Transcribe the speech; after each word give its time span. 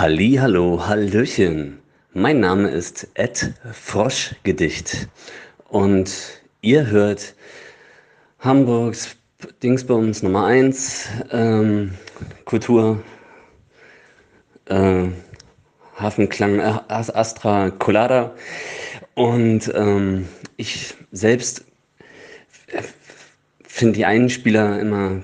Halli, 0.00 0.36
hallo, 0.40 0.86
hallöchen. 0.86 1.78
Mein 2.14 2.40
Name 2.40 2.70
ist 2.70 3.06
Ed 3.12 3.52
Froschgedicht 3.70 5.10
und 5.68 6.40
ihr 6.62 6.86
hört 6.86 7.34
Hamburgs 8.38 9.14
Dingsbums 9.62 10.22
Nummer 10.22 10.46
1, 10.46 11.06
ähm, 11.32 11.92
Kultur, 12.46 13.02
äh, 14.70 15.08
Hafenklang, 15.98 16.60
äh, 16.60 16.78
Astra 16.88 17.68
Colada 17.68 18.34
und 19.12 19.70
ähm, 19.74 20.26
ich 20.56 20.94
selbst 21.12 21.66
finde 23.64 23.98
die 23.98 24.06
Einspieler 24.06 24.80
immer, 24.80 25.22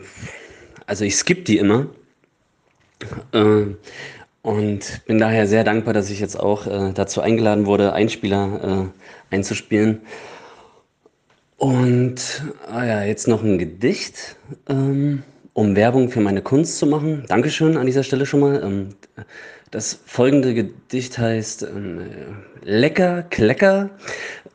also 0.85 1.07
ich 1.07 1.17
skippe 1.17 1.45
die 1.45 1.57
immer. 1.57 1.87
Äh, 3.33 3.67
und 4.47 5.05
bin 5.07 5.19
daher 5.19 5.49
sehr 5.49 5.65
dankbar, 5.65 5.93
dass 5.93 6.09
ich 6.09 6.21
jetzt 6.21 6.39
auch 6.39 6.69
äh, 6.69 6.93
dazu 6.95 7.21
eingeladen 7.21 7.67
wurde, 7.67 7.93
Einspieler 7.95 8.93
äh, 9.33 9.35
einzuspielen. 9.35 10.03
Und 11.57 12.45
ah 12.69 12.85
ja, 12.85 13.03
jetzt 13.03 13.27
noch 13.27 13.43
ein 13.43 13.59
Gedicht, 13.59 14.37
ähm, 14.69 15.25
um 15.53 15.75
Werbung 15.75 16.11
für 16.11 16.21
meine 16.21 16.43
Kunst 16.43 16.79
zu 16.79 16.87
machen. 16.87 17.25
Dankeschön 17.27 17.77
an 17.77 17.87
dieser 17.87 18.05
Stelle 18.05 18.25
schon 18.25 18.39
mal. 18.39 18.63
Ähm, 18.63 18.89
das 19.73 19.99
folgende 20.07 20.55
Gedicht 20.55 21.19
heißt 21.19 21.65
ähm, 21.65 22.03
Lecker, 22.63 23.25
Klecker. 23.25 23.91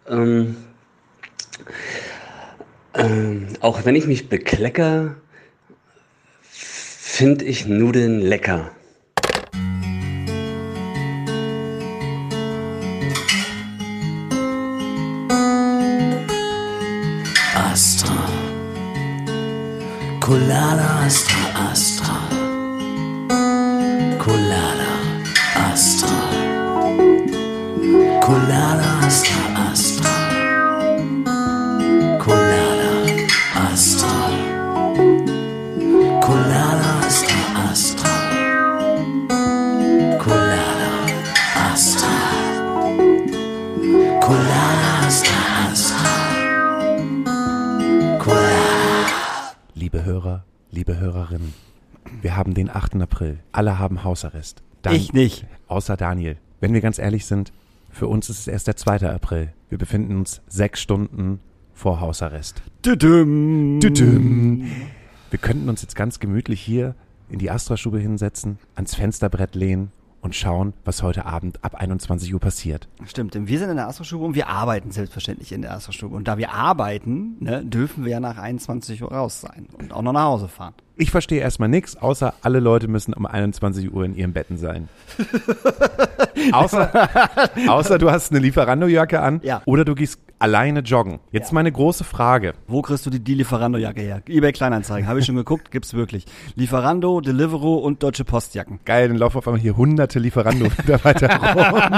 Ähm, 0.08 0.56
ähm, 2.94 3.48
auch 3.60 3.84
wenn 3.84 3.98
ich 3.98 4.08
mich 4.08 4.30
beklecker, 4.30 5.18
finde 6.44 7.44
ich 7.44 7.66
Nudeln 7.66 8.22
lecker. 8.22 8.72
Astra 21.04 21.72
Astra. 21.72 22.14
Colada 24.20 24.92
Astra. 25.56 26.10
Colada 28.22 29.00
Astra. 29.08 29.41
Den 52.68 52.76
8. 52.76 52.96
April. 53.02 53.40
Alle 53.52 53.80
haben 53.80 54.04
Hausarrest. 54.04 54.62
Dan- 54.82 54.96
Ich 54.96 55.14
nicht. 55.14 55.46
Außer 55.68 55.98
Daniel. 55.98 56.38
Wenn 56.60 56.74
wir 56.74 56.82
ganz 56.82 57.00
ehrlich 57.00 57.26
sind, 57.26 57.52
für 57.90 58.08
uns 58.08 58.30
ist 58.30 58.40
es 58.42 58.48
erst 58.48 58.68
der 58.68 58.76
2. 58.78 59.10
April. 59.12 59.54
Wir 59.70 59.78
befinden 59.78 60.16
uns 60.18 60.42
sechs 60.48 60.82
Stunden 60.82 61.40
vor 61.74 62.00
Hausarrest. 62.00 62.62
Düdüm. 62.86 63.80
Düdüm. 63.80 64.72
Wir 65.30 65.40
könnten 65.40 65.70
uns 65.70 65.82
jetzt 65.82 65.96
ganz 65.96 66.20
gemütlich 66.20 66.62
hier 66.62 66.96
in 67.30 67.40
die 67.40 67.50
Astra-Stube 67.50 68.00
hinsetzen, 68.00 68.58
ans 68.76 68.96
Fensterbrett 68.96 69.56
lehnen 69.56 69.92
und 70.22 70.36
schauen, 70.36 70.74
was 70.86 71.02
heute 71.02 71.26
Abend 71.26 71.64
ab 71.64 71.76
21 71.76 72.32
Uhr 72.34 72.40
passiert. 72.40 72.88
Stimmt, 73.06 73.34
denn 73.34 73.48
wir 73.48 73.58
sind 73.58 73.70
in 73.70 73.78
der 73.78 73.88
Astra-Stube 73.88 74.24
und 74.26 74.36
wir 74.36 74.50
arbeiten 74.50 74.92
selbstverständlich 74.92 75.52
in 75.52 75.62
der 75.64 75.74
Astra-Stube. 75.74 76.16
Und 76.16 76.28
da 76.28 76.38
wir 76.38 76.54
arbeiten, 76.54 77.38
ne, 77.40 77.66
dürfen 77.66 78.04
wir 78.06 78.12
ja 78.12 78.20
nach 78.20 78.38
21 78.38 79.02
Uhr 79.02 79.12
raus 79.12 79.42
sein 79.42 79.68
und 79.80 79.94
auch 79.94 80.02
noch 80.04 80.14
nach 80.14 80.26
Hause 80.26 80.48
fahren. 80.50 80.74
Ich 80.98 81.10
verstehe 81.10 81.40
erstmal 81.40 81.70
nichts, 81.70 81.98
außer 81.98 82.34
alle 82.42 82.60
Leute 82.60 82.88
müssen 82.88 83.14
um 83.14 83.26
21 83.26 83.92
Uhr 83.94 84.06
in 84.06 84.14
ihren 84.16 84.34
Betten 84.34 84.58
sein. 84.58 84.88
außer, 86.52 87.10
außer 87.68 87.98
du 87.98 88.12
hast 88.12 88.32
eine 88.32 88.40
Lieferando-Jacke 88.42 89.20
an 89.20 89.40
Ja. 89.44 89.62
oder 89.66 89.84
du 89.86 89.96
gehst 89.96 90.20
alleine 90.38 90.82
joggen. 90.82 91.20
Jetzt 91.32 91.54
meine 91.54 91.72
große 91.72 92.04
Frage. 92.04 92.54
Wo 92.68 92.82
kriegst 92.82 93.06
du 93.06 93.10
die, 93.10 93.20
die 93.20 93.36
Lieferando-Jacke 93.36 94.02
her? 94.02 94.22
eBay 94.28 94.52
Kleinanzeigen, 94.52 95.08
habe 95.08 95.20
ich 95.20 95.26
schon 95.26 95.36
geguckt, 95.36 95.72
gibt's 95.72 95.94
wirklich. 95.94 96.26
Lieferando, 96.56 97.22
Deliveroo 97.22 97.76
und 97.78 98.04
Deutsche 98.04 98.26
Postjacken. 98.26 98.80
Geil, 98.86 99.08
dann 99.08 99.18
laufen 99.18 99.38
auf 99.38 99.48
einmal 99.48 99.62
hier 99.62 99.78
hunderte 99.78 100.20
Lieferando-Mitarbeiter 100.20 101.30
rum. 101.56 101.92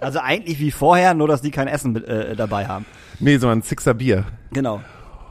Also 0.00 0.20
eigentlich 0.20 0.60
wie 0.60 0.70
vorher, 0.70 1.14
nur 1.14 1.26
dass 1.26 1.42
die 1.42 1.50
kein 1.50 1.66
Essen 1.68 1.96
äh, 2.04 2.36
dabei 2.36 2.66
haben. 2.68 2.84
Nee, 3.18 3.38
so 3.38 3.48
ein 3.48 3.62
Sixer 3.62 3.94
Bier. 3.94 4.24
Genau. 4.52 4.80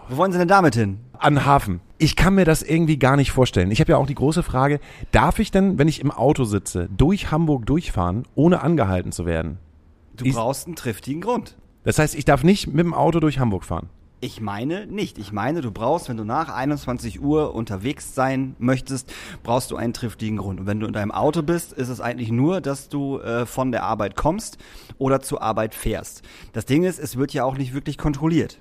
Wo 0.09 0.18
wollen 0.18 0.31
sie 0.31 0.38
denn 0.38 0.47
damit 0.47 0.75
hin? 0.75 1.00
An 1.19 1.45
Hafen. 1.45 1.81
Ich 1.97 2.16
kann 2.16 2.35
mir 2.35 2.45
das 2.45 2.62
irgendwie 2.62 2.97
gar 2.97 3.16
nicht 3.18 3.31
vorstellen. 3.31 3.72
Ich 3.72 3.79
habe 3.79 3.91
ja 3.91 3.97
auch 3.97 4.06
die 4.07 4.16
große 4.16 4.44
Frage, 4.44 4.79
darf 5.12 5.40
ich 5.40 5.51
denn, 5.51 5.78
wenn 5.79 5.88
ich 5.88 6.00
im 6.00 6.12
Auto 6.12 6.44
sitze, 6.44 6.88
durch 6.95 7.31
Hamburg 7.31 7.66
durchfahren, 7.66 8.23
ohne 8.35 8.62
angehalten 8.62 9.12
zu 9.12 9.25
werden? 9.25 9.57
Du 10.16 10.25
Ich- 10.25 10.35
brauchst 10.35 10.68
einen 10.68 10.75
triftigen 10.75 11.22
Grund. 11.22 11.56
Das 11.84 12.00
heißt, 12.00 12.16
ich 12.16 12.25
darf 12.25 12.44
nicht 12.44 12.68
mit 12.68 12.79
dem 12.85 12.94
Auto 12.94 13.19
durch 13.19 13.40
Hamburg 13.40 13.63
fahren. 13.63 13.90
Ich 14.19 14.41
meine 14.41 14.88
nicht. 14.88 15.19
Ich 15.19 15.31
meine, 15.31 15.62
du 15.62 15.72
brauchst, 15.72 16.09
wenn 16.09 16.18
du 16.18 16.24
nach 16.24 16.50
21 16.50 17.22
Uhr 17.22 17.53
unterwegs 17.53 18.16
sein 18.16 18.56
möchtest, 18.57 19.13
brauchst 19.44 19.69
du 19.69 19.75
einen 19.75 19.94
triftigen 19.94 20.38
Grund. 20.38 20.59
Und 20.59 20.66
wenn 20.66 20.79
du 20.79 20.88
in 20.88 20.94
deinem 20.94 21.12
Auto 21.12 21.44
bist, 21.44 21.72
ist 21.74 21.89
es 21.89 22.01
eigentlich 22.01 22.31
nur, 22.31 22.59
dass 22.59 22.89
du 22.89 23.19
äh, 23.19 23.45
von 23.45 23.72
der 23.72 23.84
Arbeit 23.84 24.16
kommst 24.16 24.57
oder 24.97 25.22
zur 25.22 25.44
Arbeit 25.44 25.75
fährst. 25.75 26.24
Das 26.53 26.66
Ding 26.66 26.84
ist, 26.84 26.97
es 27.00 27.16
wird 27.18 27.31
ja 27.34 27.44
auch 27.44 27.57
nicht 27.57 27.75
wirklich 27.75 27.97
kontrolliert. 28.00 28.57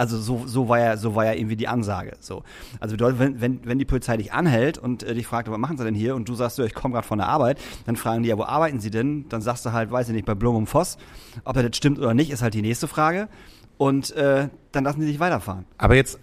Also 0.00 0.18
so, 0.18 0.44
so 0.46 0.68
war 0.68 0.78
ja, 0.78 0.96
so 0.96 1.14
war 1.14 1.26
ja 1.26 1.34
irgendwie 1.34 1.56
die 1.56 1.68
Ansage. 1.68 2.12
So. 2.20 2.42
Also 2.80 2.94
bedeutet, 2.94 3.18
wenn, 3.18 3.40
wenn, 3.42 3.60
wenn 3.66 3.78
die 3.78 3.84
Polizei 3.84 4.16
dich 4.16 4.32
anhält 4.32 4.78
und 4.78 5.02
äh, 5.02 5.12
dich 5.14 5.26
fragt, 5.26 5.50
was 5.50 5.58
machen 5.58 5.76
sie 5.76 5.84
denn 5.84 5.94
hier? 5.94 6.14
Und 6.14 6.26
du 6.26 6.34
sagst 6.34 6.56
so, 6.56 6.64
ich 6.64 6.72
komme 6.72 6.94
gerade 6.94 7.06
von 7.06 7.18
der 7.18 7.28
Arbeit, 7.28 7.58
dann 7.84 7.96
fragen 7.96 8.22
die 8.22 8.30
ja, 8.30 8.38
wo 8.38 8.44
arbeiten 8.44 8.80
sie 8.80 8.90
denn? 8.90 9.26
Dann 9.28 9.42
sagst 9.42 9.66
du 9.66 9.72
halt, 9.72 9.90
weiß 9.90 10.08
ich 10.08 10.14
nicht, 10.14 10.24
bei 10.24 10.34
Blum 10.34 10.56
und 10.56 10.66
Voss. 10.68 10.96
Ob 11.44 11.54
das 11.54 11.76
stimmt 11.76 11.98
oder 11.98 12.14
nicht, 12.14 12.30
ist 12.30 12.40
halt 12.42 12.54
die 12.54 12.62
nächste 12.62 12.88
Frage. 12.88 13.28
Und 13.76 14.10
äh, 14.16 14.48
dann 14.72 14.84
lassen 14.84 15.00
die 15.00 15.06
dich 15.06 15.20
weiterfahren. 15.20 15.66
Aber 15.76 15.94
jetzt 15.96 16.18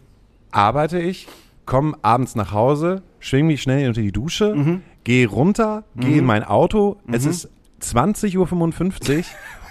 arbeite 0.49 0.99
ich, 0.99 1.27
komme 1.65 1.95
abends 2.01 2.35
nach 2.35 2.51
Hause, 2.51 3.03
schwing 3.19 3.45
mich 3.45 3.61
schnell 3.61 3.87
unter 3.87 4.01
die 4.01 4.11
Dusche, 4.11 4.55
Mhm. 4.55 4.81
gehe 5.03 5.27
runter, 5.29 5.83
gehe 5.95 6.17
in 6.17 6.25
mein 6.25 6.43
Auto. 6.43 6.97
Es 7.11 7.25
ist 7.25 7.49
20.55 7.81 9.17
Uhr 9.19 9.23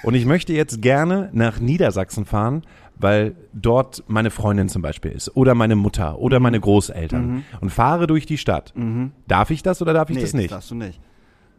und 0.04 0.14
ich 0.14 0.26
möchte 0.26 0.52
jetzt 0.52 0.80
gerne 0.80 1.28
nach 1.32 1.58
Niedersachsen 1.58 2.24
fahren, 2.24 2.62
weil 2.98 3.34
dort 3.52 4.02
meine 4.08 4.30
Freundin 4.30 4.68
zum 4.68 4.82
Beispiel 4.82 5.12
ist 5.12 5.36
oder 5.36 5.54
meine 5.54 5.76
Mutter 5.76 6.12
Mhm. 6.12 6.18
oder 6.18 6.40
meine 6.40 6.60
Großeltern 6.60 7.44
und 7.60 7.70
fahre 7.70 8.06
durch 8.06 8.26
die 8.26 8.38
Stadt. 8.38 8.72
Darf 9.28 9.50
ich 9.50 9.62
das 9.62 9.82
oder 9.82 9.92
darf 9.92 10.10
ich 10.10 10.16
nee, 10.16 10.22
das 10.22 10.32
nicht? 10.34 10.52
darfst 10.52 10.70
du 10.70 10.74
nicht. 10.74 11.00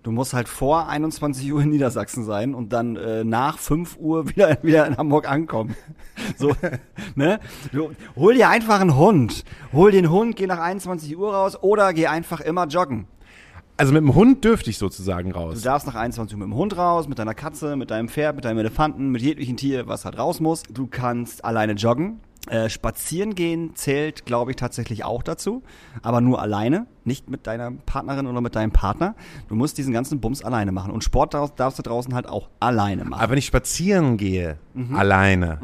Du 0.03 0.11
musst 0.13 0.33
halt 0.33 0.47
vor 0.47 0.87
21 0.87 1.51
Uhr 1.51 1.61
in 1.61 1.69
Niedersachsen 1.69 2.23
sein 2.23 2.53
und 2.55 2.71
dann 2.71 2.95
äh, 2.95 3.25
nach 3.25 3.57
5 3.57 3.97
Uhr 3.99 4.29
wieder, 4.35 4.57
wieder 4.63 4.87
in 4.87 4.95
Hamburg 4.97 5.29
ankommen. 5.29 5.75
So, 6.37 6.53
ne? 7.15 7.39
Du, 7.71 7.91
hol 8.15 8.33
dir 8.33 8.49
einfach 8.49 8.79
einen 8.79 8.95
Hund. 8.97 9.43
Hol 9.73 9.91
den 9.91 10.09
Hund, 10.09 10.35
geh 10.35 10.47
nach 10.47 10.59
21 10.59 11.15
Uhr 11.17 11.33
raus 11.33 11.61
oder 11.61 11.93
geh 11.93 12.07
einfach 12.07 12.39
immer 12.41 12.65
joggen. 12.67 13.05
Also 13.77 13.93
mit 13.93 14.01
dem 14.01 14.15
Hund 14.15 14.43
dürfte 14.43 14.69
ich 14.71 14.77
sozusagen 14.79 15.31
Du 15.31 15.35
raus. 15.37 15.61
darfst 15.61 15.85
nach 15.87 15.95
21 15.95 16.35
Uhr 16.35 16.39
mit 16.45 16.51
dem 16.53 16.57
Hund 16.57 16.75
raus, 16.77 17.07
mit 17.07 17.19
deiner 17.19 17.35
Katze, 17.35 17.75
mit 17.75 17.91
deinem 17.91 18.09
Pferd, 18.09 18.35
mit 18.35 18.45
deinem 18.45 18.57
Elefanten, 18.57 19.09
mit 19.09 19.21
jeglichen 19.21 19.55
Tier, 19.55 19.87
was 19.87 20.03
halt 20.03 20.17
raus 20.17 20.39
muss. 20.39 20.63
Du 20.63 20.87
kannst 20.87 21.45
alleine 21.45 21.73
joggen. 21.73 22.19
Äh, 22.49 22.69
spazieren 22.69 23.35
gehen 23.35 23.75
zählt, 23.75 24.25
glaube 24.25 24.51
ich, 24.51 24.55
tatsächlich 24.55 25.03
auch 25.03 25.21
dazu, 25.21 25.63
aber 26.01 26.21
nur 26.21 26.41
alleine, 26.41 26.87
nicht 27.03 27.29
mit 27.29 27.45
deiner 27.45 27.71
Partnerin 27.71 28.25
oder 28.25 28.39
mit 28.39 28.55
deinem 28.55 28.71
Partner. 28.71 29.15
Du 29.49 29.55
musst 29.55 29.77
diesen 29.77 29.91
ganzen 29.91 30.21
Bums 30.21 30.41
alleine 30.45 30.71
machen. 30.71 30.91
Und 30.93 31.03
Sport 31.03 31.33
darfst, 31.33 31.59
darfst 31.59 31.77
du 31.77 31.83
draußen 31.83 32.15
halt 32.15 32.29
auch 32.29 32.47
alleine 32.61 33.03
machen. 33.03 33.19
Aber 33.21 33.31
wenn 33.31 33.37
ich 33.37 33.47
spazieren 33.47 34.15
gehe, 34.15 34.55
Mhm. 34.73 34.95
alleine, 34.95 35.59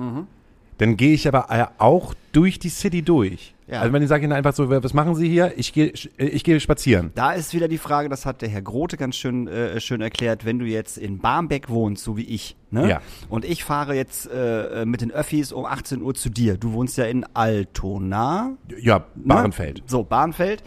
dann 0.77 0.97
gehe 0.97 1.13
ich 1.13 1.27
aber 1.27 1.47
äh, 1.49 1.65
auch 1.77 2.13
durch 2.31 2.59
die 2.59 2.69
City 2.69 3.01
durch. 3.01 3.53
Ja. 3.67 3.79
Also 3.81 3.93
wenn 3.93 4.03
ich 4.03 4.09
sage 4.09 4.25
Ihnen 4.25 4.33
einfach 4.33 4.53
so, 4.53 4.69
was 4.69 4.93
machen 4.93 5.15
Sie 5.15 5.29
hier? 5.29 5.53
Ich 5.55 5.71
gehe, 5.73 5.93
ich 6.17 6.43
gehe 6.43 6.59
spazieren. 6.59 7.11
Da 7.15 7.31
ist 7.31 7.53
wieder 7.53 7.67
die 7.67 7.77
Frage, 7.77 8.09
das 8.09 8.25
hat 8.25 8.41
der 8.41 8.49
Herr 8.49 8.61
Grote 8.61 8.97
ganz 8.97 9.15
schön, 9.15 9.47
äh, 9.47 9.79
schön 9.79 10.01
erklärt, 10.01 10.45
wenn 10.45 10.59
du 10.59 10.65
jetzt 10.65 10.97
in 10.97 11.19
Barmbek 11.19 11.69
wohnst, 11.69 12.03
so 12.03 12.17
wie 12.17 12.23
ich, 12.23 12.57
ne? 12.71 12.89
Ja. 12.89 13.01
Und 13.29 13.45
ich 13.45 13.63
fahre 13.63 13.95
jetzt 13.95 14.29
äh, 14.29 14.81
äh, 14.81 14.85
mit 14.85 15.01
den 15.01 15.11
Öffis 15.11 15.53
um 15.53 15.65
18 15.65 16.01
Uhr 16.01 16.13
zu 16.13 16.29
dir. 16.29 16.57
Du 16.57 16.73
wohnst 16.73 16.97
ja 16.97 17.05
in 17.05 17.25
Altona. 17.33 18.57
Ja, 18.79 18.99
ne? 19.15 19.25
Bahrenfeld. 19.25 19.83
So, 19.85 20.03
Bahnfeld. 20.03 20.63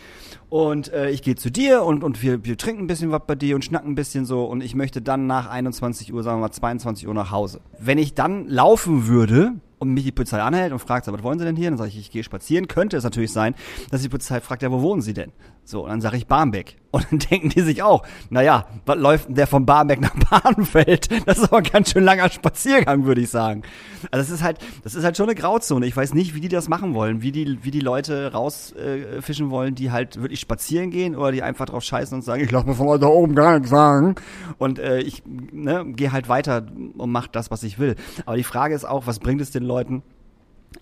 Und 0.48 0.92
äh, 0.92 1.10
ich 1.10 1.22
gehe 1.22 1.34
zu 1.34 1.50
dir 1.50 1.82
und, 1.82 2.02
und 2.02 2.22
wir, 2.22 2.44
wir 2.44 2.56
trinken 2.56 2.84
ein 2.84 2.86
bisschen 2.86 3.10
was 3.10 3.22
bei 3.26 3.34
dir 3.34 3.56
und 3.56 3.64
schnacken 3.64 3.92
ein 3.92 3.94
bisschen 3.96 4.24
so 4.24 4.44
und 4.44 4.62
ich 4.62 4.74
möchte 4.74 5.02
dann 5.02 5.26
nach 5.26 5.50
21 5.50 6.14
Uhr, 6.14 6.22
sagen 6.22 6.38
wir 6.38 6.42
mal 6.42 6.52
22 6.52 7.06
Uhr 7.08 7.14
nach 7.14 7.30
Hause. 7.30 7.60
Wenn 7.78 7.98
ich 7.98 8.14
dann 8.14 8.48
laufen 8.48 9.06
würde 9.08 9.54
und 9.78 9.90
mich 9.90 10.04
die 10.04 10.12
Polizei 10.12 10.40
anhält 10.40 10.72
und 10.72 10.78
fragt, 10.78 11.06
was 11.06 11.22
wollen 11.22 11.38
Sie 11.38 11.44
denn 11.44 11.56
hier? 11.56 11.70
Dann 11.70 11.78
sage 11.78 11.90
ich, 11.90 11.98
ich 11.98 12.10
gehe 12.10 12.24
spazieren. 12.24 12.68
Könnte 12.68 12.96
es 12.96 13.04
natürlich 13.04 13.32
sein, 13.32 13.54
dass 13.90 14.02
die 14.02 14.08
Polizei 14.08 14.40
fragt, 14.40 14.62
ja, 14.62 14.70
wo 14.70 14.80
wohnen 14.82 15.02
Sie 15.02 15.14
denn? 15.14 15.32
So, 15.68 15.82
und 15.82 15.90
dann 15.90 16.00
sage 16.00 16.16
ich 16.16 16.28
Barmbek. 16.28 16.76
Und 16.96 17.06
dann 17.10 17.18
denken 17.18 17.50
die 17.50 17.60
sich 17.60 17.82
auch, 17.82 18.06
naja, 18.30 18.64
was 18.86 18.96
läuft 18.96 19.28
denn 19.28 19.34
der 19.34 19.46
von 19.46 19.66
Barmbek 19.66 20.00
nach 20.00 20.14
Bahnfeld? 20.30 21.10
Das 21.26 21.36
ist 21.36 21.44
aber 21.44 21.58
ein 21.58 21.64
ganz 21.64 21.90
schön 21.90 22.04
langer 22.04 22.30
Spaziergang, 22.30 23.04
würde 23.04 23.20
ich 23.20 23.28
sagen. 23.28 23.64
Also 24.10 24.24
das 24.24 24.30
ist 24.30 24.42
halt, 24.42 24.58
das 24.82 24.94
ist 24.94 25.04
halt 25.04 25.14
schon 25.16 25.26
eine 25.26 25.34
Grauzone. 25.34 25.84
Ich 25.84 25.94
weiß 25.94 26.14
nicht, 26.14 26.34
wie 26.34 26.40
die 26.40 26.48
das 26.48 26.70
machen 26.70 26.94
wollen, 26.94 27.20
wie 27.20 27.32
die, 27.32 27.58
wie 27.64 27.70
die 27.70 27.80
Leute 27.80 28.32
rausfischen 28.32 29.48
äh, 29.48 29.50
wollen, 29.50 29.74
die 29.74 29.90
halt 29.90 30.22
wirklich 30.22 30.40
spazieren 30.40 30.90
gehen 30.90 31.16
oder 31.16 31.32
die 31.32 31.42
einfach 31.42 31.66
drauf 31.66 31.82
scheißen 31.82 32.14
und 32.16 32.22
sagen, 32.22 32.42
ich 32.42 32.50
lass 32.50 32.64
mir 32.64 32.74
von 32.74 32.98
da 32.98 33.08
oben 33.08 33.34
gar 33.34 33.56
nichts 33.58 33.68
sagen. 33.68 34.14
Und 34.56 34.78
äh, 34.78 35.00
ich 35.00 35.22
ne, 35.26 35.84
gehe 35.88 36.12
halt 36.12 36.30
weiter 36.30 36.64
und 36.96 37.10
mach 37.10 37.26
das, 37.26 37.50
was 37.50 37.62
ich 37.62 37.78
will. 37.78 37.96
Aber 38.24 38.36
die 38.36 38.44
Frage 38.44 38.74
ist 38.74 38.86
auch, 38.86 39.06
was 39.06 39.18
bringt 39.18 39.42
es 39.42 39.50
den 39.50 39.64
Leuten, 39.64 40.02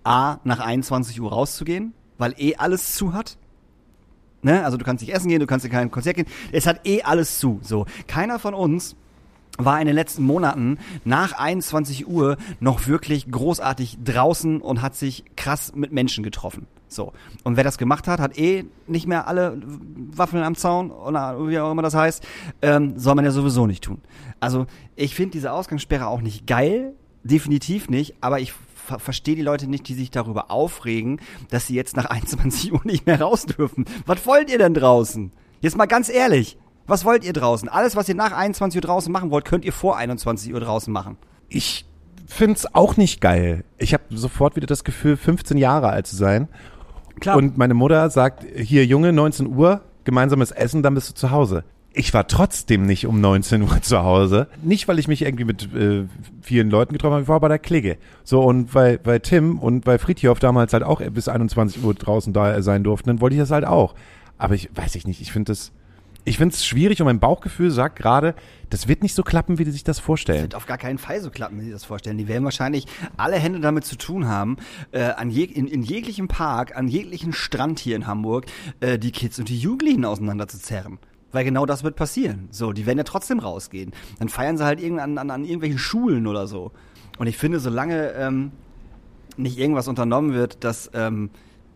A, 0.05 0.37
nach 0.45 0.61
21 0.61 1.21
Uhr 1.21 1.33
rauszugehen, 1.33 1.95
weil 2.19 2.35
eh 2.39 2.55
alles 2.57 2.95
zu 2.95 3.15
hat? 3.15 3.39
Ne? 4.45 4.65
Also 4.65 4.77
du 4.77 4.85
kannst 4.85 5.03
nicht 5.03 5.15
essen 5.15 5.29
gehen, 5.29 5.41
du 5.41 5.47
kannst 5.47 5.65
in 5.65 5.73
kein 5.73 5.91
Konzert 5.91 6.17
gehen. 6.17 6.27
Es 6.53 6.67
hat 6.67 6.87
eh 6.87 7.03
alles 7.03 7.39
zu. 7.39 7.59
So. 7.63 7.87
Keiner 8.07 8.39
von 8.39 8.55
uns 8.55 8.95
war 9.57 9.81
in 9.81 9.87
den 9.87 9.95
letzten 9.95 10.23
Monaten 10.23 10.79
nach 11.05 11.33
21 11.33 12.07
Uhr 12.07 12.37
noch 12.61 12.87
wirklich 12.87 13.31
großartig 13.31 13.99
draußen 14.05 14.61
und 14.61 14.83
hat 14.83 14.97
sich 14.97 15.25
krass 15.37 15.73
mit 15.75 15.93
Menschen 15.93 16.23
getroffen. 16.23 16.67
So. 16.89 17.13
Und 17.43 17.57
wer 17.57 17.65
das 17.65 17.79
gemacht 17.79 18.07
hat, 18.07 18.21
hat 18.21 18.37
eh 18.39 18.65
nicht 18.87 19.07
mehr 19.07 19.27
alle 19.27 19.61
Waffeln 20.13 20.43
am 20.43 20.57
Zaun 20.57 20.91
oder 20.91 21.49
wie 21.49 21.59
auch 21.59 21.73
immer 21.73 21.83
das 21.83 21.95
heißt. 21.95 22.25
Ähm, 22.63 22.99
soll 22.99 23.15
man 23.15 23.25
ja 23.25 23.31
sowieso 23.31 23.67
nicht 23.67 23.83
tun. 23.83 24.01
Also 24.41 24.67
ich 24.95 25.15
finde 25.15 25.33
diese 25.33 25.53
Ausgangssperre 25.53 26.07
auch 26.07 26.21
nicht 26.21 26.47
geil. 26.47 26.93
Definitiv 27.23 27.89
nicht. 27.89 28.15
Aber 28.21 28.41
ich 28.41 28.53
ver 28.85 28.99
verstehe 28.99 29.37
die 29.37 29.43
Leute 29.43 29.67
nicht, 29.67 29.89
die 29.89 29.95
sich 29.95 30.11
darüber 30.11 30.51
aufregen, 30.51 31.21
dass 31.51 31.67
sie 31.67 31.75
jetzt 31.75 31.97
nach 31.97 32.05
21 32.11 32.73
Uhr 32.73 32.81
nicht 32.85 33.07
mehr 33.07 33.21
raus 33.21 33.47
dürfen. 33.47 33.85
Was 34.07 34.27
wollt 34.27 34.51
ihr 34.51 34.59
denn 34.59 34.75
draußen? 34.75 35.33
Jetzt 35.61 35.77
mal 35.77 35.87
ganz 35.87 36.09
ehrlich. 36.09 36.59
Was 36.87 37.05
wollt 37.05 37.25
ihr 37.25 37.33
draußen? 37.33 37.69
Alles, 37.69 37.97
was 37.97 38.09
ihr 38.09 38.15
nach 38.15 38.33
21 38.33 38.77
Uhr 38.79 38.83
draußen 38.83 39.11
machen 39.11 39.31
wollt, 39.31 39.47
könnt 39.47 39.65
ihr 39.65 39.73
vor 39.73 39.97
21 39.97 40.53
Uhr 40.53 40.61
draußen 40.61 40.93
machen. 40.93 41.17
Ich 41.49 41.87
find's 42.27 42.67
auch 42.75 42.97
nicht 42.97 43.21
geil. 43.21 43.65
Ich 43.79 43.95
habe 43.95 44.05
sofort 44.11 44.57
wieder 44.57 44.67
das 44.67 44.85
Gefühl, 44.85 45.17
15 45.17 45.57
Jahre 45.57 45.89
alt 45.89 46.07
zu 46.07 46.17
sein. 46.17 46.49
Klar. 47.21 47.37
Und 47.37 47.57
meine 47.57 47.75
Mutter 47.75 48.11
sagt, 48.11 48.45
hier 48.55 48.85
Junge, 48.85 49.13
19 49.13 49.47
Uhr, 49.47 49.81
gemeinsames 50.05 50.51
Essen, 50.51 50.83
dann 50.83 50.95
bist 50.95 51.09
du 51.09 51.15
zu 51.15 51.31
Hause. 51.31 51.65
Ich 51.97 52.13
war 52.13 52.27
trotzdem 52.27 52.87
nicht 52.87 53.07
um 53.07 53.21
19 53.21 53.63
Uhr 53.63 53.81
zu 53.81 54.03
Hause. 54.03 54.49
Nicht, 54.63 54.89
weil 54.89 54.99
ich 54.99 55.07
mich 55.07 55.23
irgendwie 55.23 55.45
mit 55.45 55.73
äh, 55.75 56.07
vielen 56.43 56.69
Leuten 56.69 56.93
getroffen 56.93 57.13
habe, 57.13 57.23
ich 57.23 57.29
war 57.29 57.39
bei 57.39 57.49
der 57.49 57.61
Klicke. 57.61 57.99
So, 58.25 58.43
und 58.43 58.75
weil, 58.75 58.99
weil 59.05 59.21
Tim 59.21 59.61
und 59.61 59.87
weil 59.87 59.99
Friedhof 59.99 60.41
damals 60.41 60.73
halt 60.73 60.83
auch 60.83 61.01
bis 61.01 61.29
21 61.29 61.85
Uhr 61.85 61.95
draußen 61.95 62.33
da 62.33 62.61
sein 62.63 62.83
durften, 62.83 63.11
dann 63.11 63.21
wollte 63.21 63.37
ich 63.37 63.41
das 63.41 63.53
halt 63.53 63.65
auch. 63.65 63.95
Aber 64.39 64.55
ich 64.55 64.71
weiß 64.75 64.97
ich 64.97 65.07
nicht, 65.07 65.21
ich 65.21 65.31
finde 65.31 65.53
das, 65.53 65.71
ich 66.25 66.39
finde 66.39 66.55
es 66.55 66.67
schwierig 66.67 67.01
und 67.01 67.05
mein 67.05 67.21
Bauchgefühl 67.21 67.71
sagt 67.71 67.97
gerade, 67.97 68.35
das 68.71 68.89
wird 68.89 69.03
nicht 69.05 69.15
so 69.15 69.23
klappen, 69.23 69.59
wie 69.59 69.65
die 69.65 69.71
sich 69.71 69.85
das 69.85 70.01
vorstellen. 70.01 70.43
wird 70.43 70.57
auf 70.57 70.67
gar 70.67 70.79
keinen 70.79 70.99
Fall 70.99 71.21
so 71.21 71.31
klappen, 71.31 71.61
wie 71.61 71.67
Sie 71.67 71.71
das 71.71 71.85
vorstellen. 71.85 72.19
Die 72.19 72.27
werden 72.27 72.43
wahrscheinlich 72.43 72.87
alle 73.17 73.37
Hände 73.37 73.61
damit 73.61 73.85
zu 73.85 73.97
tun 73.97 74.27
haben, 74.27 74.57
äh, 74.91 75.03
an 75.03 75.31
jeg 75.31 75.53
in, 75.53 75.69
in 75.69 75.83
jeglichem 75.83 76.27
Park, 76.27 76.77
an 76.77 76.89
jeglichen 76.89 77.33
Strand 77.33 77.79
hier 77.79 77.95
in 77.95 78.09
Hamburg, 78.09 78.47
äh, 78.81 78.99
die 78.99 79.13
Kids 79.13 79.39
und 79.39 79.49
die 79.49 79.59
Jugendlichen 79.59 80.05
auseinander 80.05 80.49
zu 80.49 80.59
zerren. 80.59 80.99
Weil 81.35 81.45
genau 81.45 81.67
das 81.67 81.83
wird 81.83 81.97
passieren. 81.97 82.49
So, 82.51 82.73
die 82.73 82.87
werden 82.87 82.99
ja 82.99 83.05
trotzdem 83.05 83.41
rausgehen. 83.41 83.93
Dann 84.21 84.29
feiern 84.29 84.57
sie 84.57 84.65
halt 84.65 84.81
irgend 84.81 85.01
an, 85.01 85.19
an, 85.19 85.31
an 85.31 85.45
irgendwelchen 85.45 85.79
Schulen 85.79 86.27
oder 86.27 86.47
so. 86.47 86.71
Und 87.19 87.27
ich 87.27 87.37
finde, 87.37 87.59
solange 87.59 88.13
ähm, 88.13 88.53
nicht 89.37 89.59
irgendwas 89.59 89.89
unternommen 89.89 90.33
wird, 90.33 90.63
dass 90.63 90.91
ähm, 90.95 91.31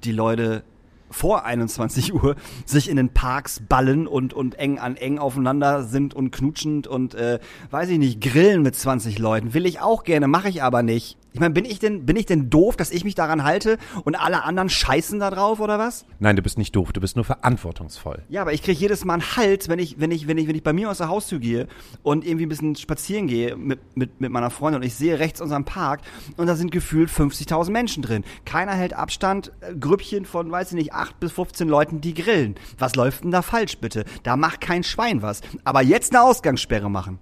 die 0.05 0.13
Leute 0.13 0.63
vor 1.11 1.45
21 1.45 2.15
Uhr 2.15 2.37
sich 2.67 2.89
in 2.89 2.97
den 2.97 3.09
Parks 3.11 3.61
ballen 3.69 4.07
und, 4.07 4.33
und 4.33 4.55
eng 4.59 4.79
an 4.79 4.97
eng 4.97 5.19
aufeinander 5.19 5.83
sind 5.83 6.15
und 6.15 6.31
knutschend 6.31 6.87
und, 6.87 7.15
äh, 7.15 7.41
weiß 7.71 7.89
ich 7.89 7.99
nicht, 7.99 8.21
grillen 8.21 8.63
mit 8.63 8.77
20 8.77 9.19
Leuten. 9.19 9.55
Will 9.55 9.67
ich 9.67 9.81
auch 9.81 10.05
gerne, 10.05 10.29
mache 10.29 10.49
ich 10.49 10.63
aber 10.63 10.83
nicht. 10.83 11.17
Ich 11.39 11.41
meine, 11.41 11.55
bin 11.55 11.65
ich 11.67 11.79
denn, 11.79 12.05
bin 12.05 12.17
ich 12.17 12.27
denn 12.27 12.51
doof, 12.51 12.75
dass 12.75 12.91
ich 12.91 13.05
mich 13.05 13.15
daran 13.15 13.45
halte 13.45 13.79
und 14.03 14.17
alle 14.17 14.43
anderen 14.43 14.69
scheißen 14.69 15.21
da 15.21 15.31
drauf 15.31 15.61
oder 15.61 15.79
was? 15.79 16.05
Nein, 16.19 16.35
du 16.35 16.43
bist 16.43 16.59
nicht 16.59 16.75
doof, 16.75 16.93
du 16.93 17.01
bist 17.01 17.15
nur 17.15 17.25
verantwortungsvoll. 17.25 18.25
Ja, 18.29 18.41
aber 18.41 18.55
ich 18.55 18.61
kriege 18.61 18.77
jedes 18.77 19.05
Mal 19.05 19.15
einen 19.15 19.37
Halt, 19.37 19.69
wenn 19.69 19.79
ich, 19.79 20.01
wenn 20.01 20.11
ich, 20.11 20.27
wenn 20.27 20.37
ich, 20.37 20.49
wenn 20.49 20.57
ich 20.57 20.65
bei 20.65 20.73
mir 20.73 20.91
aus 20.91 20.99
der 20.99 21.07
Haustür 21.09 21.39
gehe 21.39 21.69
und 22.03 22.27
irgendwie 22.27 22.47
ein 22.47 22.49
bisschen 22.49 22.75
spazieren 22.75 23.29
gehe 23.29 23.55
mit, 23.55 23.79
mit, 23.97 24.21
mit 24.21 24.33
meiner 24.33 24.51
Freundin 24.51 24.81
und 24.81 24.87
ich 24.87 24.97
sehe 24.97 25.21
rechts 25.21 25.41
unseren 25.41 25.65
Park 25.65 26.01
und 26.37 26.49
da 26.49 26.57
sind 26.57 26.73
gefühlt 26.73 27.09
50.000 27.09 27.71
Menschen 27.71 28.03
drin. 28.03 28.25
Keiner 28.45 28.73
hält 28.73 28.95
Abstand, 28.95 29.53
äh, 29.61 29.77
Grüppchen 29.77 30.25
von, 30.25 30.51
weiß 30.51 30.73
ich 30.73 30.75
nicht, 30.75 30.93
8 30.93 31.21
bis 31.21 31.31
15 31.31 31.69
Leuten, 31.69 32.01
die 32.01 32.15
grillen. 32.15 32.57
Was 32.79 32.97
läuft 32.97 33.23
denn 33.23 33.31
da 33.31 33.43
falsch, 33.43 33.79
bitte? 33.79 34.07
Da 34.25 34.37
macht 34.37 34.61
kein 34.61 34.83
Schwein 34.83 35.23
was. 35.23 35.43
Aber 35.63 35.83
jetzt 35.83 36.13
eine 36.13 36.25
Ausgangssperre 36.25 36.91
machen. 36.91 37.21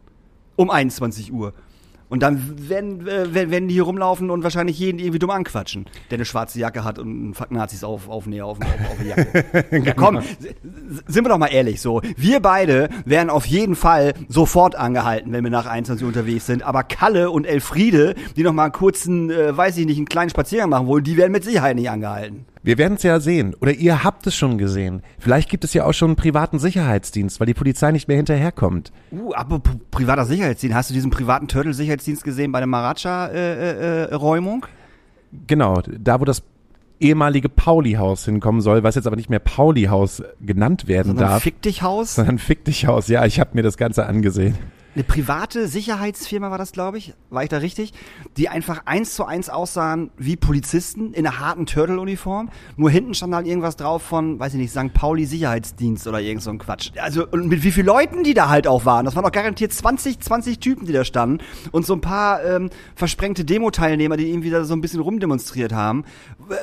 Um 0.57 0.71
21 0.71 1.35
Uhr. 1.35 1.53
Und 2.09 2.23
dann 2.23 2.69
werden, 2.69 3.07
äh, 3.09 3.35
werden 3.35 3.51
werden 3.51 3.67
die 3.69 3.75
hier 3.75 3.83
rumlaufen 3.83 4.31
und 4.31 4.45
wahrscheinlich 4.45 4.79
jeden 4.79 5.01
irgendwie 5.01 5.19
dumm 5.19 5.31
anquatschen, 5.31 5.87
der 6.11 6.19
eine 6.19 6.25
schwarze 6.25 6.61
Jacke 6.61 6.85
hat 6.85 7.01
und 7.01 7.35
Fuck 7.35 7.51
Nazis 7.51 7.83
auf, 7.83 8.09
aufnäher 8.09 8.47
auf, 8.47 8.59
auf, 8.61 8.67
auf 8.67 8.97
die 9.03 9.09
Jacke. 9.09 9.45
ja, 9.85 9.93
komm, 9.93 10.19
s- 10.19 10.27
sind 11.09 11.25
wir 11.25 11.29
doch 11.31 11.39
mal 11.39 11.49
ehrlich 11.49 11.81
so. 11.81 12.01
Wir 12.17 12.39
beide 12.41 12.89
werden 13.05 13.29
auf 13.29 13.45
jeden 13.47 13.75
Fall 13.75 14.15
sofort 14.29 14.77
angehalten, 14.77 15.33
wenn 15.33 15.43
wir 15.43 15.51
nach 15.51 15.67
21 15.67 16.05
Uhr 16.05 16.09
unterwegs 16.09 16.47
sind. 16.47 16.63
Aber 16.63 16.85
Kalle 16.85 17.31
und 17.33 17.45
Elfriede, 17.45 18.15
die 18.37 18.45
noch 18.45 18.53
mal 18.53 18.65
einen 18.65 18.73
kurzen, 18.73 19.31
äh, 19.31 19.57
weiß 19.57 19.77
ich 19.79 19.87
nicht, 19.87 19.97
einen 19.97 20.07
kleinen 20.07 20.31
Spaziergang 20.31 20.71
machen 20.71 20.87
wollen, 20.87 21.03
die 21.03 21.17
werden 21.17 21.33
mit 21.33 21.43
Sicherheit 21.43 21.75
nicht 21.75 21.91
angehalten. 21.91 22.45
Wir 22.67 22.79
werden 22.79 22.95
es 22.95 23.05
ja 23.05 23.21
sehen. 23.21 23.55
Oder 23.61 23.75
ihr 23.75 24.03
habt 24.03 24.27
es 24.27 24.35
schon 24.35 24.59
gesehen. 24.59 25.03
Vielleicht 25.21 25.49
gibt 25.49 25.63
es 25.63 25.73
ja 25.73 25.85
auch 25.85 25.93
schon 25.93 26.11
einen 26.11 26.17
privaten 26.17 26.59
Sicherheitsdienst, 26.59 27.39
weil 27.39 27.47
die 27.47 27.55
Polizei 27.55 27.93
nicht 27.93 28.09
mehr 28.09 28.17
hinterherkommt. 28.17 28.91
Uh, 29.13 29.33
aber 29.35 29.61
privater 29.93 30.25
Sicherheitsdienst. 30.25 30.77
Hast 30.77 30.91
du 30.91 30.95
diesen 30.95 31.13
privaten 31.13 31.47
Turtle-Sicherheitsdienst 31.47 32.25
gesehen 32.25 32.51
bei 32.51 32.59
der 32.59 32.67
Maracha-Räumung? 32.67 34.67
Genau, 35.47 35.81
da 35.87 36.21
wo 36.21 36.25
das 36.25 36.43
ehemalige 36.99 37.49
Pauli-Haus 37.49 38.25
hinkommen 38.25 38.61
soll, 38.61 38.83
was 38.83 38.97
jetzt 38.97 39.07
aber 39.07 39.15
nicht 39.15 39.31
mehr 39.31 39.39
Pauli-Haus 39.39 40.25
genannt 40.41 40.89
werden 40.89 41.11
Sondern 41.11 41.29
darf, 41.29 41.45
Fick 41.45 41.63
dich 41.63 41.83
Haus? 41.83 42.17
sondern 42.17 42.41
Fick 42.41 42.65
dich 42.65 42.89
Haus. 42.89 43.07
Ja, 43.07 43.25
ich 43.27 43.39
habe 43.39 43.51
mir 43.55 43.63
das 43.63 43.77
Ganze 43.77 44.07
angesehen. 44.07 44.59
Eine 44.97 45.05
private 45.05 45.69
Sicherheitsfirma 45.69 46.51
war 46.51 46.57
das, 46.57 46.73
glaube 46.73 46.97
ich. 46.97 47.13
War 47.29 47.43
ich 47.43 47.51
da 47.51 47.59
richtig? 47.59 47.93
Die 48.39 48.49
einfach 48.49 48.87
eins 48.87 49.15
zu 49.15 49.27
eins 49.27 49.51
aussahen 49.51 50.11
wie 50.17 50.37
Polizisten 50.37 51.13
in 51.13 51.27
einer 51.27 51.39
harten 51.39 51.67
Turtle-Uniform. 51.67 52.49
Nur 52.79 52.91
hinten 52.91 53.13
stand 53.13 53.35
halt 53.35 53.47
irgendwas 53.47 53.77
drauf 53.77 54.01
von, 54.01 54.41
weiß 54.41 54.55
ich 54.55 54.59
nicht, 54.59 54.71
St. 54.71 54.95
Pauli 54.95 55.27
Sicherheitsdienst 55.27 56.07
oder 56.07 56.19
irgend 56.23 56.43
so 56.43 56.49
ein 56.49 56.57
Quatsch. 56.57 56.93
Also, 56.97 57.29
und 57.29 57.49
mit 57.49 57.63
wie 57.63 57.73
vielen 57.73 57.89
Leuten 57.89 58.25
die 58.25 58.33
da 58.33 58.49
halt 58.49 58.67
auch 58.67 58.87
waren. 58.87 59.05
Das 59.05 59.15
waren 59.15 59.23
doch 59.23 59.33
garantiert 59.33 59.71
20, 59.71 60.19
20 60.19 60.61
Typen, 60.61 60.87
die 60.87 60.95
da 60.95 61.05
standen. 61.05 61.45
Und 61.73 61.85
so 61.85 61.93
ein 61.93 62.01
paar 62.01 62.43
ähm, 62.43 62.71
versprengte 62.95 63.45
Demo-Teilnehmer, 63.45 64.17
die 64.17 64.31
irgendwie 64.31 64.49
da 64.49 64.65
so 64.65 64.73
ein 64.73 64.81
bisschen 64.81 65.01
rumdemonstriert 65.01 65.75
haben. 65.75 66.07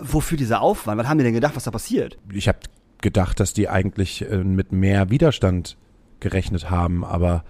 Wofür 0.01 0.39
dieser 0.39 0.61
Aufwand? 0.61 0.99
Was 0.99 1.07
haben 1.07 1.19
die 1.19 1.23
denn 1.23 1.35
gedacht, 1.35 1.55
was 1.55 1.65
da 1.65 1.71
passiert? 1.71 2.17
Ich 2.33 2.47
habe 2.47 2.57
gedacht, 2.99 3.39
dass 3.39 3.53
die 3.53 3.69
eigentlich 3.69 4.27
äh, 4.27 4.37
mit 4.37 4.71
mehr 4.71 5.11
Widerstand 5.11 5.77
gerechnet 6.19 6.71
haben, 6.71 7.05
aber 7.05 7.43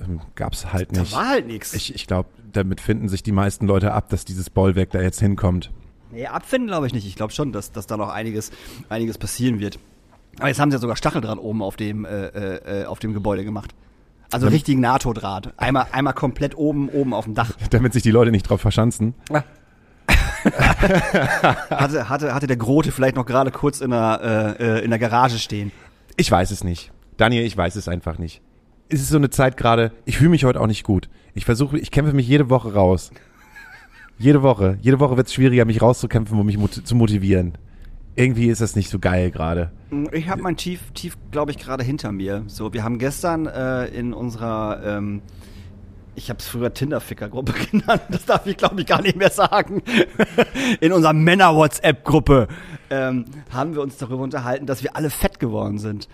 ähm, 0.00 0.20
gab's 0.34 0.72
halt 0.72 0.94
Da 0.96 1.00
nicht. 1.00 1.12
war 1.12 1.28
halt 1.28 1.46
nichts. 1.46 1.74
Ich, 1.74 1.94
ich 1.94 2.06
glaube, 2.06 2.28
damit 2.52 2.80
finden 2.80 3.08
sich 3.08 3.22
die 3.22 3.32
meisten 3.32 3.66
Leute 3.66 3.92
ab, 3.92 4.08
dass 4.10 4.24
dieses 4.24 4.50
Bollwerk 4.50 4.90
da 4.90 5.00
jetzt 5.00 5.20
hinkommt. 5.20 5.70
Nee, 6.10 6.26
abfinden 6.26 6.68
glaube 6.68 6.86
ich 6.86 6.94
nicht. 6.94 7.06
Ich 7.06 7.16
glaube 7.16 7.32
schon, 7.32 7.52
dass, 7.52 7.72
dass 7.72 7.86
da 7.86 7.96
noch 7.96 8.08
einiges, 8.08 8.50
einiges 8.88 9.18
passieren 9.18 9.60
wird. 9.60 9.78
Aber 10.38 10.48
jetzt 10.48 10.60
haben 10.60 10.70
sie 10.70 10.76
ja 10.76 10.80
sogar 10.80 10.96
Stacheldraht 10.96 11.38
oben 11.38 11.62
auf 11.62 11.76
dem, 11.76 12.04
äh, 12.04 12.26
äh, 12.82 12.84
auf 12.86 12.98
dem 12.98 13.12
Gebäude 13.12 13.44
gemacht. 13.44 13.74
Also 14.30 14.46
richtigen 14.48 14.80
NATO-Draht. 14.80 15.54
Einmal, 15.56 15.86
einmal 15.90 16.12
komplett 16.12 16.56
oben, 16.56 16.88
oben 16.90 17.14
auf 17.14 17.24
dem 17.24 17.34
Dach. 17.34 17.50
Damit 17.70 17.92
sich 17.94 18.02
die 18.02 18.10
Leute 18.10 18.30
nicht 18.30 18.42
drauf 18.44 18.60
verschanzen. 18.60 19.14
Hatte, 21.70 22.08
hatte, 22.08 22.34
hatte 22.34 22.46
der 22.46 22.56
Grote 22.56 22.92
vielleicht 22.92 23.16
noch 23.16 23.26
gerade 23.26 23.50
kurz 23.50 23.80
in 23.80 23.90
der, 23.90 24.56
äh, 24.58 24.78
äh, 24.78 24.84
in 24.84 24.90
der 24.90 24.98
Garage 24.98 25.38
stehen. 25.38 25.72
Ich 26.16 26.30
weiß 26.30 26.52
es 26.52 26.62
nicht. 26.64 26.92
Daniel, 27.16 27.44
ich 27.44 27.56
weiß 27.56 27.74
es 27.76 27.88
einfach 27.88 28.18
nicht. 28.18 28.40
Es 28.90 29.00
ist 29.00 29.10
so 29.10 29.16
eine 29.16 29.28
Zeit 29.28 29.58
gerade, 29.58 29.92
ich 30.06 30.16
fühle 30.16 30.30
mich 30.30 30.44
heute 30.44 30.60
auch 30.60 30.66
nicht 30.66 30.82
gut. 30.82 31.10
Ich 31.34 31.44
versuche, 31.44 31.78
ich 31.78 31.90
kämpfe 31.90 32.14
mich 32.14 32.26
jede 32.26 32.48
Woche 32.48 32.72
raus. 32.72 33.10
Jede 34.18 34.42
Woche. 34.42 34.78
Jede 34.80 34.98
Woche 34.98 35.16
wird 35.16 35.26
es 35.26 35.34
schwieriger, 35.34 35.64
mich 35.66 35.82
rauszukämpfen, 35.82 36.38
um 36.38 36.46
mich 36.46 36.56
mot 36.56 36.72
zu 36.72 36.94
motivieren. 36.94 37.58
Irgendwie 38.16 38.48
ist 38.48 38.60
das 38.60 38.74
nicht 38.74 38.88
so 38.90 38.98
geil 38.98 39.30
gerade. 39.30 39.70
Ich 40.12 40.28
habe 40.28 40.42
mein 40.42 40.56
Tief, 40.56 40.80
Tief 40.92 41.16
glaube 41.30 41.50
ich, 41.50 41.58
gerade 41.58 41.84
hinter 41.84 42.12
mir. 42.12 42.44
So, 42.46 42.72
wir 42.72 42.82
haben 42.82 42.98
gestern 42.98 43.46
äh, 43.46 43.86
in 43.88 44.12
unserer, 44.14 44.80
ähm, 44.84 45.22
ich 46.16 46.30
habe 46.30 46.40
es 46.40 46.48
früher 46.48 46.72
Tinderficker-Gruppe 46.72 47.52
genannt, 47.70 48.02
das 48.08 48.24
darf 48.24 48.46
ich, 48.46 48.56
glaube 48.56 48.80
ich, 48.80 48.86
gar 48.86 49.02
nicht 49.02 49.16
mehr 49.16 49.30
sagen. 49.30 49.82
in 50.80 50.92
unserer 50.92 51.12
Männer-WhatsApp-Gruppe 51.12 52.48
ähm, 52.90 53.26
haben 53.52 53.74
wir 53.74 53.82
uns 53.82 53.98
darüber 53.98 54.22
unterhalten, 54.22 54.66
dass 54.66 54.82
wir 54.82 54.96
alle 54.96 55.10
fett 55.10 55.38
geworden 55.38 55.78
sind. 55.78 56.08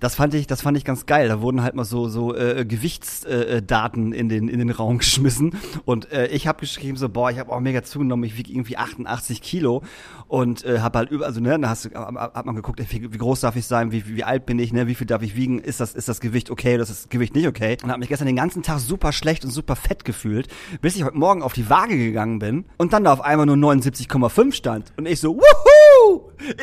Das 0.00 0.14
fand 0.14 0.34
ich, 0.34 0.46
das 0.46 0.62
fand 0.62 0.76
ich 0.76 0.84
ganz 0.84 1.06
geil. 1.06 1.28
Da 1.28 1.40
wurden 1.40 1.62
halt 1.62 1.74
mal 1.74 1.84
so 1.84 2.08
so 2.08 2.34
äh, 2.34 2.64
Gewichtsdaten 2.66 3.48
äh, 3.48 3.62
Daten 3.62 4.12
in 4.12 4.28
den 4.28 4.48
in 4.48 4.58
den 4.58 4.70
Raum 4.70 4.98
geschmissen. 5.06 5.56
Und 5.84 6.12
äh, 6.12 6.26
ich 6.28 6.46
habe 6.46 6.60
geschrieben 6.60 6.96
so, 6.96 7.08
boah, 7.08 7.30
ich 7.30 7.38
habe 7.38 7.52
auch 7.52 7.60
mega 7.60 7.82
zugenommen, 7.82 8.24
ich 8.24 8.36
wiege 8.36 8.52
irgendwie 8.52 8.76
88 8.76 9.40
Kilo. 9.40 9.82
Und 10.28 10.64
äh, 10.64 10.80
habe 10.80 10.98
halt 10.98 11.10
über, 11.10 11.24
also 11.24 11.40
ne, 11.40 11.58
da 11.58 11.68
hast 11.68 11.84
du, 11.84 11.90
hat 11.94 12.46
man 12.46 12.56
geguckt, 12.56 12.80
wie, 12.80 13.12
wie 13.12 13.18
groß 13.18 13.40
darf 13.40 13.54
ich 13.56 13.66
sein, 13.66 13.92
wie, 13.92 14.06
wie 14.08 14.24
alt 14.24 14.44
bin 14.44 14.58
ich, 14.58 14.72
ne, 14.72 14.88
wie 14.88 14.96
viel 14.96 15.06
darf 15.06 15.22
ich 15.22 15.36
wiegen, 15.36 15.60
ist 15.60 15.78
das 15.78 15.94
ist 15.94 16.08
das 16.08 16.20
Gewicht 16.20 16.50
okay, 16.50 16.74
oder 16.74 16.82
ist 16.82 16.90
das 16.90 17.08
Gewicht 17.08 17.34
nicht 17.34 17.46
okay? 17.46 17.76
Und 17.82 17.90
habe 17.90 18.00
mich 18.00 18.08
gestern 18.08 18.26
den 18.26 18.36
ganzen 18.36 18.62
Tag 18.62 18.80
super 18.80 19.12
schlecht 19.12 19.44
und 19.44 19.52
super 19.52 19.76
fett 19.76 20.04
gefühlt, 20.04 20.48
bis 20.80 20.96
ich 20.96 21.04
heute 21.04 21.16
Morgen 21.16 21.42
auf 21.42 21.52
die 21.52 21.70
Waage 21.70 21.96
gegangen 21.96 22.40
bin 22.40 22.64
und 22.76 22.92
dann 22.92 23.04
da 23.04 23.12
auf 23.12 23.20
einmal 23.20 23.46
nur 23.46 23.56
79,5 23.56 24.52
stand. 24.52 24.92
Und 24.96 25.06
ich 25.06 25.20
so, 25.20 25.36
wuhu, 25.36 25.75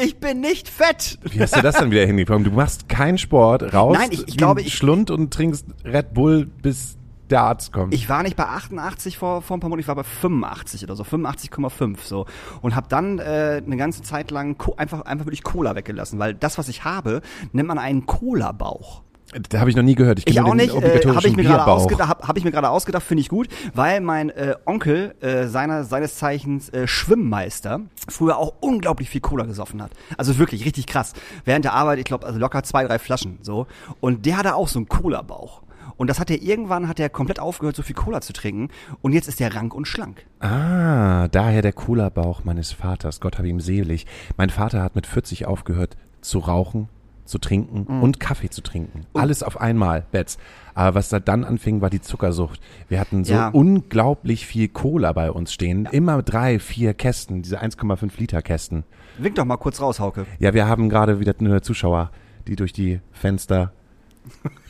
ich 0.02 0.20
bin 0.20 0.42
nicht 0.42 0.70
fett. 0.70 1.20
Wie 1.24 1.40
hast 1.42 1.56
du 1.56 1.62
das 1.62 1.76
dann 1.76 1.92
wieder 1.92 2.06
hingekommen? 2.06 2.44
Du 2.44 2.52
machst 2.52 2.88
keinen 2.90 3.18
Sport, 3.18 3.74
raus, 3.74 3.98
Nein, 3.98 4.10
ich- 4.12 4.28
ich 4.28 4.38
glaube, 4.38 4.62
ich- 4.62 4.74
Schlund 4.76 5.10
und 5.12 5.34
trinkst 5.34 5.66
Red 5.86 6.14
Bull, 6.14 6.46
bis 6.46 6.98
der 7.30 7.42
Arzt 7.42 7.72
kommt. 7.72 7.94
Ich 7.94 8.10
war 8.10 8.22
nicht 8.22 8.36
bei 8.36 8.46
88 8.46 9.18
vor, 9.18 9.42
vor 9.42 9.58
ein 9.58 9.60
paar 9.60 9.70
Monaten, 9.70 9.82
ich 9.82 9.88
war 9.88 9.96
bei 9.96 10.04
85 10.04 10.84
oder 10.84 10.96
so, 10.96 11.04
85,5 11.04 12.04
so. 12.06 12.26
Und 12.62 12.76
habe 12.76 12.88
dann 12.90 13.18
äh, 13.20 13.62
eine 13.66 13.78
ganze 13.78 14.02
Zeit 14.04 14.30
lang 14.30 14.58
Co 14.58 14.76
einfach, 14.76 15.02
einfach 15.02 15.26
wirklich 15.26 15.44
Cola 15.44 15.76
weggelassen, 15.76 16.20
weil 16.20 16.34
das, 16.34 16.58
was 16.58 16.68
ich 16.70 16.84
habe, 16.84 17.22
nennt 17.54 17.68
man 17.68 17.80
einen 17.80 18.06
Cola-Bauch. 18.06 19.02
Da 19.50 19.60
habe 19.60 19.70
ich 19.70 19.76
noch 19.76 19.84
nie 19.84 19.96
gehört. 19.96 20.20
Ich, 20.20 20.28
Ich 20.28 20.42
auch 20.42 20.54
nicht, 20.54 20.74
äh, 20.74 21.08
habe 21.08 21.28
ich 21.28 21.36
mir 21.36 21.44
gerade 21.44 21.66
ausgedacht, 21.66 22.10
habe 22.10 22.28
hab 22.28 22.38
ich 22.38 22.44
mir 22.44 22.52
gerade 22.52 22.70
ausgedacht, 22.70 23.04
finde 23.04 23.22
ich 23.22 23.30
gut, 23.30 23.48
weil 23.74 24.02
mein 24.02 24.30
äh, 24.30 24.56
Onkel 24.66 25.16
äh, 25.22 25.48
seiner 25.48 25.84
seines 25.84 26.16
Zeichens 26.16 26.70
äh, 26.70 26.88
Schwimmmeister 26.88 27.82
früher 28.08 28.38
auch 28.38 28.54
unglaublich 28.62 29.10
viel 29.10 29.22
Cola 29.22 29.46
gesoffen 29.46 29.82
hat. 29.82 29.92
Also 30.18 30.38
wirklich 30.38 30.66
richtig 30.66 30.88
krass. 30.88 31.14
Während 31.46 31.66
der 31.66 31.74
Arbeit, 31.74 32.00
ich 32.00 32.06
glaube, 32.06 32.26
also 32.26 32.40
locker 32.40 32.64
zwei, 32.64 32.84
drei 32.86 33.00
Flaschen 33.00 33.40
so 33.42 33.68
und 34.00 34.26
der 34.26 34.38
hatte 34.38 34.56
auch 34.56 34.68
so 34.68 34.80
einen 34.80 34.88
Cola 34.88 35.22
Bauch. 35.22 35.62
Und 35.96 36.10
das 36.10 36.20
hat 36.20 36.32
er 36.32 36.42
irgendwann 36.42 36.88
hat 36.88 37.00
er 37.00 37.10
komplett 37.10 37.40
aufgehört, 37.40 37.76
so 37.76 37.84
viel 37.84 37.96
Cola 37.96 38.20
zu 38.22 38.34
trinken 38.34 38.70
und 39.02 39.14
jetzt 39.14 39.28
ist 39.28 39.40
er 39.40 39.56
rank 39.56 39.74
und 39.76 39.88
schlank. 39.88 40.26
Ah, 40.40 41.28
daher 41.28 41.62
der 41.62 41.74
Cola-Bauch 41.74 42.44
meines 42.44 42.72
Vaters. 42.72 43.20
Gott 43.20 43.38
habe 43.38 43.48
ihm 43.48 43.60
selig. 43.60 44.06
Mein 44.36 44.50
Vater 44.50 44.82
hat 44.82 44.96
mit 44.96 45.06
40 45.06 45.46
aufgehört 45.46 45.96
zu 46.22 46.40
rauchen, 46.40 46.90
zu 47.26 47.38
trinken 47.38 47.86
Mhm. 47.88 48.04
und 48.04 48.20
Kaffee 48.20 48.50
zu 48.50 48.62
trinken. 48.62 49.02
Alles 49.14 49.44
auf 49.44 49.60
einmal, 49.62 50.06
Betz. 50.12 50.38
Aber 50.76 50.96
was 50.96 51.10
da 51.10 51.20
dann 51.20 51.44
anfing, 51.44 51.82
war 51.82 51.90
die 51.90 52.02
Zuckersucht. 52.02 52.60
Wir 52.90 53.00
hatten 53.00 53.24
so 53.24 53.34
Ja. 53.34 53.50
unglaublich 53.50 54.46
viel 54.48 54.68
Cola 54.68 55.14
bei 55.14 55.32
uns 55.32 55.54
stehen. 55.54 55.88
Immer 55.92 56.22
drei, 56.24 56.60
vier 56.60 56.94
Kästen, 56.94 57.42
diese 57.44 57.62
1,5 57.62 58.18
Liter 58.20 58.42
Kästen. 58.42 58.84
Wink 59.20 59.36
doch 59.36 59.46
mal 59.46 59.58
kurz 59.58 59.80
raus, 59.80 60.00
Hauke. 60.00 60.26
Ja, 60.40 60.54
wir 60.54 60.68
haben 60.68 60.90
gerade 60.90 61.20
wieder 61.20 61.34
eine 61.40 61.62
Zuschauer, 61.62 62.10
die 62.48 62.56
durch 62.56 62.74
die 62.74 63.00
Fenster 63.12 63.72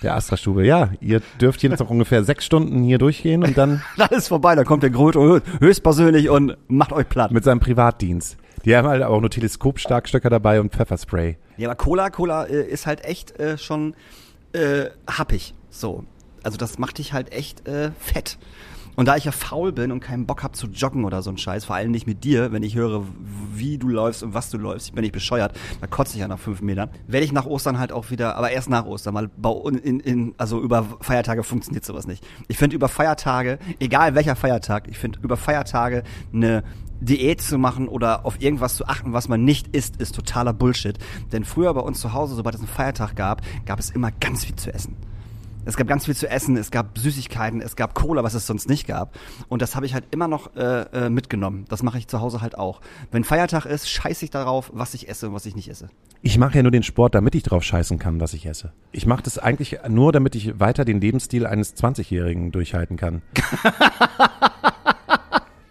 der 0.01 0.15
Astra-Stube. 0.15 0.65
Ja, 0.65 0.89
ihr 0.99 1.21
dürft 1.39 1.61
hier 1.61 1.69
jetzt 1.69 1.79
noch 1.79 1.89
ungefähr 1.89 2.23
sechs 2.23 2.43
Stunden 2.45 2.83
hier 2.83 2.97
durchgehen 2.97 3.43
und 3.43 3.57
dann 3.57 3.81
ist 4.11 4.27
vorbei, 4.27 4.55
da 4.55 4.63
kommt 4.63 4.83
der 4.83 4.89
Gröte 4.89 5.41
höchstpersönlich 5.59 6.29
und 6.29 6.57
macht 6.67 6.91
euch 6.91 7.07
platt. 7.07 7.31
mit 7.31 7.43
seinem 7.43 7.59
Privatdienst. 7.59 8.37
Die 8.65 8.75
haben 8.75 8.87
halt 8.87 9.03
auch 9.03 9.19
nur 9.19 9.29
Teleskopstarkstöcker 9.29 10.29
dabei 10.29 10.61
und 10.61 10.73
Pfefferspray. 10.73 11.37
Ja, 11.57 11.67
aber 11.67 11.75
Cola, 11.75 12.09
Cola 12.09 12.45
äh, 12.45 12.63
ist 12.63 12.85
halt 12.85 13.03
echt 13.03 13.37
äh, 13.39 13.57
schon 13.57 13.95
äh, 14.53 14.85
happig. 15.07 15.53
So. 15.69 16.05
Also 16.43 16.57
das 16.57 16.77
macht 16.77 16.97
dich 16.97 17.13
halt 17.13 17.33
echt 17.33 17.67
äh, 17.67 17.91
fett. 17.99 18.37
Und 18.95 19.07
da 19.07 19.15
ich 19.15 19.25
ja 19.25 19.31
faul 19.31 19.71
bin 19.71 19.91
und 19.91 20.01
keinen 20.01 20.27
Bock 20.27 20.43
hab 20.43 20.55
zu 20.55 20.67
joggen 20.67 21.03
oder 21.03 21.23
so 21.23 21.31
ein 21.31 21.37
Scheiß, 21.37 21.65
vor 21.65 21.75
allem 21.75 21.91
nicht 21.91 22.05
mit 22.05 22.23
dir, 22.23 22.51
wenn 22.51 22.61
ich 22.61 22.75
höre, 22.75 23.03
wie 23.53 23.77
du 23.79 23.87
läufst 23.89 24.21
und 24.21 24.33
was 24.35 24.51
du 24.51 24.57
läufst, 24.57 24.89
ich 24.89 24.93
bin 24.93 25.01
nicht 25.01 25.13
bescheuert, 25.13 25.53
da 25.81 25.87
kotze 25.87 26.13
ich 26.13 26.19
ja 26.19 26.27
nach 26.27 26.37
fünf 26.37 26.61
Metern, 26.61 26.89
werde 27.07 27.25
ich 27.25 27.31
nach 27.31 27.47
Ostern 27.47 27.79
halt 27.79 27.91
auch 27.91 28.11
wieder, 28.11 28.35
aber 28.35 28.51
erst 28.51 28.69
nach 28.69 28.85
Ostern, 28.85 29.15
weil 29.15 29.29
in, 29.83 29.99
in, 29.99 30.35
also 30.37 30.61
über 30.61 30.85
Feiertage 31.01 31.43
funktioniert 31.43 31.85
sowas 31.85 32.05
nicht. 32.05 32.23
Ich 32.47 32.57
finde 32.57 32.75
über 32.75 32.87
Feiertage, 32.87 33.57
egal 33.79 34.13
welcher 34.13 34.35
Feiertag, 34.35 34.87
ich 34.87 34.99
finde 34.99 35.19
über 35.23 35.37
Feiertage 35.37 36.03
eine 36.31 36.63
Diät 37.03 37.41
zu 37.41 37.57
machen 37.57 37.87
oder 37.87 38.25
auf 38.25 38.41
irgendwas 38.41 38.75
zu 38.75 38.87
achten, 38.87 39.13
was 39.13 39.27
man 39.27 39.43
nicht 39.43 39.75
isst, 39.75 39.97
ist 39.97 40.15
totaler 40.15 40.53
Bullshit. 40.53 40.97
Denn 41.31 41.43
früher 41.43 41.73
bei 41.73 41.81
uns 41.81 41.99
zu 41.99 42.13
Hause, 42.13 42.35
sobald 42.35 42.55
es 42.55 42.61
einen 42.61 42.69
Feiertag 42.69 43.15
gab, 43.15 43.41
gab 43.65 43.79
es 43.79 43.89
immer 43.89 44.11
ganz 44.11 44.45
viel 44.45 44.55
zu 44.55 44.73
essen. 44.73 44.95
Es 45.65 45.77
gab 45.77 45.87
ganz 45.87 46.05
viel 46.05 46.15
zu 46.15 46.29
essen, 46.29 46.57
es 46.57 46.71
gab 46.71 46.97
Süßigkeiten, 46.97 47.61
es 47.61 47.77
gab 47.77 47.93
Cola, 47.93 48.23
was 48.23 48.33
es 48.33 48.45
sonst 48.45 48.67
nicht 48.67 48.85
gab. 48.85 49.17
Und 49.47 49.61
das 49.61 49.75
habe 49.75 49.85
ich 49.85 49.93
halt 49.93 50.03
immer 50.11 50.27
noch 50.27 50.53
äh, 50.57 50.81
äh, 50.81 51.09
mitgenommen. 51.09 51.65
Das 51.69 51.83
mache 51.83 51.97
ich 51.97 52.07
zu 52.07 52.19
Hause 52.19 52.41
halt 52.41 52.57
auch. 52.57 52.81
Wenn 53.11 53.23
Feiertag 53.23 53.65
ist, 53.65 53.89
scheiße 53.89 54.25
ich 54.25 54.31
darauf, 54.31 54.71
was 54.73 54.93
ich 54.93 55.07
esse 55.07 55.29
und 55.29 55.33
was 55.33 55.45
ich 55.45 55.55
nicht 55.55 55.69
esse. 55.69 55.89
Ich 56.21 56.37
mache 56.37 56.57
ja 56.57 56.63
nur 56.63 56.71
den 56.71 56.83
Sport, 56.83 57.15
damit 57.15 57.35
ich 57.35 57.43
drauf 57.43 57.63
scheißen 57.63 57.97
kann, 57.97 58.19
was 58.19 58.33
ich 58.33 58.45
esse. 58.45 58.73
Ich 58.91 59.05
mache 59.05 59.23
das 59.23 59.37
eigentlich 59.37 59.79
nur, 59.87 60.11
damit 60.11 60.35
ich 60.35 60.59
weiter 60.59 60.83
den 60.83 60.99
Lebensstil 60.99 61.45
eines 61.45 61.77
20-Jährigen 61.77 62.51
durchhalten 62.51 62.97
kann. 62.97 63.21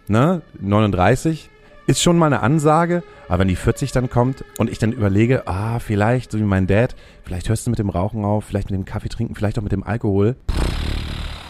ne? 0.07 0.41
39 0.61 1.49
ist 1.85 2.01
schon 2.01 2.17
mal 2.17 2.27
eine 2.27 2.41
Ansage, 2.41 3.03
aber 3.27 3.39
wenn 3.39 3.47
die 3.49 3.55
40 3.57 3.91
dann 3.91 4.09
kommt 4.09 4.45
und 4.57 4.69
ich 4.69 4.79
dann 4.79 4.93
überlege, 4.93 5.47
ah, 5.47 5.79
vielleicht, 5.79 6.31
so 6.31 6.37
wie 6.39 6.43
mein 6.43 6.65
Dad, 6.67 6.95
vielleicht 7.25 7.49
hörst 7.49 7.65
du 7.67 7.71
mit 7.71 7.79
dem 7.79 7.89
Rauchen 7.89 8.23
auf, 8.23 8.45
vielleicht 8.45 8.71
mit 8.71 8.77
dem 8.79 8.85
Kaffee 8.85 9.09
trinken, 9.09 9.35
vielleicht 9.35 9.57
auch 9.59 9.63
mit 9.63 9.71
dem 9.73 9.83
Alkohol. 9.83 10.35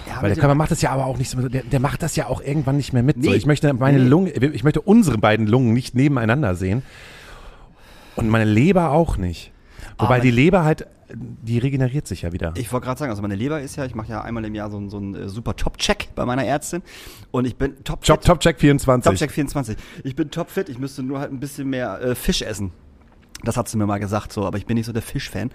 Ja, 0.07 0.21
Weil 0.21 0.31
der 0.31 0.39
Körper 0.39 0.55
macht 0.55 0.71
das 0.71 0.81
ja 0.81 0.91
aber 0.91 1.05
auch 1.05 1.17
nicht 1.17 1.29
so, 1.29 1.47
der, 1.49 1.63
der 1.63 1.79
macht 1.79 2.01
das 2.01 2.15
ja 2.15 2.27
auch 2.27 2.41
irgendwann 2.41 2.77
nicht 2.77 2.93
mehr 2.93 3.03
mit. 3.03 3.23
So, 3.23 3.29
Nee. 3.29 3.35
ich 3.35 3.45
möchte 3.45 3.71
meine 3.73 3.99
Nee. 3.99 4.07
Lunge, 4.09 4.31
ich 4.31 4.63
möchte 4.63 4.81
unsere 4.81 5.17
beiden 5.17 5.45
Lungen 5.47 5.73
nicht 5.73 5.93
nebeneinander 5.95 6.55
sehen. 6.55 6.81
Und 8.15 8.29
meine 8.29 8.45
Leber 8.45 8.91
auch 8.91 9.17
nicht. 9.17 9.51
Wobei 9.97 10.15
Aber- 10.15 10.19
die 10.23 10.31
Leber 10.31 10.63
halt, 10.63 10.87
die 11.15 11.59
regeneriert 11.59 12.07
sich 12.07 12.23
ja 12.23 12.31
wieder. 12.33 12.53
Ich 12.57 12.71
wollte 12.71 12.85
gerade 12.85 12.99
sagen, 12.99 13.09
also 13.11 13.21
meine 13.21 13.35
Leber 13.35 13.61
ist 13.61 13.75
ja, 13.75 13.85
ich 13.85 13.93
mache 13.95 14.09
ja 14.09 14.21
einmal 14.21 14.43
im 14.45 14.55
Jahr 14.55 14.69
so, 14.71 14.77
einen- 14.77 14.89
so 14.89 14.97
einen 14.97 15.15
äh, 15.15 15.29
super 15.29 15.55
Top-Check 15.55 16.09
bei 16.15 16.25
meiner 16.25 16.43
Ärztin. 16.45 16.81
Und 17.31 17.45
ich 17.45 17.55
bin 17.55 17.83
top 17.83 18.03
Top, 18.03 18.21
Top 18.21 18.39
Check 18.39 18.59
24. 18.59 19.03
Top-Check 19.11 19.31
24. 19.31 19.77
Ich 20.03 20.15
bin 20.15 20.29
topfit, 20.31 20.69
ich 20.69 20.79
müsste 20.79 21.03
nur 21.03 21.19
halt 21.19 21.31
ein 21.31 21.39
bisschen 21.39 21.69
mehr 21.69 22.01
äh, 22.01 22.15
Fisch 22.15 22.41
essen. 22.41 22.71
Das 23.43 23.57
hat 23.57 23.67
sie 23.67 23.77
mir 23.77 23.85
mal 23.85 23.99
gesagt, 23.99 24.31
so, 24.31 24.45
aber 24.45 24.57
ich 24.57 24.65
bin 24.65 24.77
nicht 24.77 24.85
so 24.85 24.93
der 24.93 25.01
Fischfan. 25.01 25.51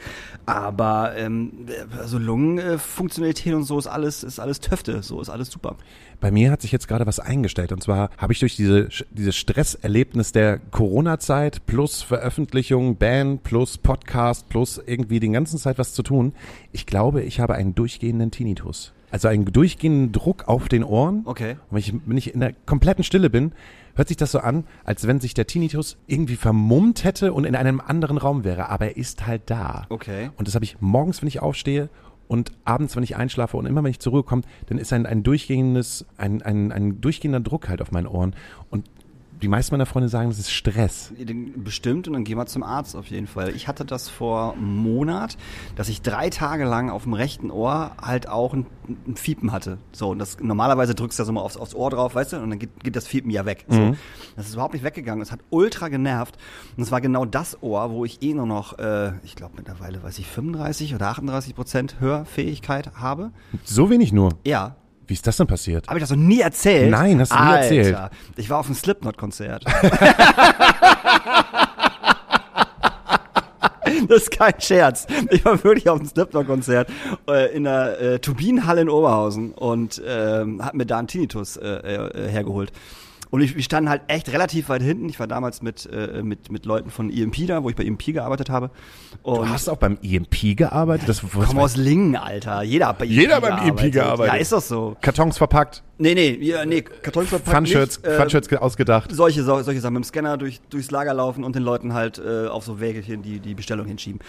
Aber 0.47 1.16
ähm, 1.16 1.66
also 1.99 2.18
Lungenfunktionalität 2.18 3.54
und 3.54 3.64
so 3.64 3.78
ist 3.78 3.87
alles, 3.87 4.23
ist 4.23 4.38
alles 4.38 4.61
Töfte, 4.61 5.02
so 5.02 5.21
ist 5.21 5.30
alles 5.30 5.50
super. 5.50 5.76
Bei 6.21 6.30
mir 6.30 6.50
hat 6.50 6.62
sich 6.62 6.73
jetzt 6.73 6.88
gerade 6.88 7.07
was 7.07 7.21
eingestellt. 7.21 7.73
Und 7.73 7.83
zwar 7.83 8.11
habe 8.18 8.33
ich 8.33 8.40
durch 8.40 8.57
diese, 8.57 8.88
dieses 9.11 9.37
Stresserlebnis 9.37 10.33
der 10.33 10.59
Corona-Zeit 10.59 11.64
plus 11.66 12.02
Veröffentlichung, 12.02 12.97
Band 12.97 13.42
plus 13.42 13.78
Podcast 13.78 14.49
plus 14.49 14.80
irgendwie 14.85 15.21
den 15.21 15.33
ganzen 15.33 15.59
Zeit 15.59 15.78
was 15.78 15.95
zu 15.95 16.02
tun. 16.02 16.35
Ich 16.73 16.87
glaube, 16.87 17.23
ich 17.23 17.40
habe 17.40 17.54
einen 17.54 17.75
durchgehenden 17.75 18.30
Tinnitus. 18.30 18.92
Also 19.11 19.29
einen 19.29 19.45
durchgehenden 19.47 20.12
Druck 20.12 20.49
auf 20.49 20.69
den 20.69 20.85
Ohren. 20.85 21.23
Okay. 21.25 21.53
Und 21.53 21.73
wenn 21.73 21.79
ich, 21.79 21.95
wenn 22.07 22.17
ich 22.17 22.35
in 22.35 22.41
der 22.41 22.53
kompletten 22.67 23.05
Stille 23.05 23.31
bin, 23.31 23.53
hört 23.95 24.09
sich 24.09 24.17
das 24.17 24.33
so 24.33 24.38
an, 24.38 24.65
als 24.85 25.07
wenn 25.07 25.21
sich 25.21 25.35
der 25.35 25.47
Tinnitus 25.47 25.97
irgendwie 26.07 26.37
vermummt 26.37 27.05
hätte 27.05 27.33
und 27.33 27.45
in 27.45 27.57
einem 27.57 27.81
anderen 27.81 28.19
Raum 28.19 28.45
wäre. 28.45 28.69
Aber 28.69 28.87
er 28.87 28.97
ist 28.97 29.27
halt 29.27 29.43
da. 29.47 29.87
Okay. 29.88 30.31
Und 30.37 30.47
das 30.47 30.55
habe 30.55 30.65
ich 30.65 30.81
morgens, 30.81 31.21
wenn 31.23 31.29
ich 31.29 31.41
aufstehe 31.41 31.88
und 32.29 32.53
abends, 32.65 32.95
wenn 32.95 33.03
ich 33.03 33.17
einschlafe 33.17 33.57
und 33.57 33.67
immer, 33.67 33.83
wenn 33.83 33.91
ich 33.91 33.99
zur 33.99 34.12
Ruhe 34.12 34.23
komme, 34.23 34.43
dann 34.67 34.79
ist 34.79 34.93
ein, 34.93 35.07
ein 35.07 35.23
durchgehendes, 35.23 36.07
ein, 36.17 36.43
ein, 36.43 36.71
ein 36.71 37.00
durchgehender 37.00 37.41
Druck 37.41 37.69
halt 37.69 37.83
auf 37.83 37.91
meinen 37.91 38.07
Ohren. 38.07 38.35
Und 38.71 38.85
die 39.40 39.49
meisten 39.49 39.75
meiner 39.75 39.87
Freunde 39.87 40.09
sagen, 40.09 40.28
das 40.28 40.38
ist 40.38 40.50
Stress. 40.50 41.12
Bestimmt 41.57 42.07
und 42.09 42.14
dann 42.14 42.25
gehen 42.25 42.38
wir 42.38 42.47
zum 42.47 42.62
Arzt 42.62 42.97
auf 42.97 43.07
jeden 43.07 43.26
Fall. 43.26 43.54
Ich 43.54 43.68
hatte 43.68 43.85
das 43.85 44.09
vor 44.09 44.54
einem 44.54 44.76
Monat, 44.76 45.37
dass 45.76 45.88
ich 45.88 46.02
drei 46.02 46.30
Tage 46.30 46.64
lang 46.64 46.90
auf 46.90 47.04
dem 47.04 47.14
rechten 47.14 47.50
Ohr 47.50 47.92
halt 48.00 48.28
auch 48.28 48.54
ein, 48.54 48.66
ein 49.07 49.16
Fiepen 49.16 49.52
hatte. 49.52 49.78
So, 49.92 50.11
und 50.11 50.18
das 50.18 50.38
normalerweise 50.40 50.95
drückst 50.95 51.18
du 51.18 51.25
so 51.25 51.33
mal 51.33 51.40
aufs, 51.40 51.57
aufs 51.57 51.75
Ohr 51.75 51.90
drauf, 51.90 52.14
weißt 52.14 52.35
du, 52.35 52.37
und 52.38 52.50
dann 52.50 52.59
geht, 52.59 52.83
geht 52.83 52.97
das 52.97 53.07
Fiepen 53.07 53.30
ja 53.30 53.45
weg. 53.47 53.64
So. 53.68 53.97
Das 54.37 54.47
ist 54.47 54.54
überhaupt 54.54 54.75
nicht 54.75 54.85
weggegangen. 54.85 55.23
Es 55.23 55.33
hat 55.33 55.40
ultra 55.50 55.88
genervt. 55.88 56.37
Und 56.76 56.83
es 56.83 56.90
war 56.90 57.00
genau 57.00 57.25
das 57.25 57.62
Ohr, 57.62 57.90
wo 57.90 58.04
ich 58.04 58.23
eh 58.23 58.35
nur 58.35 58.47
noch, 58.47 58.78
äh, 58.78 59.12
ich 59.23 59.37
glaube 59.37 59.54
mittlerweile, 59.57 60.02
weiß 60.02 60.18
ich, 60.18 60.26
35 60.26 60.95
oder 60.95 61.09
38 61.09 61.54
Prozent 61.54 62.00
Hörfähigkeit 62.00 62.97
habe. 62.97 63.33
So 63.64 63.90
wenig 63.90 64.12
nur. 64.12 64.30
Ja. 64.45 64.76
Wie 65.09 65.15
ist 65.15 65.27
das 65.27 65.38
denn 65.38 65.47
passiert? 65.47 65.88
Habe 65.88 65.99
ich 65.99 66.03
das 66.03 66.11
noch 66.11 66.19
nie 66.19 66.41
erzählt? 66.41 66.91
Nein, 66.91 67.19
hast 67.19 67.33
du 67.33 67.35
nie 67.35 67.41
Alter, 67.41 67.75
erzählt. 67.75 67.99
Ich 68.37 68.50
war 68.50 68.59
auf 68.59 68.67
einem 68.67 68.75
Slipknot-Konzert. 68.75 69.65
Das 74.07 74.23
ist 74.23 74.31
kein 74.31 74.61
Scherz. 74.61 75.07
Ich 75.31 75.45
war 75.45 75.62
wirklich 75.65 75.88
auf 75.88 75.99
einem 75.99 76.09
Slipknot-Konzert 76.09 76.88
äh, 77.29 77.55
in 77.55 77.65
der 77.65 78.00
äh, 78.00 78.19
Turbinenhalle 78.19 78.83
in 78.83 78.88
Oberhausen 78.88 79.53
und 79.53 80.00
ähm, 80.07 80.65
hab 80.65 80.75
mir 80.75 80.87
da 80.87 80.99
einen 80.99 81.09
Tinnitus 81.09 81.57
äh, 81.57 81.67
äh, 81.67 82.29
hergeholt. 82.29 82.71
Und 83.31 83.43
ich, 83.43 83.55
wir 83.57 83.63
standen 83.63 83.91
halt 83.91 84.03
echt 84.09 84.33
relativ 84.33 84.69
weit 84.69 84.83
hinten. 84.83 85.09
Ich 85.09 85.21
war 85.21 85.27
damals 85.27 85.61
mit, 85.63 85.87
äh, 85.93 86.23
mit, 86.23 86.51
mit 86.51 86.65
Leuten 86.67 86.91
von 86.91 87.11
EMP 87.11 87.47
da, 87.47 87.63
wo 87.63 87.69
ich 87.71 87.77
bei 87.77 87.85
EMP 87.85 88.07
gearbeitet 88.07 88.49
habe. 88.51 88.71
Und 89.23 89.39
Du 89.39 89.49
hast 89.49 89.69
auch 89.69 89.77
beim 89.77 89.99
EMP 90.03 90.57
gearbeitet? 90.57 91.09
Das, 91.09 91.23
was 91.35 91.49
komm 91.49 91.59
aus 91.59 91.77
Lingen, 91.77 92.17
Alter. 92.17 92.63
Jeder 92.63 92.89
hat 92.89 92.99
bei 92.99 93.05
EMP 93.05 93.13
Jeder 93.15 93.41
beim 93.41 93.69
EMP 93.69 93.93
gearbeitet. 93.93 94.35
Ja, 94.35 94.41
ist 94.41 94.53
doch 94.53 94.63
so. 94.63 94.97
Kartons 95.01 95.37
verpackt, 95.39 95.83
Nee, 96.01 96.15
nee, 96.15 96.39
ja, 96.43 96.65
nee, 96.65 96.83
Kartonverpackung 96.83 97.53
Funshirts, 97.67 98.01
nicht, 98.01 98.07
äh, 98.07 98.17
Funshirts 98.21 98.49
ge- 98.49 98.59
ausgedacht. 98.59 99.11
solche, 99.11 99.43
so, 99.43 99.61
solche 99.63 99.81
Sachen 99.81 99.95
mit 99.95 100.05
dem 100.05 100.07
Scanner 100.07 100.37
durch, 100.37 100.61
durchs 100.71 100.93
Lager 100.93 101.13
laufen 101.13 101.43
und 101.43 101.57
den 101.57 101.65
Leuten 101.65 101.93
halt 101.93 102.19
äh, 102.25 102.47
auf 102.47 102.65
so 102.65 102.79
Wägelchen 102.79 103.21
die, 103.23 103.41
die 103.41 103.55
Bestellung 103.57 103.85
hinschieben. 103.87 104.21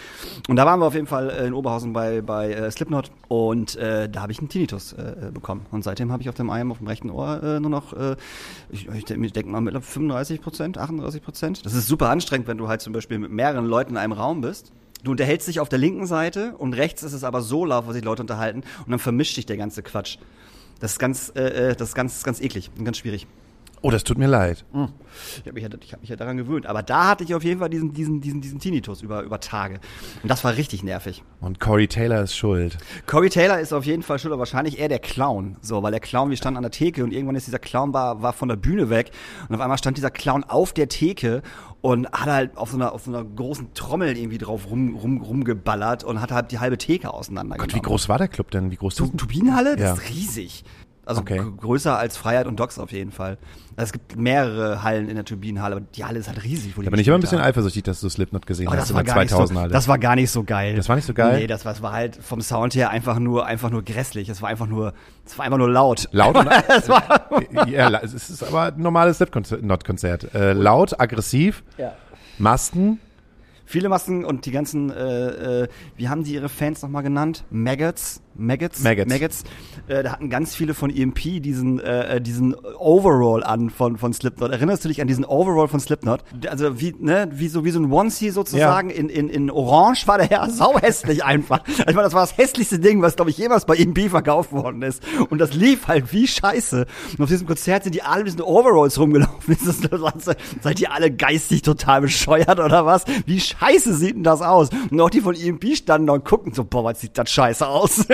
Und 0.48 0.56
da 0.56 0.66
waren 0.66 0.80
wir 0.80 0.86
auf 0.86 0.94
jeden 0.94 1.06
Fall 1.06 1.30
äh, 1.30 1.46
in 1.46 1.54
Oberhausen 1.54 1.92
bei, 1.92 2.22
bei 2.22 2.52
äh, 2.52 2.70
Slipknot 2.72 3.12
und 3.28 3.76
äh, 3.76 4.08
da 4.08 4.22
habe 4.22 4.32
ich 4.32 4.40
einen 4.40 4.48
Tinnitus 4.48 4.94
äh, 4.94 5.30
bekommen. 5.32 5.64
Und 5.70 5.84
seitdem 5.84 6.10
habe 6.10 6.22
ich 6.24 6.28
auf 6.28 6.34
dem 6.34 6.50
einen, 6.50 6.72
auf 6.72 6.78
dem 6.78 6.88
rechten 6.88 7.08
Ohr 7.08 7.40
äh, 7.40 7.60
nur 7.60 7.70
noch, 7.70 7.92
äh, 7.92 8.16
ich, 8.70 8.88
ich 8.94 9.04
denke 9.04 9.30
denk 9.30 9.46
mal 9.46 9.60
mit 9.60 9.74
35 9.74 10.40
Prozent, 10.40 10.78
38 10.78 11.22
Prozent. 11.22 11.66
Das 11.66 11.74
ist 11.74 11.86
super 11.86 12.08
anstrengend, 12.10 12.48
wenn 12.48 12.58
du 12.58 12.68
halt 12.68 12.80
zum 12.80 12.92
Beispiel 12.92 13.18
mit 13.18 13.30
mehreren 13.30 13.66
Leuten 13.66 13.92
in 13.92 13.96
einem 13.96 14.12
Raum 14.12 14.40
bist. 14.40 14.72
Du 15.02 15.12
unterhältst 15.12 15.48
dich 15.48 15.60
auf 15.60 15.68
der 15.68 15.78
linken 15.78 16.06
Seite 16.06 16.54
und 16.58 16.74
rechts 16.74 17.02
ist 17.02 17.12
es 17.12 17.24
aber 17.24 17.40
so 17.40 17.64
laut, 17.64 17.86
was 17.86 17.94
sich 17.94 18.04
Leute 18.04 18.22
unterhalten 18.22 18.62
und 18.84 18.90
dann 18.90 18.98
vermischt 18.98 19.34
sich 19.34 19.46
der 19.46 19.56
ganze 19.56 19.82
Quatsch. 19.82 20.18
Das 20.78 20.92
ist 20.92 20.98
ganz, 20.98 21.32
äh, 21.34 21.70
äh, 21.70 21.76
das 21.76 21.90
ist 21.90 21.94
ganz, 21.94 22.22
ganz 22.22 22.40
eklig 22.40 22.70
und 22.78 22.84
ganz 22.84 22.98
schwierig. 22.98 23.26
Oh, 23.82 23.90
das 23.90 24.04
tut 24.04 24.18
mir 24.18 24.26
leid. 24.26 24.64
Ich 24.72 25.46
habe 25.46 25.52
mich, 25.54 25.62
ja, 25.62 25.68
ich 25.80 25.92
hab 25.94 26.00
mich 26.00 26.10
ja 26.10 26.16
daran 26.16 26.36
gewöhnt. 26.36 26.66
Aber 26.66 26.82
da 26.82 27.08
hatte 27.08 27.24
ich 27.24 27.34
auf 27.34 27.42
jeden 27.42 27.60
Fall 27.60 27.70
diesen, 27.70 27.92
diesen, 27.94 28.20
diesen, 28.20 28.40
diesen 28.42 28.58
Tinnitus 28.58 29.00
über, 29.00 29.22
über 29.22 29.40
Tage. 29.40 29.80
Und 30.22 30.30
das 30.30 30.44
war 30.44 30.56
richtig 30.56 30.82
nervig. 30.82 31.22
Und 31.40 31.60
Corey 31.60 31.88
Taylor 31.88 32.20
ist 32.22 32.36
schuld. 32.36 32.76
Corey 33.06 33.30
Taylor 33.30 33.58
ist 33.58 33.72
auf 33.72 33.86
jeden 33.86 34.02
Fall 34.02 34.18
schuld, 34.18 34.32
aber 34.32 34.40
wahrscheinlich 34.40 34.78
eher 34.78 34.88
der 34.88 34.98
Clown. 34.98 35.56
So, 35.62 35.82
weil 35.82 35.92
der 35.92 36.00
Clown, 36.00 36.28
wir 36.28 36.36
standen 36.36 36.58
an 36.58 36.62
der 36.62 36.70
Theke 36.72 37.02
und 37.02 37.12
irgendwann 37.12 37.36
ist 37.36 37.46
dieser 37.46 37.58
Clown 37.58 37.94
war, 37.94 38.20
war 38.20 38.34
von 38.34 38.48
der 38.50 38.56
Bühne 38.56 38.90
weg. 38.90 39.12
Und 39.48 39.54
auf 39.54 39.60
einmal 39.62 39.78
stand 39.78 39.96
dieser 39.96 40.10
Clown 40.10 40.44
auf 40.44 40.74
der 40.74 40.88
Theke 40.88 41.42
und 41.80 42.06
hat 42.12 42.26
halt 42.26 42.56
auf 42.58 42.70
so 42.70 42.76
einer, 42.76 42.92
auf 42.92 43.04
so 43.04 43.10
einer 43.10 43.24
großen 43.24 43.72
Trommel 43.72 44.14
irgendwie 44.16 44.36
drauf 44.36 44.70
rum, 44.70 44.94
rum, 44.96 45.22
rumgeballert 45.22 46.04
und 46.04 46.20
hat 46.20 46.30
halt 46.32 46.52
die 46.52 46.58
halbe 46.58 46.76
Theke 46.76 47.14
auseinandergenommen. 47.14 47.70
Gott, 47.70 47.74
wie 47.74 47.82
groß 47.82 48.10
war 48.10 48.18
der 48.18 48.28
Club 48.28 48.50
denn? 48.50 48.70
Wie 48.70 48.76
groß 48.76 49.00
ist 49.00 49.16
Turbinenhalle? 49.16 49.76
Das 49.76 49.80
Ja. 49.98 50.04
ist 50.04 50.10
riesig. 50.10 50.64
Also 51.06 51.22
Okay. 51.22 51.42
größer 51.56 51.96
als 51.98 52.16
Freiheit 52.16 52.46
und 52.46 52.60
Docks 52.60 52.78
auf 52.78 52.92
jeden 52.92 53.10
Fall. 53.10 53.38
Also 53.76 53.88
es 53.88 53.92
gibt 53.92 54.16
mehrere 54.16 54.82
Hallen 54.82 55.08
in 55.08 55.14
der 55.16 55.24
Turbinenhalle, 55.24 55.76
aber 55.76 55.84
die 55.94 56.04
Halle 56.04 56.18
ist 56.18 56.28
halt 56.28 56.44
riesig. 56.44 56.76
Wo 56.76 56.82
die 56.82 56.84
Da 56.84 56.90
bin 56.90 57.00
ich 57.00 57.08
immer 57.08 57.16
ein 57.16 57.20
bisschen 57.22 57.38
haben. 57.38 57.46
eifersüchtig, 57.46 57.82
dass 57.84 58.00
du 58.00 58.08
Slipknot 58.08 58.46
gesehen 58.46 58.68
Aber 58.68 58.76
hast 58.76 58.82
das 58.84 58.90
in 58.90 58.96
war, 58.96 59.04
der 59.04 59.14
gar 59.14 59.20
nicht 59.22 59.30
so, 59.30 59.38
2000er 59.38 59.60
Halle. 59.60 59.72
das 59.72 59.88
war 59.88 59.98
gar 59.98 60.14
nicht 60.16 60.30
so 60.30 60.44
geil. 60.44 60.76
Das 60.76 60.88
war 60.88 60.96
nicht 60.96 61.06
so 61.06 61.14
geil? 61.14 61.40
Nee, 61.40 61.46
das 61.46 61.64
war, 61.64 61.72
das 61.72 61.82
war 61.82 61.92
halt 61.92 62.16
vom 62.16 62.40
Sound 62.42 62.74
her 62.74 62.90
einfach 62.90 63.18
nur, 63.18 63.46
einfach 63.46 63.70
nur 63.70 63.82
grässlich. 63.82 64.28
Es 64.28 64.42
war 64.42 64.50
einfach 64.50 64.66
nur, 64.66 64.92
es 65.24 65.36
war 65.38 65.46
einfach 65.46 65.58
nur 65.58 65.70
laut. 65.70 66.08
Laut 66.12 66.36
und 66.36 66.46
Es 66.68 66.88
war, 66.88 67.28
ja, 67.68 67.90
es 68.02 68.12
ist 68.14 68.42
aber 68.42 68.64
ein 68.74 68.80
normales 68.80 69.16
Slipknot-Konzert. 69.16 70.34
Äh, 70.34 70.52
laut, 70.52 71.00
aggressiv, 71.00 71.64
ja. 71.78 71.92
Masken. 72.38 73.00
Viele 73.70 73.88
Masken 73.88 74.24
und 74.24 74.46
die 74.46 74.50
ganzen, 74.50 74.90
äh, 74.90 75.62
äh, 75.62 75.68
wie 75.96 76.08
haben 76.08 76.24
die 76.24 76.34
ihre 76.34 76.48
Fans 76.48 76.82
nochmal 76.82 77.04
genannt? 77.04 77.44
Maggots? 77.50 78.20
Maggots? 78.34 78.82
Maggots. 78.82 79.08
Maggots. 79.08 79.44
Äh, 79.86 80.02
da 80.02 80.12
hatten 80.12 80.28
ganz 80.28 80.56
viele 80.56 80.74
von 80.74 80.90
EMP 80.90 81.40
diesen, 81.40 81.78
äh, 81.78 82.16
äh, 82.16 82.20
diesen 82.20 82.56
Overall 82.78 83.44
an 83.44 83.70
von, 83.70 83.96
von 83.96 84.12
Slipknot. 84.12 84.50
Erinnerst 84.50 84.84
du 84.84 84.88
dich 84.88 85.00
an 85.00 85.06
diesen 85.06 85.24
Overall 85.24 85.68
von 85.68 85.78
Slipknot? 85.78 86.24
Also 86.48 86.80
wie, 86.80 86.96
ne, 86.98 87.28
wie 87.32 87.46
so, 87.46 87.64
wie 87.64 87.70
so 87.70 87.78
ein 87.78 87.92
Onesie 87.92 88.30
sozusagen. 88.30 88.90
In, 88.90 89.08
in, 89.08 89.28
in 89.28 89.50
Orange 89.52 90.08
war 90.08 90.18
der 90.18 90.28
Herr 90.28 90.50
sau 90.50 90.76
hässlich 90.80 91.22
einfach. 91.22 91.60
Ich 91.68 91.78
meine, 91.86 92.02
das 92.02 92.14
war 92.14 92.22
das 92.22 92.36
hässlichste 92.36 92.80
Ding, 92.80 93.02
was, 93.02 93.14
glaube 93.14 93.30
ich, 93.30 93.38
jemals 93.38 93.66
bei 93.66 93.76
EMP 93.76 94.10
verkauft 94.10 94.50
worden 94.50 94.82
ist. 94.82 95.00
Und 95.28 95.38
das 95.38 95.54
lief 95.54 95.86
halt 95.86 96.12
wie 96.12 96.26
scheiße. 96.26 96.86
Und 97.18 97.22
auf 97.22 97.28
diesem 97.28 97.46
Konzert 97.46 97.84
sind 97.84 97.94
die 97.94 98.02
alle 98.02 98.24
mit 98.24 98.32
diesen 98.32 98.42
Overalls 98.42 98.98
rumgelaufen. 98.98 99.56
Seid 100.60 100.80
ihr 100.80 100.92
alle 100.92 101.12
geistig 101.12 101.62
total 101.62 102.00
bescheuert 102.00 102.58
oder 102.58 102.84
was? 102.84 103.04
Wie 103.26 103.38
scheiße 103.38 103.59
sieht 103.98 104.16
denn 104.16 104.24
das 104.24 104.42
aus? 104.42 104.70
Und 104.90 105.00
auch 105.00 105.10
die 105.10 105.20
von 105.20 105.34
EMP 105.34 105.76
standen 105.76 106.06
da 106.06 106.14
und 106.14 106.24
guckten 106.24 106.52
so, 106.52 106.64
boah, 106.64 106.84
was 106.84 107.00
sieht 107.00 107.16
das 107.16 107.30
scheiße 107.30 107.66
aus? 107.66 108.06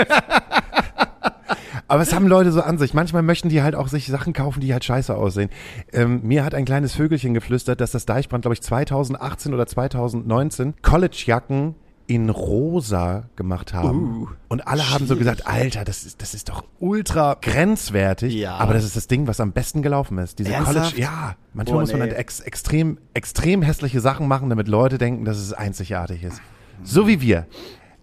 Aber 1.89 2.03
es 2.03 2.13
haben 2.13 2.27
Leute 2.27 2.51
so 2.51 2.63
an 2.63 2.79
sich. 2.79 2.95
Manchmal 2.95 3.23
möchten 3.23 3.49
die 3.49 3.63
halt 3.63 3.77
auch 3.77 3.89
sich 3.89 4.07
Sachen 4.07 4.33
kaufen, 4.33 4.61
die 4.61 4.73
halt 4.73 4.85
scheiße 4.85 5.15
aussehen. 5.15 5.51
Ähm, 5.93 6.21
mir 6.25 6.45
hat 6.45 6.55
ein 6.55 6.65
kleines 6.65 6.95
Vögelchen 6.95 7.33
geflüstert, 7.33 7.81
dass 7.81 7.93
das 7.93 8.07
Deichbrand, 8.07 8.43
glaube 8.43 8.55
ich, 8.55 8.63
2018 8.63 9.55
oder 9.55 9.67
2019 9.67 10.75
Collegejacken 10.83 11.77
in 12.07 12.31
rosa 12.31 13.25
gemacht 13.35 13.75
haben. 13.75 14.23
Uh, 14.23 14.29
und 14.49 14.67
alle 14.67 14.91
haben 14.91 15.07
so 15.07 15.17
gesagt, 15.17 15.47
Alter, 15.47 15.85
das 15.85 16.05
ist, 16.05 16.23
das 16.23 16.35
ist 16.35 16.49
doch 16.49 16.65
ultra 16.79 17.37
grenzwertig. 17.41 18.35
Ja. 18.35 18.57
Aber 18.57 18.75
das 18.75 18.85
ist 18.85 18.97
das 18.97 19.09
Ding, 19.09 19.27
was 19.27 19.41
am 19.41 19.53
besten 19.53 19.83
gelaufen 19.83 20.19
ist. 20.19 20.39
Diese 20.39 20.53
Ernsthaft? 20.53 20.95
College, 20.95 21.01
ja. 21.01 21.37
Manchmal 21.53 21.75
Boah, 21.75 21.81
muss 21.81 21.93
man 21.93 22.01
nee. 22.01 22.09
halt 22.09 22.19
ex 22.19 22.41
extrem, 22.41 22.99
extrem 23.15 23.63
hässliche 23.63 24.01
Sachen 24.01 24.29
machen, 24.29 24.51
damit 24.51 24.69
Leute 24.69 24.99
denken, 24.99 25.25
dass 25.25 25.39
es 25.39 25.53
einzigartig 25.53 26.23
ist. 26.23 26.41
So 26.85 27.09
wie 27.09 27.21
wir. 27.21 27.47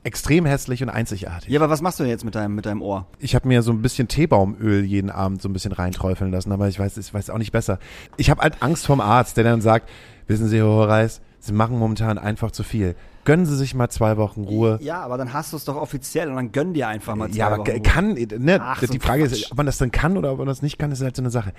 Extrem 0.06 0.46
hässlich 0.46 0.84
und 0.84 0.90
einzigartig. 0.90 1.50
ja, 1.50 1.62
aber 1.62 1.70
was 1.70 1.82
machst 1.82 1.98
du 1.98 2.04
denn 2.04 2.10
jetzt 2.10 2.26
mit 2.26 2.36
deinem, 2.36 2.56
mit 2.56 2.66
deinem 2.66 2.82
Ohr? 2.82 3.08
Ich 3.20 3.36
habe 3.36 3.48
mir 3.48 3.62
so 3.62 3.72
ein 3.72 3.82
bisschen 3.82 4.10
Teebaumöl 4.10 4.84
jeden 4.84 5.10
Abend 5.10 5.42
so 5.42 5.48
ein 5.48 5.54
bisschen 5.54 5.72
reinträufeln 5.72 6.30
lassen, 6.30 6.52
aber 6.52 6.68
ich 6.68 6.78
weiß, 6.78 6.98
ich 6.98 7.14
weiß 7.14 7.30
auch 7.30 7.38
nicht 7.38 7.54
besser. 7.54 7.80
Ich 8.18 8.30
habe 8.30 8.42
halt 8.42 8.62
Angst 8.62 8.86
vom 8.86 9.00
Arzt, 9.00 9.38
der 9.38 9.46
dann 9.46 9.62
sagt, 9.62 9.90
wissen 10.28 10.50
Sie, 10.50 10.58
Herr 10.58 10.66
Horeis, 10.66 11.22
Sie 11.40 11.54
machen 11.54 11.80
momentan 11.80 12.18
einfach 12.18 12.52
zu 12.52 12.64
viel. 12.64 12.96
Gönnen 13.26 13.46
Sie 13.46 13.56
sich 13.56 13.74
mal 13.74 13.90
zwei 13.90 14.18
Wochen 14.18 14.44
Ruhe. 14.44 14.80
Ja, 14.82 15.02
aber 15.02 15.18
dann 15.18 15.32
hast 15.34 15.54
du 15.54 15.58
es 15.58 15.66
doch 15.66 15.76
offiziell 15.76 16.30
und 16.30 16.36
dann 16.36 16.52
gönn 16.52 16.74
dir 16.74 16.88
einfach 16.88 17.16
mal 17.16 17.30
zwei 17.30 17.38
Ja, 17.38 17.48
aber 17.48 17.60
Wochen 17.60 17.82
kann, 17.84 18.14
ne, 18.14 18.60
Ach, 18.62 18.80
die 18.82 18.88
so 18.88 18.94
Frage 19.00 19.24
Quatsch. 19.24 19.32
ist, 19.44 19.52
ob 19.52 19.58
man 19.58 19.66
das 19.66 19.78
dann 19.78 19.92
kann 19.92 20.18
oder 20.18 20.32
ob 20.32 20.40
man 20.40 20.48
das 20.48 20.62
nicht 20.62 20.78
kann, 20.78 20.92
ist 20.92 21.02
halt 21.02 21.16
so 21.16 21.22
eine 21.22 21.30
Sache. 21.30 21.54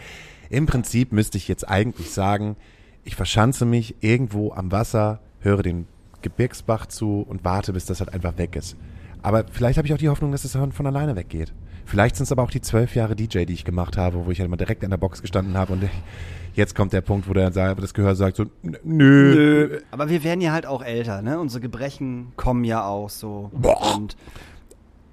Im 0.50 0.66
Prinzip 0.66 1.12
müsste 1.12 1.38
ich 1.38 1.48
jetzt 1.48 1.66
eigentlich 1.68 2.10
sagen, 2.10 2.56
ich 3.04 3.16
verschanze 3.16 3.64
mich 3.64 3.96
irgendwo 4.00 4.52
am 4.52 4.72
Wasser, 4.72 5.20
höre 5.40 5.62
den 5.62 5.86
Gebirgsbach 6.24 6.86
zu 6.86 7.24
und 7.28 7.44
warte, 7.44 7.72
bis 7.72 7.84
das 7.86 8.00
halt 8.00 8.12
einfach 8.12 8.36
weg 8.38 8.56
ist. 8.56 8.76
Aber 9.22 9.44
vielleicht 9.50 9.78
habe 9.78 9.86
ich 9.86 9.94
auch 9.94 9.98
die 9.98 10.08
Hoffnung, 10.08 10.32
dass 10.32 10.44
es 10.44 10.52
von 10.52 10.72
von 10.72 10.86
alleine 10.86 11.14
weggeht. 11.14 11.52
Vielleicht 11.86 12.16
sind 12.16 12.24
es 12.24 12.32
aber 12.32 12.42
auch 12.42 12.50
die 12.50 12.60
zwölf 12.60 12.94
Jahre 12.94 13.14
DJ, 13.14 13.44
die 13.44 13.52
ich 13.52 13.64
gemacht 13.64 13.96
habe, 13.96 14.26
wo 14.26 14.30
ich 14.30 14.40
halt 14.40 14.50
mal 14.50 14.56
direkt 14.56 14.82
an 14.84 14.90
der 14.90 14.96
Box 14.96 15.22
gestanden 15.22 15.56
habe 15.56 15.74
und 15.74 15.84
jetzt 16.54 16.74
kommt 16.74 16.92
der 16.92 17.02
Punkt, 17.02 17.28
wo 17.28 17.34
der 17.34 17.50
das 17.50 17.94
Gehör 17.94 18.16
sagt 18.16 18.36
so, 18.36 18.46
nö. 18.62 18.78
Nö. 18.82 19.80
Aber 19.90 20.08
wir 20.08 20.24
werden 20.24 20.40
ja 20.40 20.52
halt 20.52 20.66
auch 20.66 20.82
älter, 20.82 21.22
ne? 21.22 21.38
Unsere 21.38 21.60
Gebrechen 21.60 22.32
kommen 22.36 22.64
ja 22.64 22.86
auch 22.86 23.10
so. 23.10 23.50
Und, 23.94 24.16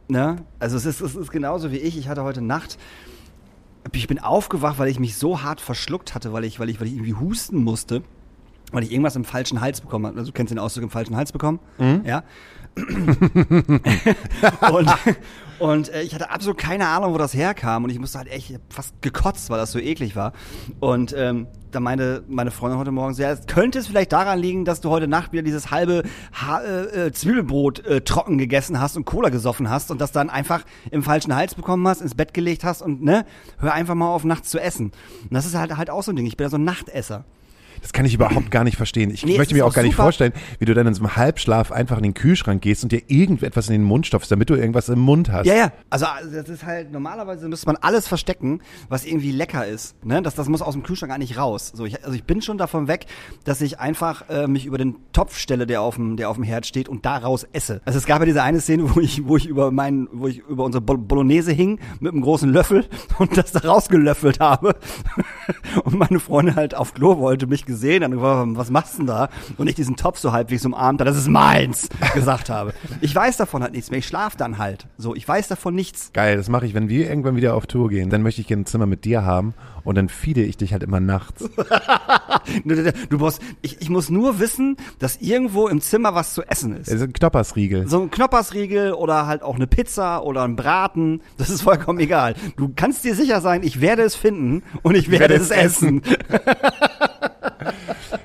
ne? 0.08 0.38
Also 0.60 0.78
es 0.78 0.86
ist, 0.86 1.02
es 1.02 1.16
ist 1.16 1.32
genauso 1.32 1.72
wie 1.72 1.78
ich. 1.78 1.98
Ich 1.98 2.08
hatte 2.08 2.24
heute 2.24 2.42
Nacht, 2.42 2.78
ich 3.92 4.08
bin 4.08 4.20
aufgewacht, 4.20 4.80
weil 4.80 4.88
ich 4.88 5.00
mich 5.00 5.18
so 5.18 5.44
hart 5.44 5.60
verschluckt 5.60 6.16
hatte, 6.16 6.32
weil 6.32 6.46
ich, 6.46 6.60
weil 6.60 6.70
ich, 6.70 6.80
weil 6.80 6.88
ich 6.88 6.94
irgendwie 6.94 7.16
husten 7.16 7.64
musste. 7.64 8.02
Weil 8.72 8.84
ich 8.84 8.92
irgendwas 8.92 9.16
im 9.16 9.26
falschen 9.26 9.62
Hals 9.62 9.82
bekommen 9.82 10.08
habe. 10.08 10.18
Also 10.18 10.32
du 10.32 10.34
kennst 10.34 10.52
den 10.52 10.60
Ausdruck 10.60 10.84
im 10.84 10.90
falschen 10.90 11.16
Hals 11.16 11.32
bekommen? 11.32 11.60
Ja. 12.06 12.24
und 14.72 14.90
und 15.62 15.94
äh, 15.94 16.02
ich 16.02 16.16
hatte 16.16 16.32
absolut 16.32 16.58
keine 16.58 16.88
Ahnung, 16.88 17.14
wo 17.14 17.20
das 17.20 17.36
herkam. 17.36 17.84
Und 17.84 17.92
ich 17.92 18.00
musste 18.00 18.18
halt 18.18 18.32
echt 18.32 18.60
fast 18.70 19.00
gekotzt, 19.04 19.52
weil 19.52 19.60
das 19.60 19.72
so 19.72 19.78
eklig 19.78 20.16
war. 20.16 20.34
Und 20.80 21.14
ähm, 21.16 21.46
da 21.70 21.80
meinte 21.80 22.24
meine 22.28 22.50
Freundin 22.50 22.80
heute 22.80 22.92
Morgen 22.92 23.14
so, 23.14 23.22
ja, 23.22 23.30
es 23.30 23.46
könnte 23.46 23.78
es 23.78 23.86
vielleicht 23.86 24.12
daran 24.12 24.40
liegen, 24.40 24.66
dass 24.66 24.82
du 24.82 24.90
heute 24.90 25.08
Nacht 25.08 25.34
wieder 25.34 25.44
dieses 25.44 25.70
halbe 25.70 26.02
ha 26.34 26.62
äh, 26.62 27.08
äh, 27.08 27.12
Zwiebelbrot 27.12 27.86
äh, 27.86 28.02
trocken 28.02 28.40
gegessen 28.40 28.82
hast 28.82 28.98
und 28.98 29.06
Cola 29.06 29.30
gesoffen 29.30 29.70
hast 29.70 29.92
und 29.92 30.02
das 30.02 30.12
dann 30.12 30.32
einfach 30.32 30.64
im 30.90 31.04
falschen 31.04 31.36
Hals 31.36 31.54
bekommen 31.54 31.88
hast, 31.88 32.02
ins 32.02 32.16
Bett 32.16 32.34
gelegt 32.34 32.64
hast 32.64 32.82
und 32.82 33.04
ne, 33.04 33.24
hör 33.60 33.74
einfach 33.74 33.94
mal 33.94 34.08
auf, 34.08 34.24
nachts 34.24 34.50
zu 34.50 34.60
essen. 34.60 34.86
Und 34.86 35.34
das 35.34 35.46
ist 35.46 35.56
halt 35.56 35.78
halt 35.78 35.92
auch 35.92 36.02
so 36.02 36.12
ein 36.12 36.16
Ding. 36.16 36.26
Ich 36.26 36.38
bin 36.38 36.46
ja 36.46 36.50
so 36.50 36.58
ein 36.58 36.64
Nachtesser. 36.64 37.24
Das 37.82 37.94
kann 37.94 38.06
ich 38.06 38.14
überhaupt 38.14 38.52
gar 38.52 38.64
nicht 38.64 38.78
verstehen. 38.78 39.10
Ich 39.12 39.26
Nee, 39.26 39.38
möchte 39.38 39.54
mir 39.56 39.66
auch 39.66 39.74
gar 39.74 39.82
nicht 39.84 39.94
super. 39.94 40.04
vorstellen, 40.04 40.34
wie 40.60 40.66
du 40.66 40.74
dann 40.74 40.86
in 40.88 40.94
so 40.94 41.02
einem 41.04 41.16
Halbschlaf 41.16 41.72
einfach 41.72 41.98
in 41.98 42.04
den 42.04 42.14
Kühlschrank 42.14 42.62
gehst 42.62 42.84
und 42.84 42.92
dir 42.92 43.02
irgendetwas 43.08 43.68
in 43.68 43.74
den 43.74 43.84
Mund 43.84 44.06
stopfst, 44.08 44.32
damit 44.32 44.50
du 44.50 44.56
irgendwas 44.56 44.88
im 44.90 45.00
Mund 45.00 45.32
hast. 45.32 45.46
Ja, 45.48 45.56
ja. 45.56 45.72
Also 45.90 46.06
also 46.06 46.30
das 46.36 46.48
ist 46.50 46.66
halt, 46.66 46.92
normalerweise 46.92 47.48
müsste 47.50 47.66
man 47.68 47.78
alles 47.78 48.08
verstecken, 48.08 48.62
was 48.90 49.06
irgendwie 49.06 49.32
lecker 49.32 49.66
ist. 49.66 49.96
Ne? 50.06 50.22
Das, 50.22 50.36
das 50.36 50.48
muss 50.48 50.62
aus 50.62 50.74
dem 50.74 50.84
Kühlschrank 50.84 51.12
eigentlich 51.12 51.38
raus. 51.38 51.72
So, 51.74 51.86
ich, 51.86 52.04
also 52.04 52.16
ich 52.16 52.24
bin 52.24 52.42
schon 52.42 52.58
davon 52.58 52.88
weg, 52.88 53.06
dass 53.46 53.62
ich 53.62 53.80
einfach 53.80 54.30
äh, 54.30 54.48
mich 54.48 54.66
über 54.66 54.78
den 54.78 54.96
Topf 55.14 55.38
stelle, 55.38 55.66
der 55.66 55.82
auf 55.82 55.96
dem, 55.96 56.18
der 56.18 56.30
auf 56.30 56.36
dem 56.36 56.44
Herd 56.44 56.66
steht 56.66 56.88
und 56.88 57.06
daraus 57.06 57.46
esse. 57.54 57.82
Also 57.86 57.98
es 57.98 58.06
gab 58.06 58.20
ja 58.20 58.26
diese 58.26 58.44
eine 58.44 58.62
Szene, 58.62 58.84
wo 58.96 59.00
ich, 59.00 59.26
wo 59.26 59.38
ich 59.38 59.48
über 59.48 59.72
meinen, 59.72 60.08
wo 60.12 60.28
ich 60.28 60.38
über 60.40 60.64
unsere 60.66 60.84
Bol- 60.84 60.98
Bolognese 60.98 61.52
hing 61.52 61.80
mit 62.00 62.12
einem 62.14 62.22
großen 62.22 62.52
Löffel 62.52 62.86
und 63.18 63.36
das 63.38 63.52
da 63.54 63.60
rausgelöffelt 63.68 64.40
habe. 64.40 64.76
und 65.84 65.98
meine 65.98 66.20
Freundin 66.20 66.56
halt 66.56 66.76
auf 66.76 66.94
Klo 66.94 67.18
wollte, 67.18 67.48
mich 67.48 67.66
gesehen, 67.72 68.02
dann 68.02 68.12
gefragt, 68.12 68.50
was 68.54 68.70
machst 68.70 68.94
du 68.94 68.98
denn 69.00 69.08
da? 69.08 69.30
Und 69.58 69.68
ich 69.68 69.76
diesen 69.76 69.96
Topf 69.96 70.20
so 70.20 70.32
halbwegs 70.32 70.66
umarmt, 70.66 71.02
das 71.02 71.18
ist 71.18 71.28
meins, 71.28 71.90
gesagt 72.14 72.50
habe. 72.50 72.74
Ich 73.02 73.14
weiß 73.14 73.38
davon 73.38 73.64
halt 73.64 73.74
nichts 73.74 73.92
mehr, 73.92 74.00
ich 74.00 74.08
schlaf 74.08 74.36
dann 74.36 74.58
halt. 74.58 74.88
So, 74.98 75.16
ich 75.16 75.28
weiß 75.28 75.48
davon 75.48 75.76
nichts. 75.76 76.12
Geil, 76.14 76.38
das 76.38 76.50
mache 76.50 76.66
ich, 76.66 76.74
wenn 76.74 76.90
wir 76.90 77.10
irgendwann 77.10 77.36
wieder 77.36 77.56
auf 77.56 77.68
Tour 77.68 77.90
gehen. 77.90 78.10
Dann 78.10 78.22
möchte 78.22 78.42
ich 78.42 78.48
gerne 78.48 78.64
ein 78.64 78.66
Zimmer 78.66 78.86
mit 78.86 79.06
dir 79.06 79.24
haben 79.26 79.54
und 79.84 79.96
dann 79.96 80.10
feede 80.10 80.44
ich 80.44 80.58
dich 80.58 80.74
halt 80.74 80.84
immer 80.84 81.00
nachts. 81.00 81.50
Du 83.10 83.18
brauchst, 83.18 83.42
ich, 83.62 83.82
ich 83.82 83.90
muss 83.90 84.10
nur 84.10 84.40
wissen, 84.40 84.78
dass 85.00 85.18
irgendwo 85.18 85.68
im 85.68 85.82
Zimmer 85.82 86.16
was 86.16 86.34
zu 86.34 86.44
essen 86.44 86.76
ist. 86.76 86.88
Das 86.88 86.96
ist 86.96 87.02
ein 87.02 87.14
Knoppersriegel. 87.14 87.88
So 87.88 88.02
ein 88.02 88.12
Knoppersriegel 88.12 88.94
oder 88.94 89.28
halt 89.28 89.44
auch 89.44 89.56
eine 89.56 89.68
Pizza 89.68 90.24
oder 90.24 90.44
ein 90.44 90.56
Braten, 90.56 91.22
das 91.38 91.50
ist 91.50 91.62
vollkommen 91.62 92.00
egal. 92.00 92.36
Du 92.56 92.72
kannst 92.76 93.04
dir 93.04 93.16
sicher 93.16 93.42
sein, 93.42 93.64
ich 93.64 93.82
werde 93.82 94.04
es 94.04 94.16
finden 94.16 94.64
und 94.82 94.96
ich 94.96 95.12
werde, 95.12 95.30
werde 95.30 95.36
es 95.36 95.42
es 95.42 95.52
essen. 95.52 96.02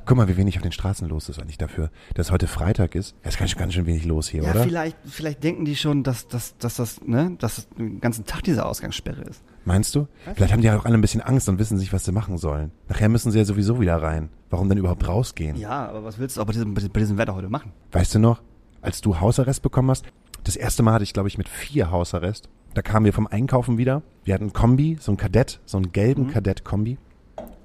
Guck 0.06 0.16
mal, 0.16 0.28
wie 0.28 0.36
wenig 0.36 0.56
auf 0.56 0.62
den 0.62 0.70
Straßen 0.70 1.08
los 1.08 1.28
ist 1.28 1.40
eigentlich 1.40 1.58
dafür, 1.58 1.90
dass 2.14 2.30
heute 2.30 2.46
Freitag 2.46 2.94
ist. 2.94 3.16
Es 3.22 3.34
ist 3.34 3.38
ganz, 3.38 3.56
ganz 3.56 3.74
schön 3.74 3.86
wenig 3.86 4.04
los 4.04 4.28
hier, 4.28 4.44
Ja, 4.44 4.52
oder? 4.52 4.62
vielleicht, 4.62 4.96
vielleicht 5.04 5.42
denken 5.42 5.64
die 5.64 5.74
schon, 5.74 6.04
dass, 6.04 6.28
dass, 6.28 6.56
dass 6.58 6.76
das, 6.76 7.02
ne, 7.04 7.34
dass 7.40 7.56
das 7.56 7.68
den 7.70 8.00
ganzen 8.00 8.24
Tag 8.24 8.44
diese 8.44 8.64
Ausgangssperre 8.64 9.22
ist. 9.22 9.42
Meinst 9.64 9.96
du? 9.96 10.06
Vielleicht 10.36 10.52
haben 10.52 10.60
die 10.60 10.68
ja 10.68 10.78
auch 10.78 10.84
alle 10.84 10.94
ein 10.94 11.00
bisschen 11.00 11.20
Angst 11.22 11.48
und 11.48 11.58
wissen 11.58 11.76
sich, 11.76 11.92
was 11.92 12.04
sie 12.04 12.12
machen 12.12 12.38
sollen. 12.38 12.70
Nachher 12.88 13.08
müssen 13.08 13.32
sie 13.32 13.38
ja 13.38 13.44
sowieso 13.44 13.80
wieder 13.80 14.00
rein. 14.00 14.28
Warum 14.48 14.68
denn 14.68 14.78
überhaupt 14.78 15.08
rausgehen? 15.08 15.56
Ja, 15.56 15.88
aber 15.88 16.04
was 16.04 16.20
willst 16.20 16.36
du 16.36 16.40
auch 16.40 16.46
bei 16.46 16.52
diesem, 16.52 16.72
bei 16.74 17.00
diesem 17.00 17.18
Wetter 17.18 17.34
heute 17.34 17.48
machen? 17.48 17.72
Weißt 17.90 18.14
du 18.14 18.20
noch, 18.20 18.42
als 18.82 19.00
du 19.00 19.18
Hausarrest 19.18 19.60
bekommen 19.62 19.90
hast? 19.90 20.04
Das 20.44 20.54
erste 20.54 20.84
Mal 20.84 20.92
hatte 20.92 21.02
ich, 21.04 21.14
glaube 21.14 21.28
ich, 21.28 21.36
mit 21.36 21.48
vier 21.48 21.90
Hausarrest. 21.90 22.48
Da 22.74 22.82
kamen 22.82 23.06
wir 23.06 23.12
vom 23.12 23.26
Einkaufen 23.26 23.76
wieder. 23.76 24.02
Wir 24.22 24.34
hatten 24.34 24.44
ein 24.44 24.52
Kombi, 24.52 24.98
so 25.00 25.10
ein 25.10 25.16
Kadett, 25.16 25.58
so 25.66 25.78
einen 25.78 25.90
gelben 25.90 26.28
Kadett-Kombi. 26.28 26.96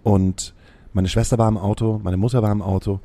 Und 0.02 0.56
meine 0.94 1.08
Schwester 1.08 1.38
war 1.38 1.48
im 1.48 1.58
Auto, 1.58 2.00
meine 2.04 2.18
Mutter 2.18 2.42
war 2.42 2.52
im 2.52 2.62
Auto. 2.62 3.00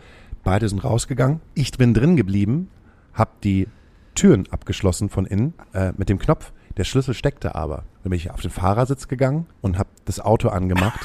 Beide 0.45 0.69
sind 0.69 0.85
rausgegangen. 0.85 1.41
Ich 1.55 1.73
bin 1.73 1.95
drin 1.95 2.17
geblieben, 2.17 2.69
hab 3.15 3.41
die 3.41 3.69
Türen 4.15 4.47
abgeschlossen 4.51 5.09
von 5.09 5.27
innen 5.27 5.55
äh, 5.73 5.93
mit 5.97 6.09
dem 6.09 6.19
Knopf. 6.19 6.53
Der 6.77 6.85
Schlüssel 6.85 7.15
steckte 7.15 7.55
aber. 7.55 7.85
Dann 8.03 8.11
bin 8.11 8.15
ich 8.15 8.31
auf 8.31 8.41
den 8.41 8.51
Fahrersitz 8.51 9.09
gegangen 9.09 9.47
und 9.61 9.79
hab 9.79 9.89
das 10.05 10.21
Auto 10.21 10.49
angemacht. 10.49 11.01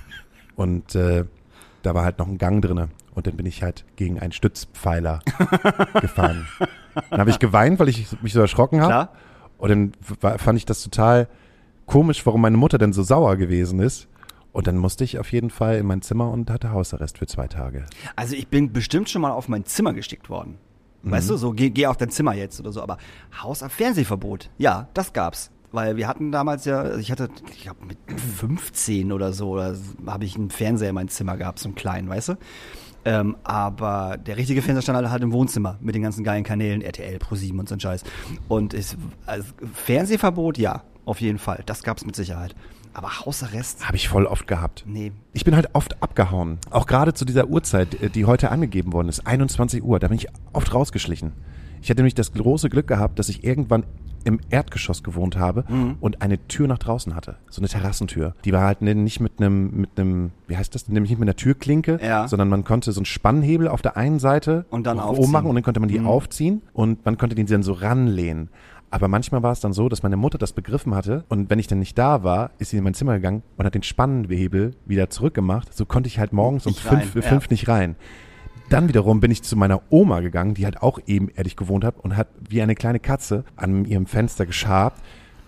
und 0.56 0.94
äh, 0.94 1.24
da 1.82 1.94
war 1.94 2.04
halt 2.04 2.18
noch 2.18 2.28
ein 2.28 2.38
Gang 2.38 2.62
drinne. 2.62 2.88
Und 3.14 3.26
dann 3.26 3.36
bin 3.36 3.46
ich 3.46 3.62
halt 3.62 3.84
gegen 3.96 4.20
einen 4.20 4.32
Stützpfeiler 4.32 5.20
gefahren. 6.00 6.46
Dann 7.10 7.20
habe 7.20 7.30
ich 7.30 7.38
geweint, 7.38 7.78
weil 7.78 7.88
ich 7.88 8.20
mich 8.20 8.32
so 8.32 8.40
erschrocken 8.40 8.82
habe. 8.82 9.08
Und 9.56 9.68
dann 9.70 9.92
fand 10.38 10.58
ich 10.58 10.66
das 10.66 10.82
total 10.82 11.28
komisch, 11.86 12.26
warum 12.26 12.42
meine 12.42 12.58
Mutter 12.58 12.76
denn 12.76 12.92
so 12.92 13.02
sauer 13.02 13.36
gewesen 13.36 13.80
ist. 13.80 14.08
Und 14.56 14.66
dann 14.66 14.78
musste 14.78 15.04
ich 15.04 15.18
auf 15.18 15.32
jeden 15.32 15.50
Fall 15.50 15.76
in 15.76 15.84
mein 15.84 16.00
Zimmer 16.00 16.30
und 16.30 16.50
hatte 16.50 16.72
Hausarrest 16.72 17.18
für 17.18 17.26
zwei 17.26 17.46
Tage. 17.46 17.84
Also 18.16 18.34
ich 18.34 18.48
bin 18.48 18.72
bestimmt 18.72 19.10
schon 19.10 19.20
mal 19.20 19.32
auf 19.32 19.48
mein 19.48 19.66
Zimmer 19.66 19.92
gestickt 19.92 20.30
worden. 20.30 20.56
Weißt 21.02 21.28
du, 21.28 21.36
so 21.36 21.52
geh, 21.52 21.68
geh 21.68 21.86
auf 21.88 21.98
dein 21.98 22.08
Zimmer 22.08 22.32
jetzt 22.32 22.58
oder 22.58 22.72
so. 22.72 22.80
Aber 22.80 22.96
Haus 23.42 23.62
ab 23.62 23.70
Fernsehverbot, 23.70 24.48
ja, 24.56 24.88
das 24.94 25.12
gab's. 25.12 25.50
Weil 25.72 25.98
wir 25.98 26.08
hatten 26.08 26.32
damals 26.32 26.64
ja, 26.64 26.80
also 26.80 26.98
ich 26.98 27.12
hatte, 27.12 27.28
ich 27.52 27.64
glaube 27.64 27.84
mit 27.84 27.98
15 28.18 29.12
oder 29.12 29.34
so, 29.34 29.50
oder 29.50 29.76
habe 30.06 30.24
ich 30.24 30.36
einen 30.36 30.48
Fernseher 30.48 30.88
in 30.88 30.94
mein 30.94 31.08
Zimmer 31.08 31.36
gehabt, 31.36 31.58
so 31.58 31.68
einen 31.68 31.74
kleinen, 31.74 32.08
weißt 32.08 32.30
du? 32.30 32.34
Ähm, 33.04 33.36
aber 33.44 34.16
der 34.16 34.38
richtige 34.38 34.62
Fernseher 34.62 34.80
stand 34.80 35.10
halt 35.10 35.22
im 35.22 35.32
Wohnzimmer 35.32 35.76
mit 35.82 35.94
den 35.94 36.02
ganzen 36.02 36.24
geilen 36.24 36.44
Kanälen, 36.44 36.80
RTL, 36.80 37.18
Pro7 37.18 37.58
und 37.58 37.68
so 37.68 37.74
ein 37.74 37.80
Scheiß. 37.80 38.04
Und 38.48 38.72
es, 38.72 38.96
also 39.26 39.44
Fernsehverbot, 39.74 40.56
ja, 40.56 40.82
auf 41.04 41.20
jeden 41.20 41.38
Fall. 41.38 41.62
Das 41.66 41.82
gab's 41.82 42.06
mit 42.06 42.16
Sicherheit. 42.16 42.54
Aber 42.96 43.20
Hausarrest, 43.26 43.86
Habe 43.86 43.96
ich 43.96 44.08
voll 44.08 44.24
oft 44.24 44.46
gehabt. 44.46 44.84
nee. 44.86 45.12
Ich 45.34 45.44
bin 45.44 45.54
halt 45.54 45.68
oft 45.74 46.02
abgehauen. 46.02 46.56
Auch 46.70 46.86
gerade 46.86 47.12
zu 47.12 47.26
dieser 47.26 47.46
Uhrzeit, 47.48 48.00
äh, 48.00 48.08
die 48.08 48.24
heute 48.24 48.50
angegeben 48.50 48.94
worden 48.94 49.10
ist, 49.10 49.26
21 49.26 49.82
Uhr, 49.84 49.98
da 49.98 50.08
bin 50.08 50.16
ich 50.16 50.28
oft 50.54 50.72
rausgeschlichen. 50.72 51.32
Ich 51.82 51.90
hatte 51.90 51.98
nämlich 52.00 52.14
das 52.14 52.32
große 52.32 52.70
Glück 52.70 52.86
gehabt, 52.86 53.18
dass 53.18 53.28
ich 53.28 53.44
irgendwann 53.44 53.84
im 54.24 54.40
Erdgeschoss 54.50 55.04
gewohnt 55.04 55.36
habe 55.36 55.64
und 56.00 56.20
eine 56.20 56.48
Tür 56.48 56.66
nach 56.66 56.78
draußen 56.78 57.14
hatte. 57.14 57.36
So 57.48 57.60
eine 57.60 57.68
Terrassentür. 57.68 58.34
Die 58.44 58.52
war 58.52 58.62
halt 58.62 58.82
nicht 58.82 59.20
mit 59.20 59.34
einem, 59.38 59.70
mit 59.82 59.90
einem, 60.00 60.32
wie 60.48 60.56
heißt 60.56 60.74
das, 60.74 60.88
nämlich 60.88 61.10
nicht 61.10 61.20
mit 61.20 61.28
einer 61.28 61.36
Türklinke, 61.36 62.00
Ja. 62.02 62.26
sondern 62.26 62.48
man 62.48 62.64
konnte 62.64 62.90
so 62.90 62.98
einen 62.98 63.04
Spannhebel 63.06 63.68
auf 63.68 63.82
der 63.82 63.96
einen 63.96 64.18
Seite 64.18 64.64
Und 64.70 64.84
dann 64.88 64.96
nach 64.96 65.04
aufziehen. 65.04 65.22
oben 65.22 65.32
machen 65.32 65.46
und 65.46 65.54
dann 65.54 65.62
konnte 65.62 65.78
man 65.78 65.88
die 65.88 66.00
aufziehen 66.00 66.62
und 66.72 67.04
man 67.04 67.18
konnte 67.18 67.36
den 67.36 67.46
dann 67.46 67.62
so 67.62 67.72
ranlehnen. 67.74 68.48
Aber 68.90 69.08
manchmal 69.08 69.42
war 69.42 69.52
es 69.52 69.60
dann 69.60 69.72
so, 69.72 69.88
dass 69.88 70.02
meine 70.02 70.16
Mutter 70.16 70.38
das 70.38 70.52
begriffen 70.52 70.94
hatte 70.94 71.24
und 71.28 71.50
wenn 71.50 71.58
ich 71.58 71.66
dann 71.66 71.80
nicht 71.80 71.98
da 71.98 72.22
war, 72.22 72.50
ist 72.58 72.70
sie 72.70 72.78
in 72.78 72.84
mein 72.84 72.94
Zimmer 72.94 73.14
gegangen 73.14 73.42
und 73.56 73.66
hat 73.66 73.74
den 73.74 73.82
Spannhebel 73.82 74.74
wieder 74.86 75.10
zurückgemacht. 75.10 75.74
So 75.74 75.84
konnte 75.84 76.08
ich 76.08 76.18
halt 76.18 76.32
morgens 76.32 76.66
um 76.66 76.72
Nicht 76.72 76.86
rein, 76.86 77.02
fünf, 77.02 77.24
ja. 77.24 77.30
fünf 77.30 77.50
nicht 77.50 77.68
rein. 77.68 77.96
Dann 78.68 78.88
wiederum 78.88 79.20
bin 79.20 79.30
ich 79.30 79.42
zu 79.42 79.56
meiner 79.56 79.82
Oma 79.90 80.20
gegangen, 80.20 80.54
die 80.54 80.64
halt 80.64 80.82
auch 80.82 80.98
ebenerdig 81.06 81.56
gewohnt 81.56 81.84
hat 81.84 81.96
und 81.98 82.16
hat 82.16 82.28
wie 82.48 82.62
eine 82.62 82.74
kleine 82.74 82.98
Katze 82.98 83.44
an 83.54 83.84
ihrem 83.84 84.06
Fenster 84.06 84.44
geschabt, 84.46 85.00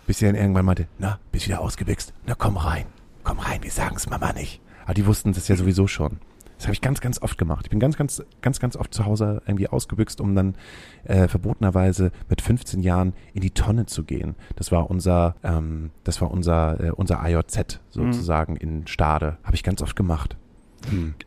bis 0.07 0.19
sie 0.19 0.27
dann 0.27 0.37
irgendwann 0.37 0.65
meinte, 0.65 0.87
na, 0.99 1.19
bist 1.33 1.47
wieder 1.47 1.61
ausgewichst, 1.61 2.13
na 2.27 2.35
komm 2.37 2.57
rein, 2.57 2.87
komm 3.25 3.39
rein, 3.41 3.63
wir 3.63 3.71
sagen's 3.71 4.09
Mama 4.09 4.33
nicht. 4.33 4.61
Aber 4.85 4.95
die 4.95 5.07
wussten 5.07 5.33
das 5.33 5.49
ja 5.49 5.57
sowieso 5.57 5.87
schon. 5.87 6.19
Das 6.59 6.67
habe 6.67 6.75
ich 6.75 6.81
ganz, 6.81 7.01
ganz 7.01 7.23
oft 7.23 7.39
gemacht. 7.39 7.67
Ich 7.67 7.71
bin 7.71 7.79
ganz, 7.79 7.97
ganz, 7.97 8.23
ganz, 8.43 8.59
ganz 8.59 8.77
oft 8.77 8.93
zu 8.93 9.07
Hause 9.07 9.43
irgendwie 9.47 9.69
ausgebüxt, 9.69 10.21
um 10.21 10.35
dann 10.35 10.57
äh, 11.05 11.29
verbotenerweise 11.29 12.11
mit 12.29 12.43
15 12.43 12.81
Jahren 12.81 13.15
in 13.33 13.43
die 13.43 13.53
Tonne 13.53 13.87
zu 13.87 14.03
gehen. 14.03 14.35
Das 14.57 14.73
war 14.73 14.91
unser, 14.91 15.37
ähm, 15.45 15.91
das 16.03 16.21
war 16.21 16.31
unser, 16.31 16.81
äh, 16.81 16.91
unser 16.91 17.23
AJZ 17.23 17.81
sozusagen 17.91 18.57
in 18.57 18.87
Stade. 18.89 19.39
Habe 19.45 19.55
ich 19.55 19.63
ganz 19.63 19.83
oft 19.83 19.95
gemacht. 19.95 20.37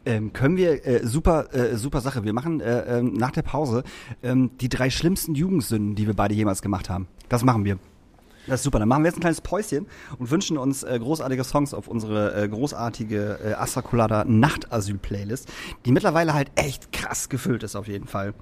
Ähm, 0.05 0.33
können 0.33 0.57
wir, 0.57 0.85
äh, 0.85 1.05
super, 1.05 1.53
äh, 1.53 1.75
super 1.77 2.01
Sache. 2.01 2.23
Wir 2.23 2.33
machen 2.33 2.59
äh, 2.61 2.99
ähm, 2.99 3.13
nach 3.13 3.31
der 3.31 3.41
Pause 3.41 3.83
ähm, 4.23 4.51
die 4.59 4.69
drei 4.69 4.89
schlimmsten 4.89 5.35
Jugendsünden, 5.35 5.95
die 5.95 6.07
wir 6.07 6.13
beide 6.13 6.33
jemals 6.33 6.61
gemacht 6.61 6.89
haben. 6.89 7.07
Das 7.29 7.43
machen 7.43 7.63
wir. 7.65 7.77
Das 8.47 8.61
ist 8.61 8.63
super. 8.63 8.79
Dann 8.79 8.87
machen 8.87 9.03
wir 9.03 9.09
jetzt 9.09 9.17
ein 9.17 9.21
kleines 9.21 9.41
Päuschen 9.41 9.85
und 10.17 10.31
wünschen 10.31 10.57
uns 10.57 10.83
äh, 10.83 10.97
großartige 10.99 11.43
Songs 11.43 11.73
auf 11.73 11.87
unsere 11.87 12.35
äh, 12.35 12.47
großartige 12.47 13.39
äh, 13.43 13.53
Astra 13.53 13.81
Colada 13.81 14.25
Nachtasyl-Playlist, 14.25 15.47
die 15.85 15.91
mittlerweile 15.91 16.33
halt 16.33 16.51
echt 16.55 16.91
krass 16.91 17.29
gefüllt 17.29 17.63
ist 17.63 17.75
auf 17.75 17.87
jeden 17.87 18.07
Fall. 18.07 18.33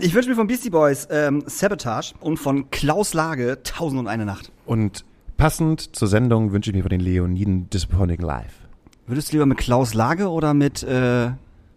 Ich 0.00 0.14
wünsche 0.14 0.28
mir 0.28 0.34
von 0.34 0.46
Beastie 0.46 0.70
Boys 0.70 1.08
ähm, 1.10 1.44
Sabotage 1.46 2.14
und 2.20 2.38
von 2.38 2.70
Klaus 2.70 3.14
Lage 3.14 3.62
Tausend 3.62 4.00
und 4.00 4.08
eine 4.08 4.26
Nacht. 4.26 4.52
Und 4.66 5.04
passend 5.36 5.96
zur 5.96 6.08
Sendung 6.08 6.52
wünsche 6.52 6.70
ich 6.70 6.76
mir 6.76 6.82
von 6.82 6.90
den 6.90 7.00
Leoniden 7.00 7.70
Disappointing 7.70 8.20
Life. 8.20 8.66
Würdest 9.06 9.28
du 9.28 9.36
lieber 9.36 9.46
mit 9.46 9.58
Klaus 9.58 9.94
Lage 9.94 10.28
oder 10.28 10.52
mit, 10.52 10.82
äh, 10.82 11.30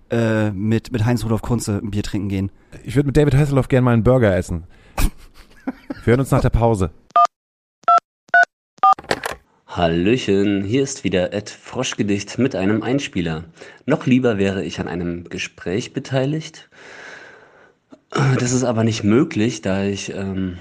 äh, 0.09 0.51
mit, 0.51 0.91
mit 0.91 1.05
Heinz 1.05 1.23
Rudolf 1.23 1.41
Kunze 1.41 1.79
ein 1.81 1.91
Bier 1.91 2.03
trinken 2.03 2.27
gehen? 2.27 2.51
Ich 2.83 2.95
würde 2.95 3.07
mit 3.07 3.17
David 3.17 3.35
Hasselhoff 3.35 3.67
gerne 3.67 3.85
mal 3.85 3.93
einen 3.93 4.03
Burger 4.03 4.35
essen. 4.35 4.63
Wir 6.03 6.11
hören 6.11 6.21
uns 6.21 6.31
nach 6.31 6.41
der 6.41 6.49
Pause. 6.49 6.91
Hallöchen, 9.67 10.63
hier 10.63 10.81
ist 10.81 11.03
wieder 11.03 11.33
Ed 11.33 11.49
Froschgedicht 11.49 12.37
mit 12.39 12.55
einem 12.55 12.81
Einspieler. 12.83 13.43
Noch 13.85 14.05
lieber 14.05 14.37
wäre 14.37 14.63
ich 14.63 14.79
an 14.79 14.87
einem 14.87 15.25
Gespräch 15.25 15.93
beteiligt. 15.93 16.69
Das 18.11 18.53
ist 18.53 18.63
aber 18.63 18.83
nicht 18.83 19.03
möglich, 19.03 19.61
da 19.61 19.83
ich 19.83 20.13
ähm, 20.13 20.57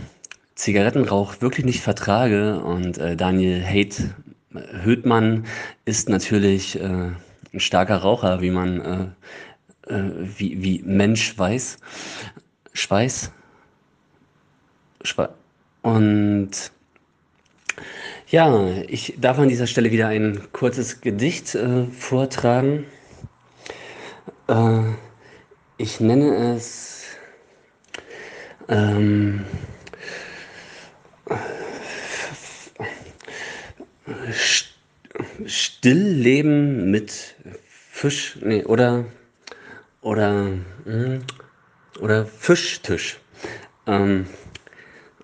Zigarettenrauch 0.54 1.40
wirklich 1.40 1.64
nicht 1.64 1.80
vertrage 1.80 2.60
und 2.60 2.98
äh, 2.98 3.16
Daniel 3.16 3.64
Haidt 3.64 4.10
Höhtmann 4.82 5.46
ist 5.84 6.08
natürlich 6.08 6.78
äh, 6.80 7.10
ein 7.52 7.60
starker 7.60 7.98
Raucher, 7.98 8.42
wie 8.42 8.50
man 8.50 9.14
äh, 9.86 9.92
äh, 9.94 10.10
wie, 10.18 10.62
wie 10.62 10.82
Mensch 10.84 11.38
weiß. 11.38 11.78
Schweiß. 12.72 13.32
Und 15.82 16.50
ja, 18.30 18.68
ich 18.88 19.14
darf 19.18 19.38
an 19.38 19.48
dieser 19.48 19.66
Stelle 19.66 19.90
wieder 19.90 20.08
ein 20.08 20.52
kurzes 20.52 21.00
Gedicht 21.00 21.54
äh, 21.54 21.84
vortragen. 21.86 22.84
Äh, 24.48 24.80
ich 25.78 26.00
nenne 26.00 26.54
es 26.54 27.04
ähm, 28.68 29.44
St- 34.30 34.68
Stillleben 35.46 36.90
mit 36.90 37.36
Fisch, 37.66 38.38
nee, 38.42 38.64
oder 38.64 39.04
oder 40.02 40.48
hm, 40.84 41.22
oder 42.00 42.26
Fischtisch. 42.26 43.18
Ähm, 43.86 44.26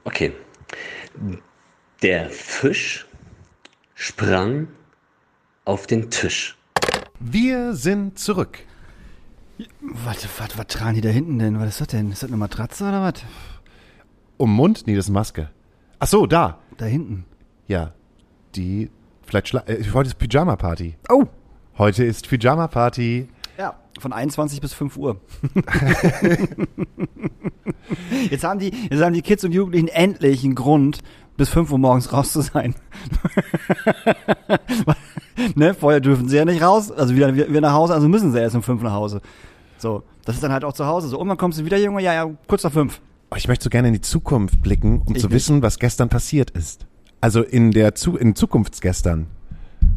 okay. 0.04 0.32
Der 2.02 2.30
Fisch 2.30 3.06
sprang 3.94 4.68
auf 5.64 5.86
den 5.86 6.10
Tisch. 6.10 6.56
Wir 7.20 7.74
sind 7.74 8.18
zurück. 8.18 8.58
Was, 9.80 10.26
was, 10.38 10.58
was 10.58 10.66
tragen 10.66 10.96
die 10.96 11.00
da 11.00 11.08
hinten 11.08 11.38
denn? 11.38 11.60
Was 11.60 11.68
ist 11.68 11.80
das 11.80 11.88
denn? 11.88 12.10
Ist 12.10 12.22
das 12.22 12.30
eine 12.30 12.36
Matratze 12.36 12.84
oder 12.84 13.02
was? 13.02 13.22
Um 14.36 14.54
Mund? 14.54 14.86
Nee, 14.86 14.96
das 14.96 15.06
ist 15.06 15.10
Maske. 15.12 15.50
Ach 16.00 16.08
so, 16.08 16.26
da. 16.26 16.58
Da 16.76 16.86
hinten. 16.86 17.24
Ja, 17.68 17.94
die, 18.56 18.90
vielleicht 19.24 19.48
schla 19.48 19.62
äh, 19.66 19.82
heute 19.92 20.08
ist 20.08 20.18
Pyjama-Party. 20.18 20.96
Oh! 21.08 21.24
Heute 21.78 22.04
ist 22.04 22.28
Pyjama-Party. 22.28 23.28
Von 24.00 24.12
21 24.12 24.60
bis 24.60 24.72
5 24.74 24.96
Uhr. 24.96 25.20
jetzt, 28.30 28.44
haben 28.44 28.58
die, 28.58 28.72
jetzt 28.90 29.02
haben 29.02 29.14
die 29.14 29.22
Kids 29.22 29.44
und 29.44 29.52
Jugendlichen 29.52 29.88
endlich 29.88 30.44
einen 30.44 30.54
Grund, 30.54 30.98
bis 31.36 31.48
5 31.48 31.70
Uhr 31.72 31.78
morgens 31.78 32.12
raus 32.12 32.32
zu 32.32 32.40
sein. 32.40 32.74
ne? 35.54 35.74
Vorher 35.74 36.00
dürfen 36.00 36.28
sie 36.28 36.36
ja 36.36 36.44
nicht 36.44 36.62
raus, 36.62 36.90
also 36.90 37.14
wieder, 37.14 37.34
wieder 37.34 37.60
nach 37.60 37.72
Hause, 37.72 37.94
also 37.94 38.08
müssen 38.08 38.32
sie 38.32 38.40
erst 38.40 38.56
um 38.56 38.62
5 38.62 38.82
nach 38.82 38.92
Hause. 38.92 39.20
So, 39.78 40.02
das 40.24 40.36
ist 40.36 40.44
dann 40.44 40.52
halt 40.52 40.64
auch 40.64 40.72
zu 40.72 40.86
Hause 40.86 41.08
so. 41.08 41.18
Und 41.18 41.28
dann 41.28 41.36
kommst 41.36 41.58
du 41.58 41.64
wieder, 41.64 41.78
Junge, 41.78 42.02
ja, 42.02 42.14
ja, 42.14 42.30
kurz 42.46 42.64
nach 42.64 42.72
5. 42.72 43.00
Oh, 43.30 43.36
Ich 43.36 43.48
möchte 43.48 43.64
so 43.64 43.70
gerne 43.70 43.88
in 43.88 43.94
die 43.94 44.00
Zukunft 44.00 44.62
blicken, 44.62 45.02
um 45.04 45.14
Ich 45.14 45.22
zu 45.22 45.28
nicht. 45.28 45.34
wissen, 45.34 45.62
was 45.62 45.78
gestern 45.78 46.08
passiert 46.08 46.50
ist. 46.50 46.86
Also 47.20 47.42
in 47.42 47.70
der 47.70 47.94
Zu 47.94 48.16
in 48.16 48.34
Zukunftsgestern 48.34 49.26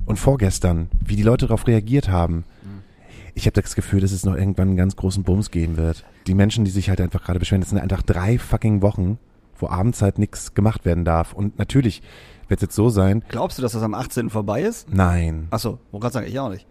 und 0.05 0.17
vorgestern, 0.17 0.89
wie 1.05 1.15
die 1.15 1.23
Leute 1.23 1.47
darauf 1.47 1.67
reagiert 1.67 2.09
haben. 2.09 2.45
Ich 3.37 3.45
habe 3.45 3.61
das 3.61 3.75
Gefühl, 3.75 4.01
dass 4.01 4.11
es 4.11 4.25
noch 4.25 4.35
irgendwann 4.35 4.69
einen 4.69 4.77
ganz 4.77 4.95
großen 4.95 5.23
Bums 5.23 5.51
geben 5.51 5.77
wird. 5.77 6.03
Die 6.25 6.33
Menschen, 6.33 6.65
die 6.65 6.71
sich 6.71 6.89
halt 6.89 6.99
einfach 6.99 7.23
gerade 7.23 7.37
beschweren, 7.37 7.61
das 7.61 7.69
sind 7.69 7.77
einfach 7.77 8.01
drei 8.01 8.39
fucking 8.39 8.81
Wochen, 8.81 9.19
wo 9.59 9.67
abends 9.69 10.01
halt 10.01 10.17
nichts 10.17 10.55
gemacht 10.55 10.85
werden 10.85 11.05
darf. 11.05 11.33
Und 11.33 11.59
natürlich 11.59 12.01
wird 12.47 12.59
es 12.59 12.63
jetzt 12.63 12.75
so 12.75 12.89
sein, 12.89 13.23
Glaubst 13.29 13.59
du, 13.59 13.61
dass 13.61 13.73
das 13.73 13.83
am 13.83 13.93
18. 13.93 14.31
vorbei 14.31 14.63
ist? 14.63 14.91
nein, 14.91 15.45
Achso, 15.51 15.77
wo 15.91 15.99
gerade 15.99 16.13
sagen, 16.13 16.25
ich 16.27 16.39
auch 16.39 16.49
nicht. 16.49 16.65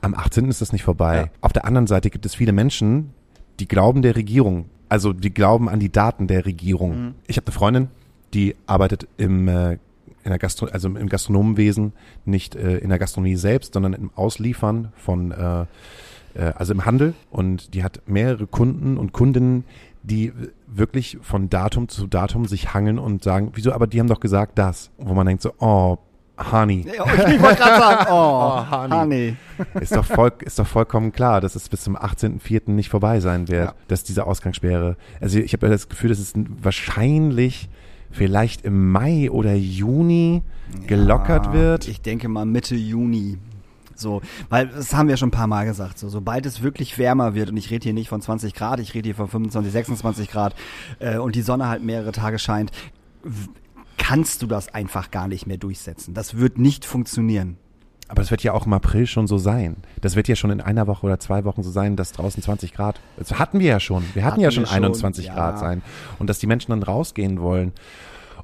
am 0.00 0.14
18. 0.14 0.48
ist 0.48 0.60
das 0.60 0.72
nicht 0.72 0.82
vorbei. 0.82 1.16
Ja. 1.16 1.26
Auf 1.42 1.52
der 1.52 1.64
anderen 1.64 1.86
Seite 1.86 2.10
gibt 2.10 2.26
es 2.26 2.34
viele 2.34 2.50
Menschen, 2.52 3.14
die 3.60 3.68
glauben 3.68 4.02
der 4.02 4.16
Regierung. 4.16 4.64
Also 4.88 5.12
die 5.12 5.32
glauben 5.32 5.68
an 5.68 5.78
die 5.78 5.92
Daten 5.92 6.26
der 6.26 6.44
Regierung. 6.44 7.00
Mhm. 7.04 7.14
Ich 7.28 7.36
habe 7.36 7.46
eine 7.46 7.54
Freundin, 7.54 7.88
die 8.34 8.56
arbeitet 8.66 9.06
im, 9.16 9.46
äh, 9.46 9.78
in 10.24 10.30
der 10.30 10.38
Gastro 10.38 10.66
also 10.66 10.88
im 10.88 11.08
Gastronomenwesen, 11.08 11.92
nicht 12.24 12.54
äh, 12.56 12.78
in 12.78 12.88
der 12.90 12.98
Gastronomie 12.98 13.36
selbst, 13.36 13.74
sondern 13.74 13.92
im 13.94 14.10
Ausliefern 14.14 14.92
von, 14.96 15.30
äh, 15.32 15.62
äh, 16.34 16.52
also 16.56 16.72
im 16.72 16.84
Handel. 16.84 17.14
Und 17.30 17.74
die 17.74 17.82
hat 17.84 18.02
mehrere 18.06 18.46
Kunden 18.46 18.96
und 18.98 19.12
Kundinnen, 19.12 19.64
die 20.02 20.32
wirklich 20.66 21.18
von 21.22 21.50
Datum 21.50 21.88
zu 21.88 22.06
Datum 22.06 22.46
sich 22.46 22.72
hangeln 22.74 22.98
und 22.98 23.22
sagen, 23.24 23.50
wieso, 23.54 23.72
aber 23.72 23.86
die 23.86 24.00
haben 24.00 24.08
doch 24.08 24.20
gesagt 24.20 24.58
das. 24.58 24.90
Wo 24.98 25.14
man 25.14 25.26
denkt 25.26 25.42
so, 25.42 25.52
oh, 25.58 25.98
Honey. 26.52 26.86
Ich 26.90 26.98
wollte 26.98 27.60
gerade 27.60 27.80
sagen, 27.80 28.06
oh, 28.10 28.14
Oh, 28.62 28.70
Honey. 28.70 28.94
Honey. 28.94 29.36
Ist 29.82 29.94
doch, 29.94 30.06
voll, 30.06 30.32
ist 30.40 30.58
doch 30.58 30.66
vollkommen 30.66 31.12
klar, 31.12 31.42
dass 31.42 31.54
es 31.54 31.68
bis 31.68 31.82
zum 31.82 31.98
18.04. 31.98 32.70
nicht 32.70 32.88
vorbei 32.88 33.20
sein 33.20 33.48
wird, 33.48 33.66
Ja. 33.66 33.74
dass 33.88 34.04
diese 34.04 34.26
Ausgangssperre. 34.26 34.96
Also 35.20 35.38
ich 35.38 35.52
habe 35.52 35.68
das 35.68 35.90
Gefühl, 35.90 36.08
dass 36.08 36.18
es 36.18 36.32
wahrscheinlich 36.62 37.68
vielleicht 38.10 38.64
im 38.64 38.90
Mai 38.90 39.30
oder 39.30 39.54
Juni 39.54 40.42
gelockert 40.86 41.46
Ja, 41.46 41.52
wird. 41.52 41.88
Ich 41.88 42.00
denke 42.00 42.28
mal 42.28 42.44
Mitte 42.44 42.74
Juni. 42.74 43.38
So, 43.94 44.22
weil 44.48 44.68
das 44.68 44.94
haben 44.94 45.08
wir 45.08 45.16
schon 45.16 45.28
ein 45.28 45.32
paar 45.32 45.46
Mal 45.46 45.66
gesagt. 45.66 45.98
So, 45.98 46.08
sobald 46.08 46.46
es 46.46 46.62
wirklich 46.62 46.96
wärmer 46.96 47.34
wird, 47.34 47.50
und 47.50 47.56
ich 47.56 47.70
rede 47.70 47.84
hier 47.84 47.92
nicht 47.92 48.08
von 48.08 48.22
20 48.22 48.54
Grad, 48.54 48.80
ich 48.80 48.94
rede 48.94 49.08
hier 49.08 49.14
von 49.14 49.28
25, 49.28 49.70
26 49.72 50.30
Grad 50.30 50.54
äh, 51.00 51.18
und 51.18 51.34
die 51.34 51.42
Sonne 51.42 51.68
halt 51.68 51.82
mehrere 51.82 52.12
Tage 52.12 52.38
scheint, 52.38 52.70
kannst 53.98 54.40
du 54.42 54.46
das 54.46 54.72
einfach 54.74 55.10
gar 55.10 55.28
nicht 55.28 55.46
mehr 55.46 55.58
durchsetzen. 55.58 56.14
Das 56.14 56.38
wird 56.38 56.58
nicht 56.58 56.86
funktionieren. 56.86 57.58
Aber 58.10 58.22
das 58.22 58.32
wird 58.32 58.42
ja 58.42 58.52
auch 58.54 58.66
im 58.66 58.72
April 58.72 59.06
schon 59.06 59.28
so 59.28 59.38
sein. 59.38 59.76
Das 60.00 60.16
wird 60.16 60.26
ja 60.26 60.34
schon 60.34 60.50
in 60.50 60.60
einer 60.60 60.88
Woche 60.88 61.06
oder 61.06 61.20
zwei 61.20 61.44
Wochen 61.44 61.62
so 61.62 61.70
sein, 61.70 61.94
dass 61.94 62.10
draußen 62.10 62.42
20 62.42 62.74
Grad. 62.74 63.00
Das 63.16 63.38
hatten 63.38 63.60
wir 63.60 63.68
ja 63.68 63.78
schon. 63.78 64.02
Wir 64.14 64.24
hatten, 64.24 64.32
Hatten 64.32 64.40
ja 64.40 64.50
schon 64.50 64.64
wir 64.64 64.68
schon, 64.68 64.84
21 64.84 65.26
ja. 65.26 65.34
Grad 65.34 65.60
sein. 65.60 65.82
Und 66.18 66.28
dass 66.28 66.40
die 66.40 66.48
Menschen 66.48 66.72
dann 66.72 66.82
rausgehen 66.82 67.40
wollen. 67.40 67.70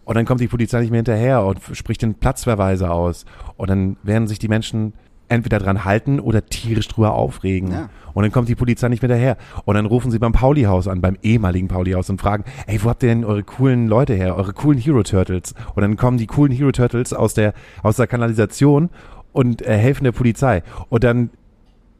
Und 0.04 0.14
dann 0.14 0.24
kommt 0.24 0.40
die 0.40 0.46
Polizei 0.46 0.80
nicht 0.80 0.92
mehr 0.92 0.98
hinterher 0.98 1.44
und 1.44 1.58
spricht 1.72 2.02
den 2.02 2.14
Platzverweise 2.14 2.92
aus. 2.92 3.24
Und 3.56 3.68
dann 3.68 3.96
werden 4.04 4.28
sich 4.28 4.38
die 4.38 4.46
Menschen 4.46 4.92
entweder 5.28 5.58
dran 5.58 5.84
halten 5.84 6.20
oder 6.20 6.46
tierisch 6.46 6.86
drüber 6.86 7.14
aufregen. 7.14 7.72
Ja. 7.72 7.90
Und 8.14 8.22
dann 8.22 8.30
kommt 8.30 8.48
die 8.48 8.54
Polizei 8.54 8.88
nicht 8.88 9.02
mehr 9.02 9.10
hinterher. 9.10 9.36
Und 9.64 9.74
dann 9.74 9.86
rufen 9.86 10.12
sie 10.12 10.18
beim 10.20 10.32
Pauli-Haus 10.32 10.86
an, 10.86 11.00
beim 11.00 11.18
ehemaligen 11.22 11.66
Pauli-Haus 11.66 12.08
und 12.08 12.20
fragen, 12.20 12.44
ey, 12.68 12.82
wo 12.84 12.88
habt 12.88 13.02
ihr 13.02 13.08
denn 13.08 13.24
eure 13.24 13.42
coolen 13.42 13.88
Leute 13.88 14.14
her, 14.14 14.36
eure 14.36 14.52
coolen 14.52 14.78
Hero 14.78 15.02
Turtles? 15.02 15.54
Und 15.74 15.82
dann 15.82 15.96
kommen 15.96 16.18
die 16.18 16.26
coolen 16.26 16.52
Hero 16.52 16.70
Turtles 16.70 17.12
aus 17.12 17.34
der, 17.34 17.52
aus 17.82 17.96
der 17.96 18.06
Kanalisation 18.06 18.90
und 19.36 19.62
äh, 19.62 19.76
helfen 19.76 20.04
der 20.04 20.12
Polizei. 20.12 20.62
Und 20.88 21.04
dann, 21.04 21.30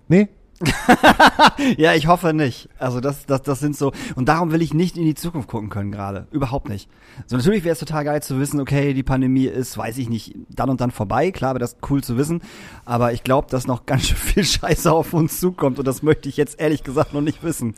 nee, 0.08 0.28
Ja, 1.76 1.94
ich 1.94 2.06
hoffe 2.06 2.32
nicht. 2.32 2.70
Also 2.78 3.00
das, 3.00 3.26
das, 3.26 3.42
das 3.42 3.60
sind 3.60 3.76
so. 3.76 3.92
Und 4.14 4.30
darum 4.30 4.52
will 4.52 4.62
ich 4.62 4.72
nicht 4.72 4.96
in 4.96 5.04
die 5.04 5.14
Zukunft 5.14 5.48
gucken 5.48 5.68
können 5.68 5.92
gerade. 5.92 6.26
Überhaupt 6.30 6.70
nicht. 6.70 6.88
So 7.26 7.36
natürlich 7.36 7.62
wäre 7.62 7.74
es 7.74 7.78
total 7.78 8.04
geil 8.04 8.22
zu 8.22 8.40
wissen, 8.40 8.58
okay, 8.58 8.94
die 8.94 9.02
Pandemie 9.02 9.44
ist, 9.44 9.76
weiß 9.76 9.98
ich 9.98 10.08
nicht, 10.08 10.34
dann 10.48 10.70
und 10.70 10.80
dann 10.80 10.90
vorbei. 10.90 11.30
Klar 11.30 11.52
wäre 11.52 11.58
das 11.58 11.76
cool 11.90 12.02
zu 12.02 12.16
wissen. 12.16 12.40
Aber 12.86 13.12
ich 13.12 13.22
glaube, 13.22 13.48
dass 13.50 13.66
noch 13.66 13.84
ganz 13.84 14.06
schön 14.06 14.16
viel 14.16 14.44
Scheiße 14.46 14.90
auf 14.90 15.12
uns 15.12 15.38
zukommt. 15.38 15.78
Und 15.78 15.86
das 15.86 16.02
möchte 16.02 16.30
ich 16.30 16.38
jetzt 16.38 16.58
ehrlich 16.58 16.84
gesagt 16.84 17.12
noch 17.12 17.20
nicht 17.20 17.42
wissen. 17.42 17.74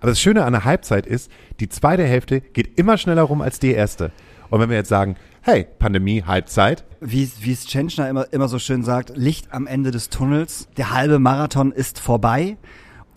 Aber 0.00 0.08
das 0.08 0.20
Schöne 0.20 0.44
an 0.44 0.54
der 0.54 0.64
Halbzeit 0.64 1.06
ist, 1.06 1.30
die 1.60 1.68
zweite 1.68 2.04
Hälfte 2.04 2.40
geht 2.40 2.78
immer 2.78 2.96
schneller 2.96 3.22
rum 3.22 3.42
als 3.42 3.58
die 3.58 3.72
erste. 3.72 4.10
Und 4.50 4.60
wenn 4.60 4.68
wir 4.70 4.76
jetzt 4.76 4.88
sagen, 4.88 5.16
hey, 5.42 5.66
Pandemie, 5.78 6.22
Halbzeit, 6.24 6.84
Wie, 7.00 7.22
es- 7.24 7.42
wie 7.42 7.52
es 7.52 7.66
Tschentschner 7.66 8.08
immer, 8.08 8.32
immer 8.32 8.48
so 8.48 8.58
schön 8.58 8.82
sagt, 8.82 9.12
Licht 9.16 9.52
am 9.52 9.66
Ende 9.66 9.90
des 9.90 10.08
Tunnels, 10.08 10.68
der 10.76 10.92
halbe 10.92 11.18
Marathon 11.18 11.72
ist 11.72 11.98
vorbei. 12.00 12.56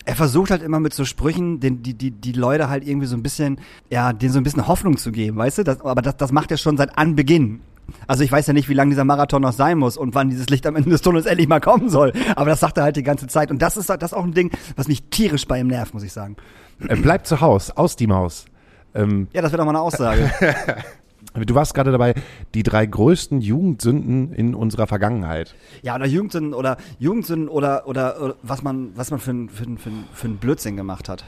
Er 0.06 0.16
versucht 0.16 0.50
halt 0.50 0.62
immer 0.62 0.80
mit 0.80 0.94
so 0.94 1.04
Sprüchen, 1.04 1.60
den, 1.60 1.82
die, 1.82 1.94
die, 1.94 2.10
die 2.10 2.32
Leute 2.32 2.68
halt 2.68 2.86
irgendwie 2.86 3.06
so 3.06 3.16
ein 3.16 3.22
bisschen, 3.22 3.60
ja, 3.90 4.12
denen 4.12 4.32
so 4.32 4.38
ein 4.40 4.44
bisschen 4.44 4.66
Hoffnung 4.66 4.96
zu 4.96 5.12
geben, 5.12 5.36
weißt 5.36 5.58
du? 5.58 5.64
Das, 5.64 5.80
aber 5.82 6.02
das, 6.02 6.16
das 6.16 6.32
macht 6.32 6.50
er 6.50 6.56
schon 6.56 6.76
seit 6.76 6.96
Anbeginn. 6.96 7.60
Also 8.06 8.22
ich 8.24 8.30
weiß 8.30 8.46
ja 8.46 8.52
nicht, 8.52 8.68
wie 8.68 8.74
lang 8.74 8.88
dieser 8.90 9.04
Marathon 9.04 9.42
noch 9.42 9.52
sein 9.52 9.76
muss 9.76 9.96
und 9.96 10.14
wann 10.14 10.30
dieses 10.30 10.48
Licht 10.48 10.64
am 10.66 10.76
Ende 10.76 10.90
des 10.90 11.02
Tunnels 11.02 11.26
endlich 11.26 11.48
mal 11.48 11.60
kommen 11.60 11.90
soll. 11.90 12.12
Aber 12.36 12.48
das 12.50 12.60
sagt 12.60 12.78
er 12.78 12.84
halt 12.84 12.96
die 12.96 13.02
ganze 13.02 13.26
Zeit. 13.26 13.50
Und 13.50 13.60
das 13.62 13.76
ist, 13.76 13.90
das 13.90 13.98
ist 14.00 14.12
auch 14.14 14.24
ein 14.24 14.32
Ding, 14.32 14.50
was 14.76 14.86
mich 14.88 15.02
tierisch 15.10 15.46
bei 15.46 15.58
ihm 15.60 15.66
nervt, 15.66 15.92
muss 15.92 16.02
ich 16.04 16.12
sagen. 16.12 16.36
bleib 16.78 17.26
zu 17.26 17.40
Haus, 17.40 17.70
aus 17.72 17.96
die 17.96 18.06
Maus. 18.06 18.46
Ähm, 18.94 19.26
Ja, 19.32 19.42
das 19.42 19.50
wäre 19.52 19.58
doch 19.58 19.64
mal 19.66 19.72
eine 19.72 19.80
Aussage. 19.80 20.30
du 21.34 21.54
warst 21.54 21.74
gerade 21.74 21.92
dabei, 21.92 22.14
die 22.54 22.62
drei 22.62 22.86
größten 22.86 23.40
Jugendsünden 23.40 24.32
in 24.32 24.54
unserer 24.54 24.86
Vergangenheit. 24.86 25.54
Ja, 25.82 25.94
oder 25.94 26.06
Jugendsünden 26.06 26.54
oder 26.54 26.76
Jugendsünden 26.98 27.48
oder, 27.48 27.86
oder, 27.86 28.20
oder 28.20 28.34
was 28.42 28.62
man, 28.62 28.90
was 28.96 29.10
man 29.10 29.20
für 29.20 29.30
ein, 29.32 29.48
für 29.48 29.64
für 29.76 29.90
für 30.12 30.28
ein 30.28 30.36
Blödsinn 30.36 30.76
gemacht 30.76 31.08
hat. 31.08 31.24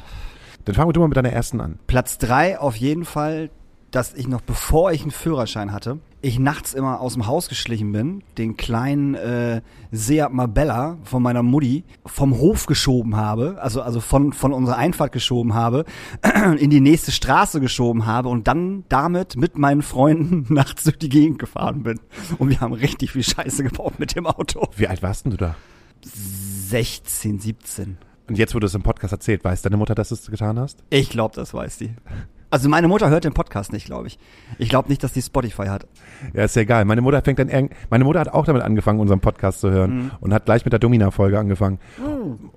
Dann 0.65 0.75
fangen 0.75 0.89
wir 0.89 0.93
du 0.93 1.01
mal 1.01 1.09
mit 1.09 1.17
deiner 1.17 1.33
ersten 1.33 1.61
an. 1.61 1.79
Platz 1.87 2.19
drei 2.19 2.59
auf 2.59 2.77
jeden 2.77 3.05
Fall, 3.05 3.51
dass 3.91 4.15
ich 4.15 4.29
noch 4.29 4.41
bevor 4.41 4.93
ich 4.93 5.03
einen 5.03 5.11
Führerschein 5.11 5.73
hatte, 5.73 5.99
ich 6.23 6.39
nachts 6.39 6.73
immer 6.73 7.01
aus 7.01 7.15
dem 7.15 7.27
Haus 7.27 7.49
geschlichen 7.49 7.93
bin, 7.93 8.23
den 8.39 8.57
kleinen 8.57 9.15
äh, 9.15 9.61
Seat 9.91 10.33
Marbella 10.33 10.97
von 11.03 11.23
meiner 11.23 11.43
Mutti 11.43 11.85
vom 12.07 12.39
Hof 12.39 12.67
geschoben 12.67 13.17
habe, 13.17 13.59
also 13.61 13.83
also 13.83 14.01
von 14.01 14.33
von 14.33 14.53
unserer 14.53 14.77
Einfahrt 14.77 15.13
geschoben 15.13 15.55
habe, 15.55 15.85
in 16.59 16.71
die 16.71 16.81
nächste 16.81 17.11
Straße 17.11 17.61
geschoben 17.61 18.07
habe 18.07 18.29
und 18.29 18.47
dann 18.47 18.85
damit 18.89 19.37
mit 19.37 19.59
meinen 19.59 19.83
Freunden 19.83 20.47
nachts 20.55 20.85
durch 20.85 20.99
die 20.99 21.09
Gegend 21.09 21.41
gefahren 21.41 21.83
bin. 21.83 21.99
Und 22.39 22.51
wir 22.51 22.61
haben 22.61 22.73
richtig 22.73 23.11
viel 23.13 23.25
Scheiße 23.25 23.65
gebaut 23.65 23.99
mit 23.99 24.15
dem 24.15 24.27
Auto. 24.27 24.69
Wie 24.77 24.87
alt 24.87 25.03
warst 25.03 25.25
denn 25.25 25.33
du 25.33 25.37
da? 25.37 25.57
16, 26.05 27.41
17. 27.41 27.99
Und 28.29 28.39
jetzt, 28.39 28.55
wo 28.55 28.61
du 28.61 28.67
es 28.67 28.75
im 28.75 28.83
Podcast 28.83 29.13
erzählt, 29.13 29.45
weiß 29.45 29.63
deine 29.63 29.77
Mutter, 29.77 29.95
dass 29.95 30.09
du 30.09 30.15
es 30.15 30.31
getan 30.31 30.59
hast? 30.59 30.83
Ich 30.89 31.11
glaube, 31.11 31.35
das 31.35 31.53
weiß 31.53 31.79
die. 31.79 31.91
Also 32.53 32.69
meine 32.69 32.87
Mutter 32.87 33.09
hört 33.09 33.25
den 33.25 33.33
Podcast 33.33 33.73
nicht, 33.73 33.87
glaube 33.87 34.09
ich. 34.09 34.19
Ich 34.59 34.69
glaube 34.69 34.91
nicht, 34.91 35.03
dass 35.03 35.15
die 35.15 35.23
Spotify 35.23 35.69
hat. 35.69 35.87
Ja, 36.35 36.45
ist 36.45 36.55
ja 36.55 36.61
egal. 36.61 36.85
Meine 36.85 37.01
Mutter 37.01 37.23
fängt 37.23 37.39
dann 37.39 37.49
irgend, 37.49 37.73
meine 37.89 38.05
Mutter 38.05 38.21
hat 38.21 38.29
auch 38.29 38.45
damit 38.45 38.61
angefangen, 38.61 39.01
unseren 39.01 39.21
Podcast 39.21 39.61
zu 39.61 39.71
hören 39.71 40.11
und 40.21 40.35
hat 40.35 40.45
gleich 40.45 40.63
mit 40.67 40.73
der 40.73 40.79
Domina-Folge 40.79 41.39
angefangen. 41.39 41.79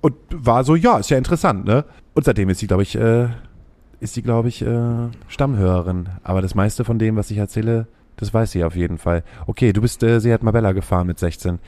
Und 0.02 0.14
war 0.30 0.64
so, 0.64 0.76
ja, 0.76 0.98
ist 0.98 1.08
ja 1.08 1.16
interessant, 1.16 1.64
ne? 1.64 1.86
Und 2.12 2.26
seitdem 2.26 2.50
ist 2.50 2.58
sie, 2.58 2.66
glaube 2.66 2.82
ich, 2.82 2.94
äh, 2.94 3.28
ist 3.98 4.12
sie, 4.12 4.20
glaube 4.20 4.48
ich, 4.48 4.60
äh, 4.60 5.08
Stammhörerin. 5.28 6.10
Aber 6.22 6.42
das 6.42 6.54
meiste 6.54 6.84
von 6.84 6.98
dem, 6.98 7.16
was 7.16 7.30
ich 7.30 7.38
erzähle, 7.38 7.86
das 8.16 8.34
weiß 8.34 8.50
sie 8.50 8.64
auf 8.64 8.76
jeden 8.76 8.98
Fall. 8.98 9.24
Okay, 9.46 9.72
du 9.72 9.80
bist 9.80 10.02
äh, 10.02 10.20
Seat 10.20 10.42
Marbella 10.42 10.72
gefahren 10.72 11.06
mit 11.06 11.18
16. 11.18 11.58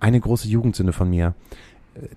Eine 0.00 0.20
große 0.20 0.48
Jugendsünde 0.48 0.92
von 0.92 1.08
mir. 1.08 1.34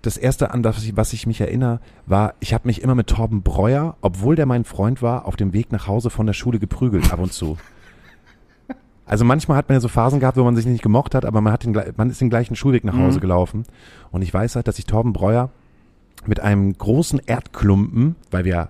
Das 0.02 0.18
erste, 0.18 0.52
an 0.52 0.63
das 0.63 0.84
ich, 0.84 0.98
was 0.98 1.13
ich 1.13 1.28
mich 1.28 1.40
erinnere, 1.40 1.80
war, 2.06 2.34
ich 2.40 2.54
habe 2.54 2.68
mich 2.68 2.82
immer 2.82 2.96
mit 2.96 3.08
Torben 3.08 3.44
Breuer, 3.44 3.96
obwohl 4.02 4.36
der 4.36 4.48
mein 4.48 4.63
Freund 4.63 5.02
war, 5.02 5.26
auf 5.26 5.36
dem 5.36 5.54
Weg 5.54 5.72
nach 5.72 5.88
Hause 5.88 6.10
von 6.10 6.26
der 6.26 6.34
Schule 6.34 6.58
geprügelt, 6.60 7.12
ab 7.13 7.20
und 7.20 7.34
zu. 7.34 7.58
Also 9.10 9.24
manchmal 9.24 9.56
hat 9.56 9.70
man 9.70 9.78
ja 9.78 9.80
so 9.80 9.88
Phasen 9.88 10.20
gehabt, 10.20 10.36
wo 10.36 10.44
man 10.44 10.58
sich 10.58 10.66
nicht 10.66 10.84
gemocht 10.84 11.16
hat, 11.16 11.24
aber 11.24 11.40
man 11.40 11.54
hat 11.54 11.63
den, 11.63 11.82
man 11.96 12.10
ist 12.10 12.20
den 12.20 12.30
gleichen 12.30 12.58
Schulweg 12.58 12.84
nach 12.84 12.98
Hause 12.98 13.22
gelaufen. 13.22 13.63
Und 14.12 14.22
ich 14.22 14.34
weiß 14.34 14.58
halt, 14.58 14.68
dass 14.68 14.80
ich 14.80 14.86
Torben 14.86 15.13
Breuer 15.13 15.50
mit 16.26 16.42
einem 16.42 16.78
großen 16.78 17.22
Erdklumpen, 17.26 18.18
weil 18.32 18.44
wir 18.44 18.68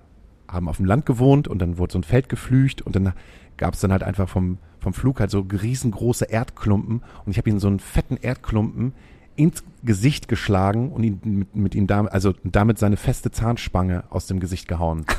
haben 0.48 0.70
auf 0.70 0.78
dem 0.78 0.86
Land 0.86 1.08
gewohnt 1.08 1.48
und 1.48 1.60
dann 1.60 1.80
wurde 1.80 1.94
so 1.94 2.00
ein 2.00 2.04
Feld 2.04 2.30
geflücht 2.30 2.84
und 2.84 2.96
dann 2.96 3.14
gab 3.58 3.74
es 3.74 3.80
dann 3.80 3.92
halt 3.92 4.04
einfach 4.04 4.30
vom, 4.30 4.60
vom 4.80 4.94
Flug 4.94 5.20
halt 5.20 5.32
so 5.32 5.40
riesengroße 5.40 6.26
Erdklumpen 6.26 7.02
und 7.26 7.32
ich 7.32 7.38
habe 7.40 7.50
ihm 7.50 7.60
so 7.60 7.68
einen 7.68 7.80
fetten 7.80 8.18
Erdklumpen 8.18 8.94
ins 9.38 9.64
Gesicht 9.84 10.28
geschlagen 10.28 10.92
und 10.92 11.04
ihn 11.04 11.20
mit, 11.24 11.56
mit 11.56 11.76
ihm 11.76 11.88
damit, 11.88 12.12
also 12.12 12.34
damit 12.44 12.78
seine 12.80 12.98
feste 12.98 13.32
Zahnspange 13.32 14.04
aus 14.10 14.28
dem 14.28 14.40
Gesicht 14.40 14.68
gehauen. 14.68 15.06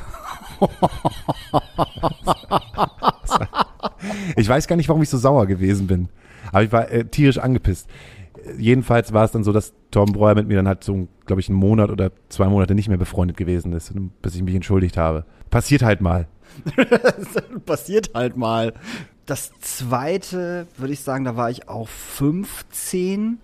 Ich 4.36 4.48
weiß 4.48 4.66
gar 4.66 4.76
nicht, 4.76 4.88
warum 4.88 5.02
ich 5.02 5.08
so 5.08 5.18
sauer 5.18 5.46
gewesen 5.46 5.86
bin. 5.86 6.08
Aber 6.52 6.62
ich 6.62 6.72
war 6.72 6.90
äh, 6.90 7.04
tierisch 7.04 7.38
angepisst. 7.38 7.88
jedenfalls 8.56 9.12
war 9.12 9.24
es 9.24 9.32
dann 9.32 9.44
so, 9.44 9.52
dass 9.52 9.74
Tom 9.90 10.12
Breuer 10.12 10.34
mit 10.34 10.48
mir 10.48 10.56
dann 10.56 10.68
halt 10.68 10.84
so, 10.84 11.08
glaube 11.26 11.40
ich, 11.40 11.48
einen 11.48 11.58
Monat 11.58 11.90
oder 11.90 12.12
zwei 12.28 12.46
Monate 12.46 12.74
nicht 12.74 12.88
mehr 12.88 12.98
befreundet 12.98 13.36
gewesen 13.36 13.72
ist, 13.72 13.92
bis 14.22 14.34
ich 14.34 14.42
mich 14.42 14.54
entschuldigt 14.54 14.96
habe. 14.96 15.24
Passiert 15.50 15.82
halt 15.82 16.00
mal. 16.00 16.26
passiert 17.66 18.10
halt 18.14 18.36
mal. 18.36 18.72
Das 19.26 19.52
zweite, 19.60 20.66
würde 20.76 20.92
ich 20.92 21.00
sagen, 21.00 21.24
da 21.24 21.36
war 21.36 21.50
ich 21.50 21.68
auch 21.68 21.88
15 21.88 23.38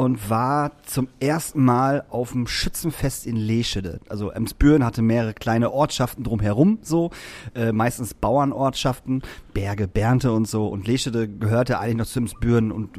und 0.00 0.30
war 0.30 0.72
zum 0.84 1.08
ersten 1.20 1.62
Mal 1.62 2.06
auf 2.08 2.32
dem 2.32 2.46
Schützenfest 2.46 3.26
in 3.26 3.36
Leschede. 3.36 4.00
Also 4.08 4.30
Emsbüren 4.30 4.82
hatte 4.82 5.02
mehrere 5.02 5.34
kleine 5.34 5.70
Ortschaften 5.72 6.24
drumherum, 6.24 6.78
so 6.80 7.10
äh, 7.54 7.70
meistens 7.70 8.14
Bauernortschaften, 8.14 9.20
Berge, 9.52 9.88
Bernte 9.88 10.32
und 10.32 10.48
so. 10.48 10.68
Und 10.68 10.86
Leschede 10.86 11.28
gehörte 11.28 11.78
eigentlich 11.78 11.96
noch 11.98 12.06
zu 12.06 12.20
Emsbüren 12.20 12.72
und 12.72 12.98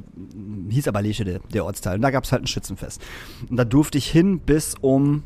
hieß 0.70 0.88
aber 0.88 1.02
Leschede, 1.02 1.42
der 1.52 1.66
Ortsteil. 1.66 1.96
Und 1.96 2.04
da 2.04 2.12
gab 2.12 2.26
es 2.26 2.32
halt 2.32 2.44
ein 2.44 2.48
Schützenfest. 2.48 3.02
Und 3.50 3.58
da 3.58 3.66
durfte 3.66 3.98
ich 3.98 4.08
hin 4.08 4.38
bis 4.38 4.76
um 4.80 5.24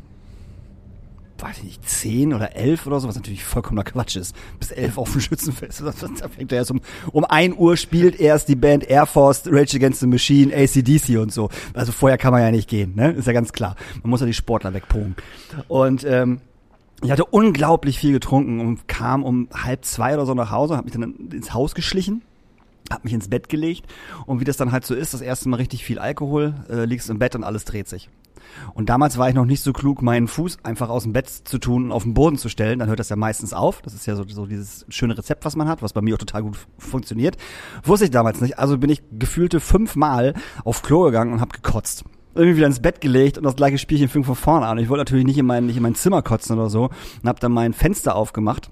weiß 1.38 1.58
ich 1.58 1.64
nicht, 1.64 1.88
zehn 1.88 2.32
oder 2.32 2.56
elf 2.56 2.86
oder 2.86 3.00
so, 3.00 3.08
was 3.08 3.16
natürlich 3.16 3.44
vollkommener 3.44 3.84
Quatsch 3.84 4.16
ist. 4.16 4.34
Bis 4.58 4.70
elf 4.70 4.98
auf 4.98 5.12
dem 5.12 5.20
Schützenfest. 5.20 5.82
Da 6.16 6.28
fängt 6.28 6.52
er 6.52 6.58
erst 6.58 6.70
um, 6.70 6.80
um 7.12 7.24
ein 7.24 7.56
Uhr 7.56 7.76
spielt 7.76 8.18
erst 8.18 8.48
die 8.48 8.56
Band 8.56 8.88
Air 8.88 9.06
Force, 9.06 9.42
Rage 9.46 9.76
Against 9.76 10.00
the 10.00 10.06
Machine, 10.06 10.54
ACDC 10.54 11.18
und 11.18 11.32
so. 11.32 11.50
Also 11.74 11.92
vorher 11.92 12.18
kann 12.18 12.32
man 12.32 12.42
ja 12.42 12.50
nicht 12.50 12.68
gehen, 12.68 12.94
ne? 12.94 13.12
Ist 13.12 13.26
ja 13.26 13.32
ganz 13.32 13.52
klar. 13.52 13.76
Man 14.02 14.10
muss 14.10 14.20
ja 14.20 14.26
die 14.26 14.34
Sportler 14.34 14.72
wegpogen. 14.72 15.16
Und 15.68 16.04
ähm, 16.04 16.40
ich 17.02 17.10
hatte 17.10 17.24
unglaublich 17.24 17.98
viel 17.98 18.12
getrunken 18.12 18.60
und 18.60 18.88
kam 18.88 19.24
um 19.24 19.48
halb 19.52 19.84
zwei 19.84 20.14
oder 20.14 20.26
so 20.26 20.34
nach 20.34 20.50
Hause, 20.50 20.76
habe 20.76 20.84
mich 20.86 20.94
dann 20.94 21.30
ins 21.30 21.52
Haus 21.52 21.74
geschlichen 21.74 22.22
hab 22.90 23.04
mich 23.04 23.12
ins 23.12 23.28
Bett 23.28 23.48
gelegt 23.48 23.84
und 24.26 24.40
wie 24.40 24.44
das 24.44 24.56
dann 24.56 24.72
halt 24.72 24.86
so 24.86 24.94
ist, 24.94 25.14
das 25.14 25.20
erste 25.20 25.48
Mal 25.48 25.56
richtig 25.56 25.84
viel 25.84 25.98
Alkohol, 25.98 26.54
äh, 26.68 26.84
liegst 26.84 27.10
im 27.10 27.18
Bett 27.18 27.34
und 27.34 27.44
alles 27.44 27.64
dreht 27.64 27.88
sich. 27.88 28.08
Und 28.74 28.88
damals 28.88 29.18
war 29.18 29.28
ich 29.28 29.34
noch 29.34 29.44
nicht 29.44 29.62
so 29.62 29.72
klug, 29.72 30.02
meinen 30.02 30.28
Fuß 30.28 30.58
einfach 30.62 30.88
aus 30.88 31.04
dem 31.04 31.12
Bett 31.12 31.28
zu 31.28 31.58
tun 31.58 31.86
und 31.86 31.92
auf 31.92 32.02
den 32.02 32.14
Boden 32.14 32.38
zu 32.38 32.48
stellen. 32.48 32.78
Dann 32.78 32.88
hört 32.88 32.98
das 32.98 33.08
ja 33.08 33.16
meistens 33.16 33.52
auf. 33.52 33.82
Das 33.82 33.94
ist 33.94 34.06
ja 34.06 34.16
so, 34.16 34.24
so 34.28 34.46
dieses 34.46 34.86
schöne 34.88 35.16
Rezept, 35.16 35.44
was 35.44 35.56
man 35.56 35.68
hat, 35.68 35.82
was 35.82 35.92
bei 35.92 36.00
mir 36.02 36.14
auch 36.14 36.18
total 36.18 36.42
gut 36.42 36.58
funktioniert. 36.78 37.36
Wusste 37.84 38.06
ich 38.06 38.10
damals 38.10 38.40
nicht. 38.40 38.58
Also 38.58 38.78
bin 38.78 38.90
ich 38.90 39.02
gefühlte 39.12 39.60
fünfmal 39.60 40.34
auf 40.64 40.82
Klo 40.82 41.04
gegangen 41.04 41.32
und 41.32 41.40
habe 41.40 41.52
gekotzt 41.52 42.04
irgendwie 42.36 42.58
wieder 42.58 42.66
ins 42.66 42.80
Bett 42.80 43.00
gelegt 43.00 43.38
und 43.38 43.44
das 43.44 43.56
gleiche 43.56 43.78
Spielchen 43.78 44.08
fing 44.08 44.22
von 44.22 44.34
vorne 44.34 44.66
an. 44.66 44.76
Ich 44.76 44.90
wollte 44.90 45.00
natürlich 45.00 45.24
nicht 45.24 45.38
in 45.38 45.46
mein, 45.46 45.64
nicht 45.64 45.78
in 45.78 45.82
mein 45.82 45.94
Zimmer 45.94 46.20
kotzen 46.20 46.58
oder 46.58 46.68
so 46.68 46.90
und 47.22 47.28
habe 47.28 47.40
dann 47.40 47.50
mein 47.50 47.72
Fenster 47.72 48.14
aufgemacht 48.14 48.70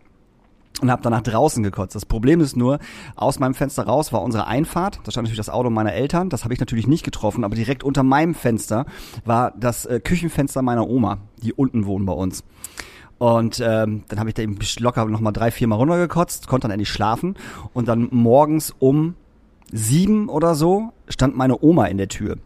und 0.81 0.91
habe 0.91 1.03
dann 1.03 1.13
nach 1.13 1.23
draußen 1.23 1.63
gekotzt. 1.63 1.95
Das 1.95 2.07
Problem 2.07 2.41
ist 2.41 2.57
nur, 2.57 2.79
aus 3.17 3.39
meinem 3.39 3.55
Fenster 3.55 3.85
raus 3.85 4.13
war 4.13 4.23
unsere 4.23 4.47
Einfahrt. 4.47 5.01
Da 5.05 5.11
stand 5.11 5.25
natürlich 5.25 5.39
das 5.39 5.51
Auto 5.51 5.71
meiner 5.71 5.93
Eltern. 5.93 6.31
Das 6.31 6.45
habe 6.45 6.53
ich 6.53 6.61
natürlich 6.61 6.87
nicht 6.87 7.05
getroffen, 7.05 7.45
aber 7.45 7.55
direkt 7.55 7.85
unter 7.85 8.03
meinem 8.03 8.35
Fenster 8.35 8.87
war 9.25 9.53
das 9.57 9.87
äh, 9.87 10.01
Küchenfenster 10.01 10.63
meiner 10.63 10.89
Oma, 10.89 11.19
die 11.43 11.53
unten 11.53 11.87
wohnen 11.87 12.07
bei 12.07 12.13
uns. 12.13 12.45
Und 13.19 13.61
ähm, 13.65 14.03
dann 14.09 14.19
habe 14.19 14.29
ich 14.29 14.35
da 14.35 14.43
eben 14.43 14.59
locker 14.81 15.05
nochmal 15.07 15.33
drei, 15.33 15.51
vier 15.51 15.69
Mal 15.69 15.77
runtergekotzt, 15.77 16.49
konnte 16.49 16.67
dann 16.67 16.73
endlich 16.73 16.91
schlafen. 16.91 17.37
Und 17.73 17.89
dann 17.89 18.09
morgens 18.11 18.75
um 18.79 19.15
sieben 19.73 20.29
oder 20.29 20.55
so 20.55 20.93
stand 21.09 21.37
meine 21.37 21.63
Oma 21.63 21.87
in 21.87 21.99
der 21.99 22.09
Tür. 22.09 22.37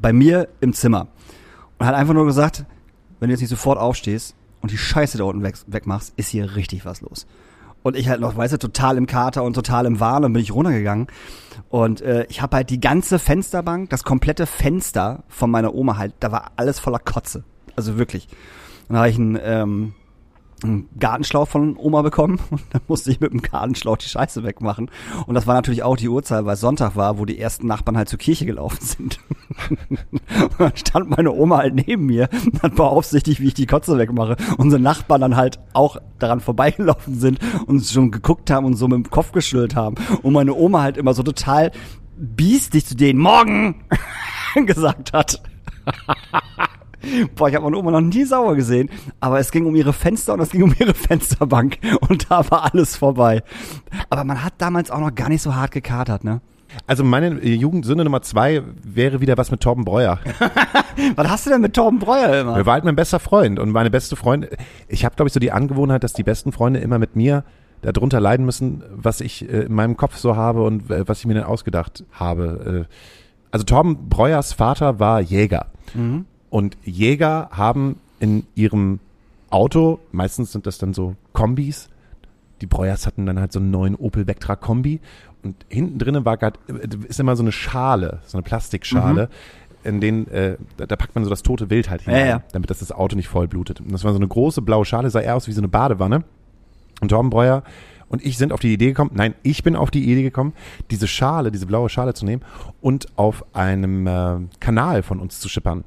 Bei 0.00 0.12
mir 0.12 0.48
im 0.60 0.74
Zimmer. 0.74 1.08
Und 1.78 1.86
hat 1.86 1.94
einfach 1.94 2.14
nur 2.14 2.26
gesagt, 2.26 2.64
wenn 3.18 3.28
du 3.28 3.32
jetzt 3.32 3.40
nicht 3.40 3.50
sofort 3.50 3.78
aufstehst 3.78 4.34
und 4.60 4.70
die 4.70 4.78
Scheiße 4.78 5.18
da 5.18 5.24
unten 5.24 5.42
weg, 5.42 5.56
wegmachst, 5.66 6.12
ist 6.16 6.28
hier 6.28 6.54
richtig 6.56 6.84
was 6.84 7.00
los. 7.00 7.26
Und 7.82 7.96
ich 7.96 8.08
halt 8.08 8.20
noch, 8.20 8.36
weißt 8.36 8.52
du, 8.52 8.58
total 8.58 8.96
im 8.96 9.06
Kater 9.06 9.42
und 9.42 9.54
total 9.54 9.86
im 9.86 9.98
Wahn 9.98 10.24
und 10.24 10.32
bin 10.32 10.42
ich 10.42 10.54
runtergegangen. 10.54 11.08
Und 11.68 12.00
äh, 12.00 12.26
ich 12.28 12.42
habe 12.42 12.56
halt 12.56 12.70
die 12.70 12.80
ganze 12.80 13.18
Fensterbank, 13.18 13.90
das 13.90 14.04
komplette 14.04 14.46
Fenster 14.46 15.24
von 15.28 15.50
meiner 15.50 15.74
Oma 15.74 15.96
halt, 15.96 16.14
da 16.20 16.30
war 16.30 16.52
alles 16.56 16.78
voller 16.78 16.98
Kotze. 16.98 17.44
Also 17.74 17.98
wirklich. 17.98 18.28
Dann 18.88 18.98
habe 18.98 19.08
ich 19.08 19.18
ein 19.18 19.38
ähm, 19.42 19.94
einen 20.64 20.88
Gartenschlauch 20.98 21.48
von 21.48 21.76
Oma 21.76 22.02
bekommen 22.02 22.40
und 22.50 22.62
dann 22.70 22.82
musste 22.88 23.10
ich 23.10 23.20
mit 23.20 23.32
dem 23.32 23.42
Gartenschlauch 23.42 23.96
die 23.96 24.08
Scheiße 24.08 24.42
wegmachen. 24.42 24.90
Und 25.26 25.34
das 25.34 25.46
war 25.46 25.54
natürlich 25.54 25.82
auch 25.82 25.96
die 25.96 26.08
Uhrzeit, 26.08 26.44
weil 26.44 26.56
Sonntag 26.56 26.96
war, 26.96 27.18
wo 27.18 27.24
die 27.24 27.38
ersten 27.38 27.66
Nachbarn 27.66 27.96
halt 27.96 28.08
zur 28.08 28.18
Kirche 28.18 28.46
gelaufen 28.46 28.80
sind. 28.80 29.20
und 29.90 30.52
dann 30.58 30.76
stand 30.76 31.10
meine 31.10 31.32
Oma 31.32 31.58
halt 31.58 31.74
neben 31.74 32.06
mir 32.06 32.28
und 32.46 32.62
hat 32.62 32.74
beaufsichtigt, 32.74 33.40
wie 33.40 33.48
ich 33.48 33.54
die 33.54 33.66
Kotze 33.66 33.98
wegmache. 33.98 34.36
Unsere 34.58 34.80
Nachbarn 34.80 35.20
dann 35.20 35.36
halt 35.36 35.58
auch 35.72 35.96
daran 36.18 36.40
vorbeigelaufen 36.40 37.18
sind 37.18 37.38
und 37.66 37.84
schon 37.84 38.10
geguckt 38.10 38.50
haben 38.50 38.66
und 38.66 38.74
so 38.74 38.88
mit 38.88 39.06
dem 39.06 39.10
Kopf 39.10 39.32
geschüttelt 39.32 39.76
haben. 39.76 39.96
Und 40.22 40.32
meine 40.32 40.54
Oma 40.54 40.82
halt 40.82 40.96
immer 40.96 41.14
so 41.14 41.22
total 41.22 41.72
biestig 42.16 42.86
zu 42.86 42.94
denen 42.94 43.18
morgen 43.18 43.84
gesagt 44.66 45.12
hat. 45.12 45.42
Boah, 47.34 47.48
ich 47.48 47.54
habe 47.54 47.64
meine 47.64 47.76
Oma 47.76 47.90
noch 47.90 48.00
nie 48.00 48.24
sauer 48.24 48.54
gesehen, 48.56 48.90
aber 49.20 49.38
es 49.38 49.50
ging 49.50 49.66
um 49.66 49.74
ihre 49.74 49.92
Fenster 49.92 50.34
und 50.34 50.40
es 50.40 50.50
ging 50.50 50.62
um 50.62 50.74
ihre 50.78 50.94
Fensterbank 50.94 51.78
und 52.08 52.30
da 52.30 52.50
war 52.50 52.72
alles 52.72 52.96
vorbei. 52.96 53.42
Aber 54.10 54.24
man 54.24 54.44
hat 54.44 54.54
damals 54.58 54.90
auch 54.90 55.00
noch 55.00 55.14
gar 55.14 55.28
nicht 55.28 55.42
so 55.42 55.54
hart 55.54 55.72
gekatert, 55.72 56.24
ne? 56.24 56.40
Also 56.86 57.04
meine 57.04 57.44
Jugendsünde 57.44 58.04
Nummer 58.04 58.22
zwei 58.22 58.62
wäre 58.82 59.20
wieder 59.20 59.36
was 59.36 59.50
mit 59.50 59.60
Torben 59.60 59.84
Breuer. 59.84 60.18
was 61.16 61.28
hast 61.28 61.46
du 61.46 61.50
denn 61.50 61.60
mit 61.60 61.74
Torben 61.74 61.98
Breuer 61.98 62.40
immer? 62.40 62.56
Er 62.56 62.66
war 62.66 62.74
halt 62.74 62.84
mein 62.84 62.96
bester 62.96 63.20
Freund 63.20 63.58
und 63.58 63.70
meine 63.70 63.90
beste 63.90 64.16
Freundin. 64.16 64.50
Ich 64.88 65.04
habe, 65.04 65.14
glaube 65.14 65.28
ich, 65.28 65.34
so 65.34 65.40
die 65.40 65.52
Angewohnheit, 65.52 66.02
dass 66.02 66.14
die 66.14 66.22
besten 66.22 66.50
Freunde 66.50 66.80
immer 66.80 66.98
mit 66.98 67.14
mir 67.14 67.44
darunter 67.82 68.20
leiden 68.20 68.46
müssen, 68.46 68.82
was 68.90 69.20
ich 69.20 69.48
äh, 69.48 69.62
in 69.62 69.74
meinem 69.74 69.96
Kopf 69.96 70.16
so 70.16 70.36
habe 70.36 70.62
und 70.62 70.90
äh, 70.90 71.06
was 71.06 71.18
ich 71.20 71.26
mir 71.26 71.34
denn 71.34 71.44
ausgedacht 71.44 72.04
habe. 72.12 72.86
Äh, 72.88 72.94
also 73.50 73.64
Torben 73.64 74.08
Breuers 74.08 74.52
Vater 74.52 74.98
war 74.98 75.20
Jäger. 75.20 75.66
Mhm. 75.94 76.26
Und 76.52 76.76
Jäger 76.84 77.48
haben 77.50 77.96
in 78.20 78.46
ihrem 78.54 79.00
Auto, 79.48 80.00
meistens 80.12 80.52
sind 80.52 80.66
das 80.66 80.76
dann 80.76 80.92
so 80.92 81.16
Kombis, 81.32 81.88
die 82.60 82.66
Breuers 82.66 83.06
hatten 83.06 83.24
dann 83.24 83.40
halt 83.40 83.52
so 83.52 83.58
einen 83.58 83.70
neuen 83.70 83.96
Opel 83.96 84.26
Vectra 84.26 84.54
Kombi 84.54 85.00
und 85.42 85.56
hinten 85.70 85.98
drinnen 85.98 86.26
war 86.26 86.36
grad, 86.36 86.58
ist 87.08 87.18
immer 87.18 87.36
so 87.36 87.42
eine 87.42 87.52
Schale, 87.52 88.20
so 88.26 88.36
eine 88.36 88.42
Plastikschale, 88.42 89.30
mhm. 89.30 89.88
in 89.88 90.00
den, 90.02 90.28
äh, 90.28 90.58
da, 90.76 90.84
da, 90.84 90.96
packt 90.96 91.14
man 91.14 91.24
so 91.24 91.30
das 91.30 91.42
tote 91.42 91.70
Wild 91.70 91.88
halt 91.88 92.02
hinein, 92.02 92.20
ja, 92.20 92.26
ja. 92.26 92.42
damit 92.52 92.68
das 92.68 92.80
das 92.80 92.92
Auto 92.92 93.16
nicht 93.16 93.28
voll 93.28 93.48
blutet. 93.48 93.80
Und 93.80 93.90
das 93.90 94.04
war 94.04 94.12
so 94.12 94.18
eine 94.18 94.28
große 94.28 94.60
blaue 94.60 94.84
Schale, 94.84 95.08
sah 95.08 95.20
eher 95.20 95.36
aus 95.36 95.48
wie 95.48 95.52
so 95.52 95.60
eine 95.62 95.68
Badewanne. 95.68 96.22
Und 97.00 97.08
Torben 97.08 97.30
Breuer 97.30 97.62
und 98.10 98.22
ich 98.22 98.36
sind 98.36 98.52
auf 98.52 98.60
die 98.60 98.74
Idee 98.74 98.88
gekommen, 98.88 99.12
nein, 99.14 99.34
ich 99.42 99.62
bin 99.62 99.74
auf 99.74 99.90
die 99.90 100.04
Idee 100.04 100.22
gekommen, 100.22 100.52
diese 100.90 101.08
Schale, 101.08 101.50
diese 101.50 101.64
blaue 101.64 101.88
Schale 101.88 102.12
zu 102.12 102.26
nehmen 102.26 102.42
und 102.82 103.06
auf 103.16 103.42
einem 103.54 104.06
äh, 104.06 104.36
Kanal 104.60 105.02
von 105.02 105.18
uns 105.18 105.40
zu 105.40 105.48
schippern. 105.48 105.84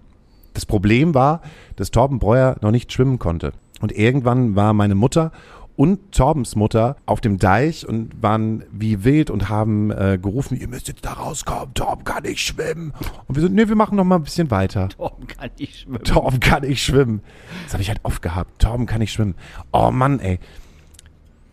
Das 0.55 0.65
Problem 0.65 1.13
war, 1.13 1.41
dass 1.75 1.91
Torben 1.91 2.17
Breuer 2.17 2.55
noch 2.61 2.71
nicht 2.71 2.91
schwimmen 2.91 3.19
konnte. 3.19 3.51
Und 3.81 3.91
irgendwann 3.91 4.55
war 4.55 4.73
meine 4.73 4.95
Mutter 4.95 5.31
und 5.75 6.13
Torbens 6.13 6.55
Mutter 6.55 6.95
auf 7.05 7.19
dem 7.19 7.37
Deich 7.37 7.85
und 7.87 8.23
waren 8.23 8.63
wie 8.71 9.03
wild 9.03 9.29
und 9.29 9.49
haben 9.49 9.91
äh, 9.91 10.17
gerufen, 10.21 10.57
ihr 10.57 10.69
müsst 10.69 10.87
jetzt 10.87 11.03
da 11.03 11.11
rauskommen, 11.13 11.73
Torben 11.73 12.05
kann 12.05 12.23
nicht 12.23 12.39
schwimmen. 12.39 12.93
Und 13.27 13.35
wir 13.35 13.41
so, 13.41 13.49
nee, 13.49 13.67
wir 13.67 13.75
machen 13.75 13.97
noch 13.97 14.05
mal 14.05 14.15
ein 14.15 14.23
bisschen 14.23 14.49
weiter. 14.49 14.87
Torben 14.89 15.27
kann 15.27 15.49
nicht 15.59 15.81
schwimmen. 15.81 16.03
Torben 16.03 16.39
kann 16.39 16.63
nicht 16.63 16.81
schwimmen. 16.81 17.21
Das 17.65 17.73
habe 17.73 17.83
ich 17.83 17.89
halt 17.89 17.99
oft 18.03 18.21
gehabt. 18.21 18.61
Torben 18.61 18.85
kann 18.85 18.99
nicht 18.99 19.11
schwimmen. 19.11 19.35
Oh 19.73 19.91
Mann, 19.91 20.21
ey. 20.21 20.39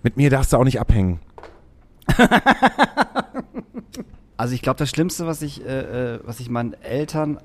Mit 0.05 0.17
mir 0.17 0.31
darfst 0.31 0.53
du 0.53 0.57
auch 0.57 0.65
nicht 0.65 0.79
abhängen. 0.79 1.19
also 4.37 4.55
ich 4.55 4.62
glaube, 4.62 4.79
das 4.79 4.91
Schlimmste, 4.91 5.27
was 5.27 5.43
ich, 5.43 5.65
äh, 5.67 6.15
äh 6.15 6.21
was 6.25 6.38
ich 6.38 6.49
meinen 6.49 6.75
Eltern 6.75 7.38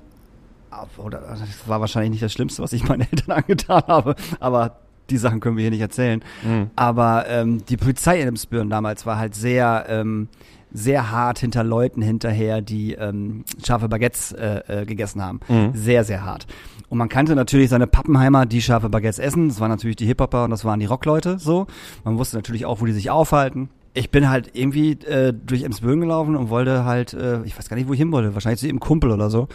das 0.70 1.68
war 1.68 1.80
wahrscheinlich 1.80 2.10
nicht 2.10 2.22
das 2.22 2.32
Schlimmste, 2.32 2.62
was 2.62 2.72
ich 2.72 2.86
meinen 2.88 3.00
Eltern 3.10 3.32
angetan 3.32 3.82
habe, 3.86 4.14
aber 4.40 4.78
die 5.10 5.16
Sachen 5.16 5.40
können 5.40 5.56
wir 5.56 5.62
hier 5.62 5.70
nicht 5.70 5.80
erzählen. 5.80 6.22
Mhm. 6.44 6.70
Aber 6.76 7.26
ähm, 7.28 7.64
die 7.64 7.76
Polizei 7.76 8.20
in 8.20 8.28
Emsbüren 8.28 8.70
damals 8.70 9.06
war 9.06 9.18
halt 9.18 9.34
sehr, 9.34 9.86
ähm, 9.88 10.28
sehr 10.70 11.10
hart 11.10 11.38
hinter 11.38 11.64
Leuten 11.64 12.02
hinterher, 12.02 12.60
die 12.60 12.92
ähm, 12.92 13.44
scharfe 13.64 13.88
Baguettes 13.88 14.32
äh, 14.32 14.82
äh, 14.82 14.84
gegessen 14.84 15.22
haben. 15.22 15.40
Mhm. 15.48 15.70
Sehr, 15.74 16.04
sehr 16.04 16.24
hart. 16.24 16.46
Und 16.90 16.98
man 16.98 17.08
kannte 17.08 17.34
natürlich 17.34 17.70
seine 17.70 17.86
Pappenheimer, 17.86 18.46
die 18.46 18.62
scharfe 18.62 18.88
Baguettes 18.88 19.18
essen. 19.18 19.48
Das 19.48 19.60
waren 19.60 19.70
natürlich 19.70 19.96
die 19.96 20.06
Hip-Hopper 20.06 20.44
und 20.44 20.50
das 20.50 20.64
waren 20.64 20.80
die 20.80 20.86
Rockleute 20.86 21.38
so. 21.38 21.66
Man 22.04 22.18
wusste 22.18 22.36
natürlich 22.36 22.66
auch, 22.66 22.80
wo 22.80 22.86
die 22.86 22.92
sich 22.92 23.10
aufhalten 23.10 23.70
ich 23.98 24.10
bin 24.10 24.28
halt 24.28 24.50
irgendwie 24.52 24.92
äh, 24.92 25.32
durch 25.32 25.64
Emsböen 25.64 26.00
gelaufen 26.00 26.36
und 26.36 26.50
wollte 26.50 26.84
halt, 26.84 27.14
äh, 27.14 27.42
ich 27.42 27.58
weiß 27.58 27.68
gar 27.68 27.76
nicht, 27.76 27.88
wo 27.88 27.92
ich 27.92 27.98
hin 27.98 28.12
wollte, 28.12 28.32
wahrscheinlich 28.34 28.60
zu 28.60 28.66
ihrem 28.66 28.78
Kumpel 28.78 29.10
oder 29.10 29.28
so. 29.28 29.48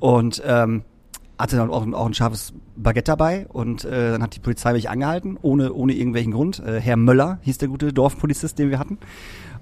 Und 0.00 0.42
ähm, 0.44 0.82
hatte 1.38 1.56
dann 1.56 1.70
auch, 1.70 1.86
auch 1.92 2.06
ein 2.06 2.14
scharfes 2.14 2.52
Baguette 2.76 3.12
dabei 3.12 3.46
und 3.48 3.84
äh, 3.84 4.12
dann 4.12 4.22
hat 4.22 4.36
die 4.36 4.40
Polizei 4.40 4.72
mich 4.74 4.90
angehalten, 4.90 5.38
ohne, 5.40 5.72
ohne 5.72 5.94
irgendwelchen 5.94 6.32
Grund. 6.32 6.60
Äh, 6.60 6.80
Herr 6.80 6.96
Möller 6.96 7.38
hieß 7.42 7.58
der 7.58 7.68
gute 7.68 7.92
Dorfpolizist, 7.92 8.58
den 8.58 8.70
wir 8.70 8.78
hatten. 8.78 8.98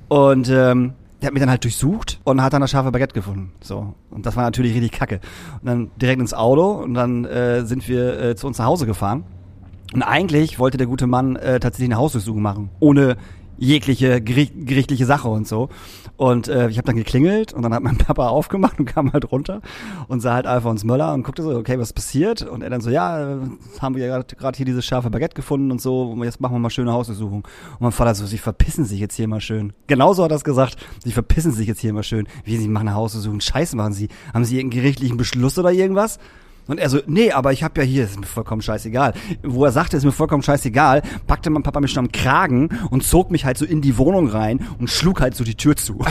Und 0.08 0.48
ähm, 0.48 0.94
der 1.20 1.28
hat 1.28 1.34
mich 1.34 1.40
dann 1.40 1.50
halt 1.50 1.62
durchsucht 1.62 2.20
und 2.24 2.42
hat 2.42 2.52
dann 2.52 2.60
das 2.60 2.72
scharfe 2.72 2.90
Baguette 2.90 3.14
gefunden. 3.14 3.52
So. 3.60 3.94
Und 4.10 4.26
das 4.26 4.34
war 4.34 4.42
natürlich 4.42 4.74
richtig 4.74 4.92
kacke. 4.92 5.20
Und 5.60 5.66
dann 5.66 5.90
direkt 5.96 6.20
ins 6.20 6.34
Auto 6.34 6.72
und 6.72 6.94
dann 6.94 7.24
äh, 7.24 7.64
sind 7.64 7.88
wir 7.88 8.20
äh, 8.20 8.36
zu 8.36 8.48
uns 8.48 8.58
nach 8.58 8.66
Hause 8.66 8.84
gefahren. 8.84 9.24
Und 9.92 10.02
eigentlich 10.02 10.58
wollte 10.58 10.76
der 10.76 10.88
gute 10.88 11.06
Mann 11.06 11.36
äh, 11.36 11.60
tatsächlich 11.60 11.92
eine 11.92 11.98
Hausdurchsuchung 11.98 12.42
machen, 12.42 12.70
ohne 12.80 13.16
jegliche 13.58 14.20
geri 14.20 14.46
gerichtliche 14.46 15.06
Sache 15.06 15.28
und 15.28 15.46
so. 15.46 15.68
Und 16.16 16.48
äh, 16.48 16.68
ich 16.68 16.78
habe 16.78 16.86
dann 16.86 16.96
geklingelt 16.96 17.52
und 17.52 17.62
dann 17.62 17.74
hat 17.74 17.82
mein 17.82 17.98
Papa 17.98 18.28
aufgemacht 18.28 18.78
und 18.78 18.86
kam 18.86 19.12
halt 19.12 19.30
runter 19.32 19.60
und 20.08 20.20
sah 20.20 20.34
halt 20.34 20.46
Alfons 20.46 20.84
Möller 20.84 21.12
und 21.12 21.24
guckte 21.24 21.42
so, 21.42 21.56
okay, 21.56 21.78
was 21.78 21.92
passiert? 21.92 22.42
Und 22.42 22.62
er 22.62 22.70
dann 22.70 22.80
so, 22.80 22.90
ja, 22.90 23.34
äh, 23.34 23.36
haben 23.80 23.96
wir 23.96 24.06
ja 24.06 24.22
gerade 24.22 24.56
hier 24.56 24.66
dieses 24.66 24.84
scharfe 24.84 25.10
Baguette 25.10 25.34
gefunden 25.34 25.70
und 25.70 25.80
so, 25.80 26.10
und 26.12 26.22
jetzt 26.22 26.40
machen 26.40 26.54
wir 26.54 26.60
mal 26.60 26.70
schöne 26.70 26.92
Hausbesuchung. 26.92 27.46
Und 27.72 27.80
mein 27.80 27.92
Vater 27.92 28.14
so, 28.14 28.26
sie 28.26 28.38
verpissen 28.38 28.84
sich 28.84 29.00
jetzt 29.00 29.16
hier 29.16 29.28
mal 29.28 29.40
schön. 29.40 29.72
Genauso 29.86 30.22
hat 30.24 30.30
er 30.30 30.36
es 30.36 30.44
gesagt, 30.44 30.76
sie 31.04 31.12
verpissen 31.12 31.52
sich 31.52 31.66
jetzt 31.66 31.80
hier 31.80 31.92
mal 31.92 32.02
schön. 32.02 32.28
Wie, 32.44 32.56
sie 32.56 32.68
machen 32.68 32.88
eine 32.88 32.96
Hausbesuchung, 32.96 33.40
Scheiße 33.40 33.76
machen 33.76 33.92
sie. 33.92 34.08
Haben 34.32 34.44
sie 34.44 34.56
irgendeinen 34.56 34.82
gerichtlichen 34.82 35.16
Beschluss 35.16 35.58
oder 35.58 35.72
irgendwas? 35.72 36.18
Und 36.67 36.79
er 36.79 36.88
so, 36.88 37.00
nee, 37.06 37.31
aber 37.31 37.52
ich 37.52 37.62
habe 37.62 37.81
ja 37.81 37.87
hier, 37.87 38.04
ist 38.04 38.19
mir 38.19 38.27
vollkommen 38.27 38.62
scheißegal. 38.62 39.12
Wo 39.42 39.65
er 39.65 39.73
sagte, 39.73 39.96
ist 39.96 40.04
mir 40.04 40.12
vollkommen 40.12 40.42
scheißegal, 40.42 41.02
packte 41.27 41.50
mein 41.50 41.62
Papa 41.62 41.81
mich 41.81 41.92
schon 41.92 42.06
am 42.06 42.12
Kragen 42.12 42.71
und 42.90 43.04
zog 43.04 43.31
mich 43.31 43.44
halt 43.44 43.58
so 43.58 43.65
in 43.65 43.83
die 43.83 43.98
Wohnung 43.98 44.29
rein 44.29 44.67
und 44.79 44.88
schlug 44.88 45.21
halt 45.21 45.35
so 45.35 45.44
die 45.44 45.56
Tür 45.56 45.77
zu. 45.77 45.98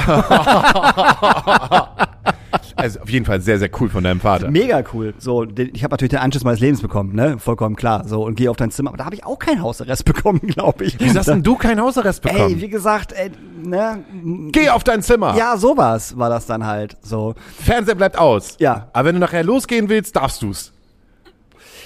Also 2.76 3.00
auf 3.02 3.10
jeden 3.10 3.26
Fall 3.26 3.42
sehr, 3.42 3.60
sehr 3.60 3.70
cool 3.80 3.90
von 3.90 4.04
deinem 4.04 4.20
Vater. 4.20 4.50
Mega 4.52 4.84
cool. 4.94 5.14
So, 5.18 5.44
ich 5.44 5.84
habe 5.84 5.94
natürlich 5.94 6.12
den 6.12 6.20
Anschluss 6.20 6.44
meines 6.44 6.60
Lebens 6.60 6.82
bekommen, 6.82 7.14
ne? 7.16 7.38
Vollkommen 7.40 7.76
klar. 7.76 8.08
So, 8.08 8.24
und 8.26 8.36
gehe 8.36 8.50
auf 8.50 8.58
dein 8.58 8.72
Zimmer. 8.72 8.90
Aber 8.90 8.98
da 8.98 9.06
habe 9.06 9.16
ich 9.16 9.26
auch 9.26 9.40
keinen 9.40 9.62
Hausarrest 9.62 10.06
bekommen, 10.06 10.40
glaube 10.42 10.86
ich. 10.86 11.00
Wieso 11.00 11.20
hast 11.20 11.28
denn 11.28 11.44
du 11.44 11.56
keinen 11.56 11.82
Hausarrest 11.82 12.26
Ey, 12.26 12.34
bekommen? 12.34 12.62
wie 12.62 12.70
gesagt, 12.70 13.12
ey, 13.14 13.32
ne? 13.64 14.04
Geh 14.52 14.70
auf 14.70 14.84
dein 14.84 15.02
Zimmer. 15.02 15.36
Ja, 15.38 15.58
sowas 15.58 16.18
war 16.18 16.30
das 16.30 16.46
dann 16.46 16.66
halt. 16.66 16.98
So. 17.02 17.36
Fernseher 17.60 17.96
bleibt 17.96 18.18
aus. 18.18 18.56
Ja. 18.60 18.90
Aber 18.94 19.08
wenn 19.10 19.16
du 19.16 19.20
nachher 19.22 19.44
losgehen 19.44 19.90
willst, 19.90 20.16
darfst 20.16 20.42
du's. 20.42 20.74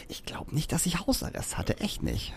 Ich 0.10 0.26
glaube 0.26 0.56
nicht, 0.56 0.72
dass 0.72 0.86
ich 0.86 1.06
Hausarrest 1.06 1.58
hatte. 1.58 1.80
Echt 1.80 2.02
nicht. 2.04 2.34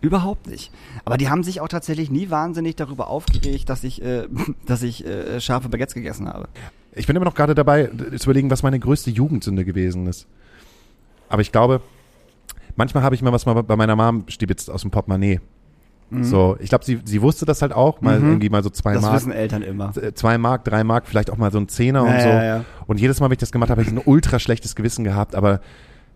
Überhaupt 0.00 0.46
nicht. 0.46 0.72
Aber 1.04 1.16
die 1.16 1.28
haben 1.28 1.42
sich 1.42 1.60
auch 1.60 1.68
tatsächlich 1.68 2.10
nie 2.10 2.30
wahnsinnig 2.30 2.76
darüber 2.76 3.08
aufgeregt, 3.08 3.68
dass 3.68 3.84
ich, 3.84 4.02
äh, 4.02 4.26
dass 4.66 4.82
ich 4.82 5.04
äh, 5.06 5.40
scharfe 5.40 5.68
Baguettes 5.68 5.94
gegessen 5.94 6.28
habe. 6.28 6.48
Ich 6.92 7.06
bin 7.06 7.14
immer 7.16 7.24
noch 7.26 7.34
gerade 7.34 7.54
dabei, 7.54 7.86
zu 8.16 8.24
überlegen, 8.24 8.50
was 8.50 8.62
meine 8.62 8.78
größte 8.80 9.10
Jugendsünde 9.10 9.64
gewesen 9.64 10.06
ist. 10.06 10.26
Aber 11.28 11.42
ich 11.42 11.52
glaube, 11.52 11.82
manchmal 12.76 13.02
habe 13.04 13.14
ich 13.14 13.22
mir 13.22 13.32
was 13.32 13.46
mal 13.46 13.62
bei 13.62 13.76
meiner 13.76 13.94
Mom 13.94 14.24
stibitzt 14.28 14.70
aus 14.70 14.82
dem 14.82 14.90
Portemonnaie. 14.90 15.40
So, 16.22 16.56
ich 16.58 16.70
glaube, 16.70 16.84
sie, 16.84 16.98
sie 17.04 17.22
wusste 17.22 17.46
das 17.46 17.62
halt 17.62 17.72
auch, 17.72 18.00
mal 18.00 18.20
irgendwie 18.20 18.50
mal 18.50 18.64
so 18.64 18.70
zwei 18.70 18.90
Mhm. 18.90 18.94
Das 18.94 19.02
Mark. 19.02 19.14
wissen 19.14 19.30
Eltern 19.30 19.62
immer. 19.62 19.92
zwei 20.16 20.38
Mark, 20.38 20.64
drei 20.64 20.82
Mark, 20.82 21.06
vielleicht 21.06 21.30
auch 21.30 21.36
mal 21.36 21.52
so 21.52 21.58
ein 21.58 21.68
Zehner 21.68 22.02
und 22.02 22.08
Ja, 22.10 22.20
so. 22.20 22.28
ja, 22.28 22.44
ja. 22.44 22.64
Und 22.88 22.98
jedes 22.98 23.20
Mal, 23.20 23.26
wenn 23.26 23.34
ich 23.34 23.38
das 23.38 23.52
gemacht 23.52 23.70
habe, 23.70 23.80
habe 23.80 23.88
ich 23.88 23.96
ein 23.96 24.02
ultra 24.04 24.40
schlechtes 24.40 24.74
Gewissen 24.74 25.04
gehabt, 25.04 25.36
aber 25.36 25.60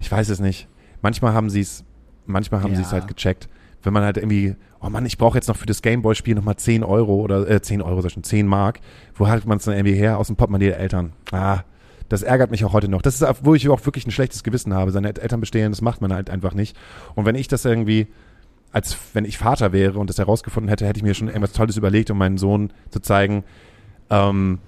ich 0.01 0.11
weiß 0.11 0.31
es 0.31 0.41
nicht. 0.41 0.67
Manchmal 1.01 1.33
haben 1.33 1.49
sie 1.49 1.61
es, 1.61 1.85
manchmal 2.27 2.65
haben 2.65 2.75
sie 2.75 2.83
es 2.83 2.91
halt 2.91 3.07
gecheckt. 3.07 3.49
Wenn 3.85 3.93
man 3.93 4.03
halt 4.03 4.17
irgendwie, 4.17 4.57
oh 4.81 4.89
Mann, 4.89 5.07
ich 5.07 5.19
brauche 5.19 5.37
jetzt 5.37 5.47
noch 5.47 5.57
für 5.57 5.67
das 5.67 5.83
Gameboy-Spiel 5.83 6.35
nochmal 6.35 6.57
10 6.57 6.83
Euro 6.83 7.17
oder 7.17 7.49
äh, 7.49 7.63
10 7.63 7.83
Euro, 7.83 8.01
sag 8.01 8.09
ich 8.09 8.15
schon, 8.15 8.25
10 8.25 8.47
Mark. 8.47 8.81
Wo 9.15 9.29
hat 9.29 9.47
man 9.47 9.59
es 9.59 9.65
dann 9.65 9.75
irgendwie 9.75 9.95
her? 9.95 10.19
Aus 10.19 10.27
dem 10.27 10.37
Portemonnaie 10.37 10.67
der 10.69 10.79
Eltern. 10.81 11.13
Ah, 11.31 11.61
das 12.09 12.23
ärgert 12.23 12.51
mich 12.51 12.65
auch 12.65 12.73
heute 12.73 12.89
noch. 12.89 13.03
Das 13.03 13.21
ist, 13.21 13.45
wo 13.45 13.55
ich 13.55 13.69
auch 13.69 13.85
wirklich 13.87 14.07
ein 14.07 14.11
schlechtes 14.11 14.43
Gewissen 14.43 14.75
habe. 14.75 14.91
Seine 14.91 15.09
Eltern 15.09 15.41
bestehlen, 15.41 15.73
das 15.73 15.83
macht 15.83 16.01
man 16.01 16.13
halt 16.13 16.31
einfach 16.31 16.55
nicht. 16.55 16.77
Und 17.15 17.27
wenn 17.27 17.35
ich 17.35 17.49
das 17.49 17.65
irgendwie, 17.65 18.09
als 18.73 18.97
wenn 19.13 19.25
ich 19.25 19.39
Vater 19.39 19.73
wäre 19.73 19.99
und 19.99 20.11
das 20.11 20.19
herausgefunden 20.19 20.69
hätte, 20.69 20.87
hätte 20.87 20.99
ich 20.99 21.05
mir 21.05 21.15
schon 21.15 21.29
irgendwas 21.29 21.53
Tolles 21.53 21.77
überlegt, 21.77 22.11
um 22.11 22.19
meinen 22.19 22.39
Sohn 22.39 22.73
zu 22.91 23.01
zeigen, 23.01 23.45
ähm, 24.11 24.59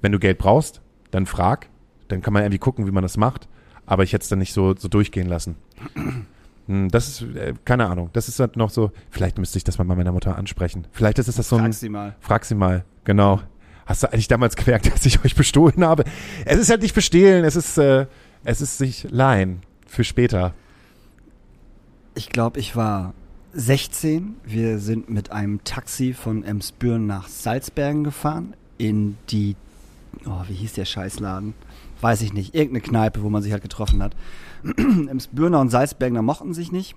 wenn 0.00 0.12
du 0.12 0.18
Geld 0.18 0.38
brauchst, 0.38 0.80
dann 1.10 1.26
frag. 1.26 1.68
Dann 2.08 2.22
kann 2.22 2.32
man 2.32 2.42
irgendwie 2.42 2.58
gucken, 2.58 2.86
wie 2.86 2.90
man 2.90 3.02
das 3.02 3.16
macht. 3.16 3.48
Aber 3.86 4.02
ich 4.02 4.12
hätte 4.12 4.22
es 4.22 4.28
dann 4.28 4.38
nicht 4.38 4.52
so, 4.52 4.74
so 4.76 4.88
durchgehen 4.88 5.28
lassen. 5.28 5.56
Hm, 6.68 6.88
Das 6.90 7.08
ist, 7.08 7.22
äh, 7.34 7.54
keine 7.64 7.86
Ahnung. 7.86 8.10
Das 8.12 8.28
ist 8.28 8.38
halt 8.38 8.56
noch 8.56 8.70
so, 8.70 8.92
vielleicht 9.10 9.38
müsste 9.38 9.58
ich 9.58 9.64
das 9.64 9.78
mal 9.78 9.84
bei 9.84 9.94
meiner 9.94 10.12
Mutter 10.12 10.36
ansprechen. 10.36 10.86
Vielleicht 10.92 11.18
ist 11.18 11.28
es 11.28 11.36
das 11.36 11.48
so 11.48 11.56
ein. 11.56 11.62
Frag 11.64 11.74
sie 11.74 11.88
mal. 11.88 12.16
Frag 12.20 12.44
sie 12.44 12.54
mal, 12.54 12.84
genau. 13.04 13.40
Hast 13.86 14.02
du 14.02 14.12
eigentlich 14.12 14.28
damals 14.28 14.54
gemerkt, 14.54 14.86
dass 14.92 15.04
ich 15.06 15.24
euch 15.24 15.34
bestohlen 15.34 15.84
habe? 15.84 16.04
Es 16.44 16.58
ist 16.58 16.70
halt 16.70 16.82
nicht 16.82 16.94
bestehlen, 16.94 17.44
es 17.44 17.56
ist, 17.56 17.78
äh, 17.78 18.06
es 18.44 18.60
ist 18.60 18.78
sich 18.78 19.06
leihen 19.10 19.62
für 19.86 20.04
später. 20.04 20.54
Ich 22.14 22.28
glaube, 22.28 22.60
ich 22.60 22.76
war 22.76 23.14
16. 23.54 24.36
Wir 24.44 24.78
sind 24.78 25.08
mit 25.08 25.32
einem 25.32 25.64
Taxi 25.64 26.12
von 26.12 26.44
Emsbüren 26.44 27.06
nach 27.06 27.28
Salzbergen 27.28 28.04
gefahren. 28.04 28.54
In 28.76 29.16
die, 29.30 29.56
oh, 30.26 30.42
wie 30.48 30.54
hieß 30.54 30.74
der 30.74 30.84
Scheißladen? 30.84 31.54
Weiß 32.00 32.22
ich 32.22 32.32
nicht. 32.32 32.54
Irgendeine 32.54 32.80
Kneipe, 32.80 33.22
wo 33.22 33.28
man 33.30 33.42
sich 33.42 33.52
halt 33.52 33.62
getroffen 33.62 34.02
hat. 34.02 34.14
Emsbürner 34.76 35.60
und 35.60 35.70
Salzbergener 35.70 36.22
mochten 36.22 36.54
sich 36.54 36.72
nicht. 36.72 36.94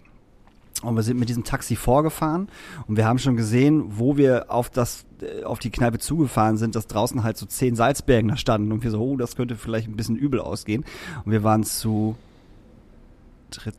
Und 0.84 0.96
wir 0.96 1.04
sind 1.04 1.20
mit 1.20 1.30
diesem 1.30 1.44
Taxi 1.44 1.76
vorgefahren 1.76 2.48
und 2.88 2.98
wir 2.98 3.06
haben 3.06 3.20
schon 3.20 3.36
gesehen, 3.36 3.84
wo 4.00 4.18
wir 4.18 4.46
auf 4.50 4.70
das, 4.72 5.06
äh, 5.22 5.44
auf 5.44 5.60
die 5.60 5.70
Kneipe 5.70 6.00
zugefahren 6.00 6.58
sind, 6.58 6.76
dass 6.76 6.88
draußen 6.88 7.22
halt 7.24 7.38
so 7.38 7.46
zehn 7.46 7.76
Salzbergener 7.76 8.36
standen 8.38 8.72
und 8.72 8.84
wir 8.84 8.90
so, 8.90 9.00
oh, 9.00 9.16
das 9.18 9.36
könnte 9.36 9.56
vielleicht 9.58 9.88
ein 9.88 9.96
bisschen 9.96 10.16
übel 10.16 10.40
ausgehen. 10.40 10.84
Und 11.24 11.32
wir 11.32 11.44
waren 11.44 11.64
zu 11.64 12.16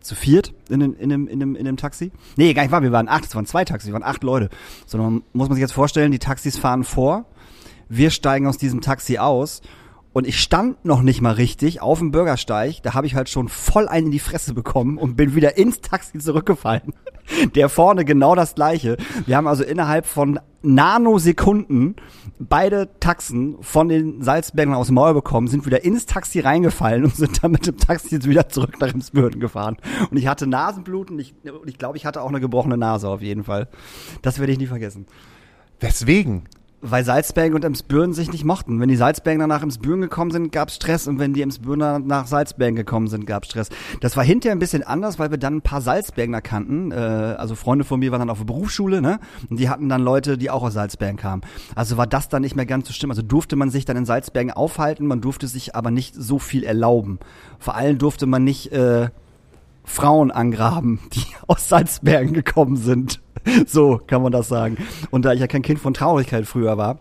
zu 0.03 0.15
viert 0.15 0.53
in, 0.69 0.81
dem- 0.81 0.95
in, 0.99 1.09
dem, 1.09 1.27
in, 1.29 1.41
dem, 1.41 1.57
in 1.57 1.65
dem 1.65 1.79
Taxi. 1.79 2.13
Nee, 2.37 2.53
gar 2.53 2.63
nicht 2.63 2.73
wahr, 2.73 2.83
wir 2.83 2.93
waren 2.93 3.09
acht, 3.09 3.25
es 3.25 3.35
waren 3.35 3.47
zwei 3.47 3.65
Taxis, 3.65 3.89
wir 3.89 3.95
waren 3.95 4.03
acht 4.03 4.23
Leute. 4.23 4.51
Sondern 4.87 5.23
muss 5.33 5.49
man 5.49 5.57
sich 5.57 5.63
jetzt 5.63 5.73
vorstellen, 5.73 6.13
die 6.13 6.19
Taxis 6.19 6.59
fahren 6.59 6.85
vor, 6.85 7.25
wir 7.89 8.11
steigen 8.11 8.47
aus 8.47 8.59
diesem 8.59 8.83
Taxi 8.83 9.17
aus 9.17 9.63
und 10.13 10.27
ich 10.27 10.41
stand 10.41 10.85
noch 10.85 11.03
nicht 11.03 11.21
mal 11.21 11.33
richtig 11.33 11.81
auf 11.81 11.99
dem 11.99 12.11
Bürgersteig, 12.11 12.83
da 12.83 12.95
habe 12.95 13.07
ich 13.07 13.15
halt 13.15 13.29
schon 13.29 13.49
voll 13.49 13.89
einen 13.89 14.07
in 14.07 14.13
die 14.13 14.19
Fresse 14.19 14.53
bekommen 14.53 14.99
und 14.99 15.17
bin 15.17 15.35
wieder 15.35 15.57
ins 15.57 15.81
Taxi 15.81 16.19
zurückgefallen. 16.19 16.93
Der 17.55 17.69
vorne 17.69 18.05
genau 18.05 18.35
das 18.35 18.55
gleiche. 18.55 18.97
Wir 19.27 19.37
haben 19.37 19.47
also 19.47 19.65
innerhalb 19.65 20.07
von 20.07 20.41
Nanosekunden 20.63 21.97
beide 22.39 22.89
Taxen 23.01 23.57
von 23.63 23.89
den 23.89 24.23
Salzbergern 24.23 24.75
aus 24.75 24.87
dem 24.89 24.97
Maul 24.97 25.15
bekommen, 25.15 25.49
sind 25.49 25.65
wieder 25.65 25.85
ins 25.85 26.07
Taxi 26.07 26.41
reingefallen 26.41 27.05
und 27.05 27.17
sind 27.17 27.43
dann 27.43 27.53
mit 27.53 27.67
dem 27.67 27.77
Taxi 27.79 28.15
jetzt 28.17 28.29
wieder 28.29 28.49
zurück 28.49 28.81
nach 28.81 28.93
Emsbürden 28.93 29.41
gefahren. 29.41 29.77
Und 30.11 30.17
ich 30.17 30.27
hatte 30.27 30.47
Nasenbluten, 30.47 31.19
ich, 31.19 31.35
und 31.45 31.69
ich 31.69 31.79
glaube, 31.79 31.97
ich 31.97 32.07
hatte 32.07 32.23
auch 32.23 32.29
eine 32.29 32.41
gebrochene 32.41 32.77
Nase 32.77 33.09
auf 33.09 33.23
jeden 33.23 33.45
Fall. 33.45 33.69
Das 34.21 34.39
werde 34.39 34.53
ich 34.53 34.59
nie 34.59 34.67
vergessen. 34.67 35.07
Weswegen? 35.81 36.45
Weil 36.85 37.05
Salzbergen 37.05 37.55
und 37.55 37.65
Emsbürgen 37.65 38.13
sich 38.13 38.33
nicht 38.33 38.45
mochten. 38.45 38.81
Wenn 38.81 38.89
die 38.89 38.97
Salzbergener 38.97 39.47
nach 39.47 39.63
Emsbürgen 39.63 40.03
gekommen 40.03 40.33
sind, 40.33 40.51
gab's 40.51 40.75
Stress. 40.75 41.07
Und 41.07 41.21
wenn 41.21 41.33
die 41.33 41.43
Emsbürgener 41.43 42.01
nach 42.01 42.27
Salzbergen 42.27 42.75
gekommen 42.75 43.07
sind, 43.07 43.25
gab's 43.25 43.47
Stress. 43.49 43.69
Das 44.01 44.17
war 44.17 44.25
hinterher 44.25 44.57
ein 44.57 44.59
bisschen 44.59 44.83
anders, 44.83 45.21
weil 45.21 45.31
wir 45.31 45.39
dann 45.39 45.59
ein 45.59 45.63
paar 45.63 45.81
Salzbergener 45.81 46.41
kannten. 46.41 46.91
Äh, 46.91 46.97
also 46.97 47.55
Freunde 47.55 47.85
von 47.85 48.01
mir 48.01 48.11
waren 48.11 48.19
dann 48.19 48.31
auf 48.31 48.39
der 48.39 48.47
Berufsschule, 48.47 49.01
ne? 49.01 49.21
Und 49.49 49.61
die 49.61 49.69
hatten 49.69 49.89
dann 49.89 50.03
Leute, 50.03 50.37
die 50.37 50.51
auch 50.51 50.65
aus 50.65 50.75
Salzbergen 50.75 51.17
kamen. 51.17 51.43
Also 51.77 51.97
war 51.97 52.09
das 52.09 52.29
dann 52.29 52.43
nicht 52.43 52.57
mehr 52.57 52.67
ganz 52.67 52.89
so 52.89 52.93
schlimm. 52.93 53.13
Also 53.13 53.23
durfte 53.23 53.55
man 53.55 53.71
sich 53.71 53.85
dann 53.85 53.97
in 53.97 54.05
Salzbergen 54.05 54.51
aufhalten, 54.51 55.07
man 55.07 55.21
durfte 55.21 55.47
sich 55.47 55.77
aber 55.77 55.93
nicht 55.93 56.17
so 56.17 56.41
viel 56.41 56.65
erlauben. 56.65 57.21
Vor 57.61 57.77
allem 57.77 57.99
durfte 57.99 58.27
man 58.27 58.43
nicht 58.43 58.73
äh, 58.73 59.09
Frauen 59.85 60.31
angraben, 60.31 61.01
die 61.13 61.25
aus 61.47 61.69
Salzbergen 61.69 62.33
gekommen 62.33 62.77
sind. 62.77 63.21
So 63.67 64.01
kann 64.07 64.23
man 64.23 64.33
das 64.33 64.49
sagen. 64.49 64.77
Und 65.11 65.25
da 65.25 65.33
ich 65.33 65.41
ja 65.41 65.47
kein 65.47 65.63
Kind 65.63 65.79
von 65.79 65.95
Traurigkeit 65.95 66.47
früher 66.47 66.77
war, 66.77 66.99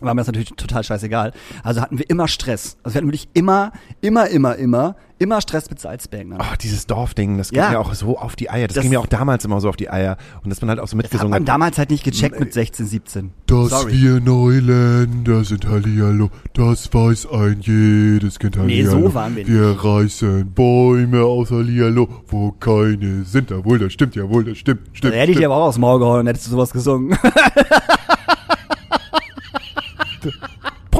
war 0.00 0.14
mir 0.14 0.20
das 0.20 0.28
natürlich 0.28 0.50
total 0.50 0.84
scheißegal. 0.84 1.32
Also 1.64 1.80
hatten 1.80 1.98
wir 1.98 2.08
immer 2.08 2.28
Stress. 2.28 2.76
Also 2.82 2.94
wir 2.94 2.98
hatten 2.98 3.08
wirklich 3.08 3.28
immer, 3.34 3.72
immer, 4.00 4.28
immer, 4.28 4.54
immer, 4.56 4.96
immer 5.18 5.40
Stress 5.40 5.68
mit 5.70 5.80
Salzbergen. 5.80 6.34
Oh, 6.38 6.44
dieses 6.62 6.86
Dorfding, 6.86 7.36
das 7.36 7.48
geht 7.50 7.58
Ja. 7.58 7.70
mir 7.70 7.80
auch 7.80 7.92
so 7.94 8.16
auf 8.16 8.36
die 8.36 8.48
Eier. 8.48 8.68
Das, 8.68 8.76
Das- 8.76 8.82
ging 8.82 8.90
mir 8.90 9.00
auch 9.00 9.06
damals 9.06 9.44
immer 9.44 9.60
so 9.60 9.68
auf 9.68 9.74
die 9.76 9.90
Eier. 9.90 10.16
Und 10.44 10.50
dass 10.50 10.60
man 10.60 10.70
halt 10.70 10.78
auch 10.78 10.86
so 10.86 10.96
Das 10.96 11.04
hat 11.06 11.12
mitgesungen 11.12 11.30
man 11.30 11.42
hat. 11.42 11.48
damals 11.48 11.78
halt 11.78 11.90
nicht 11.90 12.04
gecheckt 12.04 12.38
mit 12.38 12.52
16, 12.52 12.86
17. 12.86 13.32
Dass 13.46 13.70
Sorry. 13.70 13.92
wir 14.00 14.20
Neuländer 14.20 15.42
sind, 15.42 15.66
Hallihallo, 15.66 16.30
das 16.54 16.94
weiß 16.94 17.26
ein 17.32 17.58
jedes 17.60 18.38
Kind, 18.38 18.54
Nee, 18.56 18.62
Hallihallo. 18.84 19.08
so 19.08 19.14
waren 19.14 19.34
wir 19.34 19.44
nicht. 19.44 19.52
Wir 19.52 19.84
reißen 19.84 20.52
Bäume 20.52 21.22
aus, 21.24 21.50
Hallihallo, 21.50 22.08
wo 22.28 22.52
keine 22.52 23.24
sind. 23.24 23.50
Jawohl, 23.50 23.80
das 23.80 23.92
stimmt, 23.92 24.14
jawohl, 24.14 24.44
das 24.44 24.58
stimmt, 24.58 24.82
stimmt, 24.92 25.12
Da 25.14 25.18
hätte 25.18 25.32
ich 25.32 25.38
dir 25.38 25.46
aber 25.46 25.56
auch 25.56 25.72
dem 25.72 25.80
Maul 25.80 25.98
gehauen 25.98 26.20
und 26.20 26.26
hättest 26.28 26.46
du 26.46 26.50
sowas 26.52 26.70
gesungen. 26.70 27.18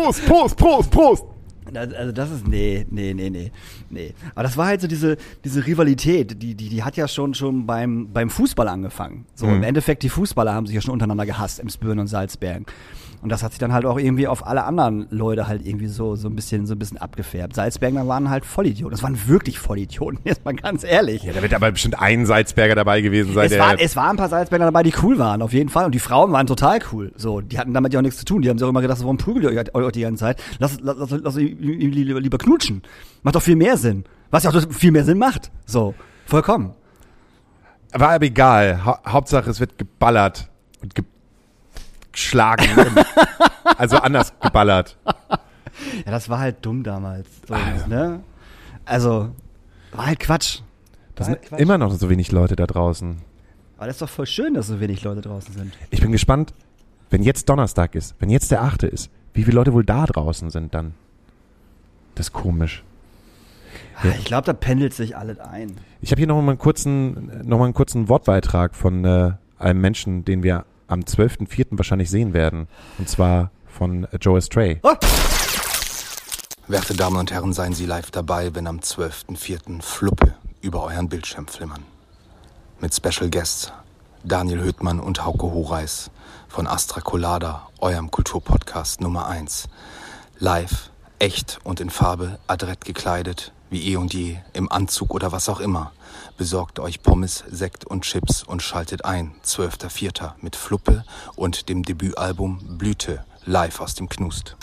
Prost, 0.09 0.26
Prost, 0.26 0.56
Prost, 0.56 0.90
Prost! 0.90 1.24
Also 1.74 2.12
das 2.12 2.30
ist 2.30 2.48
nee, 2.48 2.86
nee, 2.88 3.12
nee, 3.12 3.28
nee, 3.28 3.52
nee. 3.90 4.14
Aber 4.34 4.42
das 4.42 4.56
war 4.56 4.68
halt 4.68 4.80
so 4.80 4.86
diese 4.88 5.18
diese 5.44 5.66
Rivalität, 5.66 6.42
die 6.42 6.54
die 6.54 6.70
die 6.70 6.82
hat 6.82 6.96
ja 6.96 7.06
schon 7.06 7.34
schon 7.34 7.66
beim 7.66 8.09
beim 8.11 8.30
Fußball 8.30 8.68
angefangen. 8.68 9.26
So 9.34 9.46
Mhm. 9.46 9.56
im 9.56 9.62
Endeffekt 9.64 10.02
die 10.02 10.09
Fußballer 10.09 10.54
haben 10.54 10.66
sich 10.66 10.74
ja 10.74 10.80
schon 10.80 10.94
untereinander 10.94 11.26
gehasst, 11.26 11.61
Emsbüren 11.61 11.98
und 11.98 12.06
Salzbergen. 12.06 12.64
Und 13.20 13.30
das 13.30 13.42
hat 13.42 13.52
sich 13.52 13.58
dann 13.58 13.72
halt 13.72 13.84
auch 13.84 13.98
irgendwie 13.98 14.28
auf 14.28 14.46
alle 14.46 14.64
anderen 14.64 15.06
Leute 15.10 15.48
halt 15.48 15.66
irgendwie 15.66 15.88
so 15.88 16.14
so 16.16 16.28
ein 16.28 16.36
bisschen 16.36 16.66
so 16.66 16.74
ein 16.74 16.78
bisschen 16.78 16.98
abgefärbt. 16.98 17.54
Salzberger 17.56 18.06
waren 18.06 18.30
halt 18.30 18.44
Vollidioten. 18.44 18.92
Das 18.92 19.02
waren 19.02 19.18
wirklich 19.26 19.58
Vollidioten, 19.58 20.20
jetzt 20.24 20.44
mal 20.44 20.54
ganz 20.54 20.84
ehrlich. 20.84 21.22
Ja, 21.24 21.32
da 21.32 21.42
wird 21.42 21.52
aber 21.54 21.72
bestimmt 21.72 22.00
ein 22.00 22.26
Salzberger 22.26 22.74
dabei 22.74 23.00
gewesen 23.00 23.34
sein, 23.34 23.46
Es, 23.46 23.50
der. 23.52 23.60
war, 23.60 23.80
es 23.80 23.96
waren 23.96 24.10
ein 24.10 24.16
paar 24.16 24.28
Salzberger 24.28 24.66
dabei, 24.66 24.82
die 24.82 24.94
cool 25.02 25.18
waren, 25.18 25.42
auf 25.42 25.52
jeden 25.52 25.68
Fall. 25.68 25.84
Und 25.86 25.94
die 25.94 25.98
Frauen 25.98 26.30
waren 26.32 26.46
total 26.46 26.78
cool. 26.92 27.12
So, 27.16 27.40
die 27.40 27.58
hatten 27.58 27.74
damit 27.74 27.92
ja 27.92 27.98
auch 28.00 28.04
nichts 28.04 28.18
zu 28.18 28.24
tun. 28.24 28.42
Die 28.42 28.48
haben 28.48 28.58
sich 28.58 28.64
auch 28.64 28.70
immer 28.70 28.82
gedacht, 28.82 29.00
warum 29.00 29.16
prügelt 29.18 29.44
ihr 29.52 29.74
euch 29.74 29.92
die 29.92 30.02
ganze 30.02 30.20
Zeit? 30.20 30.42
Lass, 30.58 30.78
lass, 30.80 30.96
lass, 30.98 31.10
lass 31.10 31.34
lieber, 31.36 32.20
lieber 32.20 32.38
knutschen. 32.38 32.82
Macht 33.22 33.34
doch 33.34 33.42
viel 33.42 33.56
mehr 33.56 33.76
Sinn. 33.76 34.04
Was 34.30 34.44
ja 34.44 34.50
auch 34.50 34.72
viel 34.72 34.92
mehr 34.92 35.04
Sinn 35.04 35.18
macht. 35.18 35.50
So, 35.66 35.94
vollkommen. 36.26 36.74
war 37.92 38.10
aber 38.10 38.24
egal. 38.26 38.84
Ha 38.84 39.00
Hauptsache, 39.06 39.50
es 39.50 39.58
wird 39.60 39.78
geballert. 39.78 40.50
und 40.82 40.94
ge 40.94 41.04
geschlagen. 42.18 42.66
also 43.78 43.98
anders 43.98 44.32
geballert. 44.40 44.96
Ja, 46.04 46.10
das 46.10 46.28
war 46.28 46.40
halt 46.40 46.56
dumm 46.64 46.82
damals. 46.82 47.28
So, 47.46 47.54
ne? 47.88 48.20
Also, 48.84 49.30
war 49.92 50.06
halt 50.06 50.18
Quatsch. 50.20 50.60
Da 51.14 51.20
War 51.20 51.26
sind 51.26 51.34
halt 51.36 51.48
Quatsch. 51.48 51.60
immer 51.60 51.78
noch 51.78 51.92
so 51.92 52.10
wenig 52.10 52.32
Leute 52.32 52.56
da 52.56 52.66
draußen. 52.66 53.18
Aber 53.76 53.86
das 53.86 53.96
ist 53.96 54.02
doch 54.02 54.08
voll 54.08 54.26
schön, 54.26 54.54
dass 54.54 54.66
so 54.66 54.80
wenig 54.80 55.04
Leute 55.04 55.20
draußen 55.20 55.54
sind. 55.54 55.72
Ich 55.90 56.00
bin 56.00 56.10
gespannt, 56.10 56.52
wenn 57.10 57.22
jetzt 57.22 57.48
Donnerstag 57.48 57.94
ist, 57.94 58.16
wenn 58.18 58.28
jetzt 58.28 58.50
der 58.50 58.62
8. 58.62 58.82
ist, 58.84 59.10
wie 59.34 59.44
viele 59.44 59.54
Leute 59.54 59.72
wohl 59.72 59.84
da 59.84 60.04
draußen 60.04 60.50
sind 60.50 60.74
dann. 60.74 60.94
Das 62.16 62.26
ist 62.26 62.32
komisch. 62.32 62.82
Ja. 64.02 64.10
Ich 64.18 64.24
glaube, 64.24 64.46
da 64.46 64.52
pendelt 64.52 64.94
sich 64.94 65.16
alles 65.16 65.38
ein. 65.38 65.76
Ich 66.00 66.10
habe 66.10 66.18
hier 66.18 66.26
noch 66.26 66.40
mal 66.40 66.50
einen 66.50 66.58
kurzen, 66.58 67.46
noch 67.46 67.58
mal 67.58 67.66
einen 67.66 67.74
kurzen 67.74 68.08
Wortbeitrag 68.08 68.74
von 68.74 69.04
äh, 69.04 69.32
einem 69.58 69.80
Menschen, 69.80 70.24
den 70.24 70.42
wir 70.42 70.64
am 70.89 71.01
12.04. 71.01 71.66
wahrscheinlich 71.70 72.11
sehen 72.11 72.32
werden. 72.32 72.66
Und 72.99 73.09
zwar 73.09 73.51
von 73.66 74.07
Joe 74.20 74.43
Stray. 74.43 74.80
Werte 76.66 76.95
Damen 76.95 77.16
und 77.16 77.30
Herren, 77.30 77.53
seien 77.53 77.72
Sie 77.72 77.86
live 77.86 78.11
dabei, 78.11 78.55
wenn 78.55 78.66
am 78.66 78.80
12.04. 78.80 79.80
Fluppe 79.80 80.34
über 80.61 80.82
euren 80.82 81.09
Bildschirm 81.09 81.47
flimmern. 81.47 81.84
Mit 82.80 82.95
Special 82.95 83.30
Guests 83.30 83.72
Daniel 84.24 84.62
Hüttmann 84.62 85.01
und 85.01 85.24
Hauke 85.24 85.47
Horeis 85.47 86.11
von 86.49 86.66
Astra 86.66 87.01
Colada, 87.01 87.68
eurem 87.78 88.11
Kulturpodcast 88.11 89.01
Nummer 89.01 89.26
1. 89.26 89.68
Live, 90.39 90.91
echt 91.18 91.59
und 91.64 91.80
in 91.80 91.91
Farbe, 91.91 92.39
adrett 92.47 92.84
gekleidet, 92.84 93.53
wie 93.70 93.93
eh 93.93 93.97
und 93.97 94.12
je, 94.12 94.39
im 94.53 94.70
Anzug 94.70 95.14
oder 95.14 95.32
was 95.32 95.49
auch 95.49 95.61
immer. 95.61 95.93
Besorgt 96.39 96.78
euch 96.78 97.03
Pommes, 97.03 97.43
Sekt 97.51 97.84
und 97.84 98.05
Chips 98.05 98.45
und 98.45 98.62
schaltet 98.62 99.05
ein. 99.05 99.32
12.04. 99.45 100.34
mit 100.41 100.55
Fluppe 100.55 101.05
und 101.34 101.68
dem 101.68 101.82
Debütalbum 101.82 102.78
Blüte, 102.78 103.24
live 103.45 103.80
aus 103.80 103.97
dem 103.97 104.09
Knust. 104.09 104.57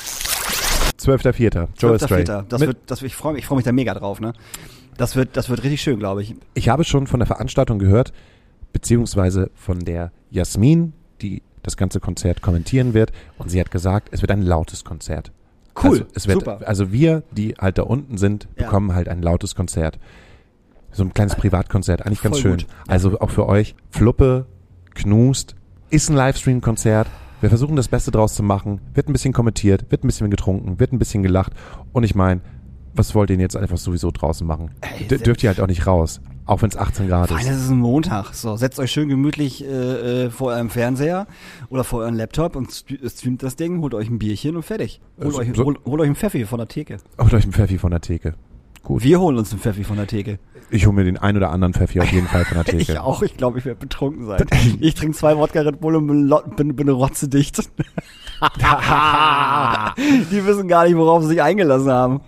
12.04. 0.98 1.68
Joe 1.78 2.00
Stray. 2.00 2.24
12.04. 2.24 2.44
Das 2.48 2.60
Mit- 2.62 2.68
wird, 2.70 2.78
das, 2.88 3.02
ich 3.02 3.14
freue 3.16 3.34
mich, 3.34 3.42
ich 3.42 3.46
freu 3.48 3.56
mich 3.56 3.66
da 3.66 3.74
mega 3.74 3.94
drauf, 3.94 4.22
ne? 4.22 4.32
Das 4.98 5.18
wird, 5.18 5.36
das 5.36 5.50
wird 5.50 5.64
richtig 5.64 5.82
schön, 5.82 6.00
glaube 6.00 6.24
ich. 6.24 6.36
Ich 6.54 6.70
habe 6.70 6.86
schon 6.86 7.08
von 7.08 7.20
der 7.20 7.28
Veranstaltung 7.28 7.78
gehört, 7.80 8.14
beziehungsweise 8.72 9.52
von 9.54 9.80
der 9.84 10.12
Jasmin, 10.32 10.94
die 11.22 11.42
das 11.62 11.76
ganze 11.76 12.00
Konzert 12.00 12.42
kommentieren 12.42 12.94
wird. 12.94 13.12
Und 13.38 13.50
sie 13.50 13.60
hat 13.60 13.72
gesagt, 13.72 14.08
es 14.12 14.22
wird 14.22 14.32
ein 14.32 14.42
lautes 14.44 14.86
Konzert. 14.86 15.34
Cool, 15.84 15.90
Also, 15.92 16.06
es 16.14 16.28
wird, 16.28 16.40
super. 16.40 16.60
also 16.66 16.94
wir, 16.94 17.24
die 17.32 17.56
halt 17.60 17.78
da 17.78 17.84
unten 17.84 18.18
sind, 18.18 18.48
Ja. 18.56 18.64
bekommen 18.64 18.96
halt 18.96 19.10
ein 19.10 19.22
lautes 19.22 19.56
Konzert. 19.56 20.00
So 20.96 21.04
ein 21.04 21.14
kleines 21.14 21.36
Privatkonzert, 21.36 22.06
eigentlich 22.06 22.22
ganz 22.22 22.36
Voll 22.40 22.42
schön. 22.42 22.58
gut. 22.58 22.68
Also 22.88 23.20
auch 23.20 23.30
für 23.30 23.48
euch, 23.48 23.76
Fluppe, 23.90 24.46
Knust, 24.94 25.56
ist 25.90 26.10
ein 26.10 26.16
Livestream-Konzert. 26.16 27.08
Wir 27.42 27.50
versuchen 27.50 27.76
das 27.76 27.90
Beste 27.90 28.12
draus 28.12 28.34
zu 28.34 28.44
machen. 28.44 28.80
Wird 28.94 29.10
ein 29.10 29.14
bisschen 29.14 29.34
kommentiert, 29.34 29.92
wird 29.92 30.04
ein 30.04 30.08
bisschen 30.08 30.30
getrunken, 30.30 30.80
wird 30.80 30.94
ein 30.94 31.00
bisschen 31.00 31.22
gelacht. 31.22 31.52
Und 31.92 32.04
ich 32.04 32.16
meine, 32.16 32.42
was 32.94 33.14
wollt 33.14 33.30
ihr 33.30 33.36
denn 33.36 33.42
jetzt 33.42 33.58
einfach 33.58 33.78
sowieso 33.78 34.10
draußen 34.10 34.48
machen? 34.48 34.72
D 35.10 35.18
dürft 35.18 35.44
ihr 35.44 35.50
halt 35.50 35.60
auch 35.60 35.68
nicht 35.68 35.86
raus. 35.86 36.22
Auch 36.46 36.62
wenn 36.62 36.70
es 36.70 36.78
18 36.78 37.08
Grad 37.08 37.30
ist. 37.32 37.42
es 37.42 37.64
ist 37.64 37.70
ein 37.72 37.80
Montag. 37.80 38.34
So, 38.34 38.56
setzt 38.56 38.80
euch 38.80 38.92
schön 38.92 39.10
gemütlich 39.10 39.66
äh, 39.66 40.26
äh, 40.26 40.30
vor 40.30 40.50
eurem 40.54 40.70
Fernseher 40.70 41.28
oder 41.70 41.84
vor 41.84 42.02
euren 42.02 42.16
Laptop 42.16 42.56
und 42.56 42.70
st- 42.70 43.10
streamt 43.10 43.44
das 43.44 43.56
Ding, 43.58 43.82
holt 43.82 43.94
euch 43.96 44.10
ein 44.10 44.20
Bierchen 44.20 44.56
und 44.56 44.64
fertig. 44.64 45.02
Holt, 45.22 45.36
euch, 45.36 45.50
so- 45.56 45.66
holt, 45.66 45.80
holt 45.86 46.02
euch 46.02 46.06
einen 46.06 46.16
Pfeffi 46.16 46.46
von 46.46 46.60
der 46.60 46.68
Theke. 46.68 46.98
Holt 47.20 47.34
euch 47.34 47.44
einen 47.44 47.52
Pfeffi 47.52 47.78
von 47.80 47.92
der 47.92 48.00
Theke. 48.02 48.36
Gut. 48.86 49.04
Wir 49.04 49.20
holen 49.20 49.38
uns 49.38 49.52
einen 49.52 49.60
Pfeffi 49.60 49.84
von 49.84 49.98
der 49.98 50.06
Theke. 50.06 50.38
Ich 50.70 50.86
hole 50.86 50.96
mir 50.96 51.04
den 51.04 51.18
ein 51.18 51.36
oder 51.36 51.50
anderen 51.50 51.74
Pfeffi 51.74 52.00
auf 52.02 52.12
jeden 52.12 52.28
Fall 52.28 52.46
von 52.46 52.56
der 52.56 52.66
Theke. 52.72 52.78
Ich 52.94 53.00
auch. 53.00 53.24
Ich 53.24 53.36
glaube, 53.36 53.58
ich 53.58 53.66
werde 53.66 53.80
betrunken 53.80 54.28
sein. 54.28 54.46
Ich 54.80 54.94
trinke 54.94 55.18
zwei 55.18 55.36
Wodka 55.38 55.62
Red 55.62 55.82
Bull 55.82 55.96
und 55.96 56.06
bin, 56.06 56.32
bin, 56.56 56.76
bin 56.76 56.90
rotzedicht. 56.90 57.58
Die 60.32 60.46
wissen 60.46 60.68
gar 60.68 60.86
nicht, 60.86 60.96
worauf 60.98 61.24
sie 61.24 61.30
sich 61.30 61.42
eingelassen 61.42 61.92
haben. 61.92 62.22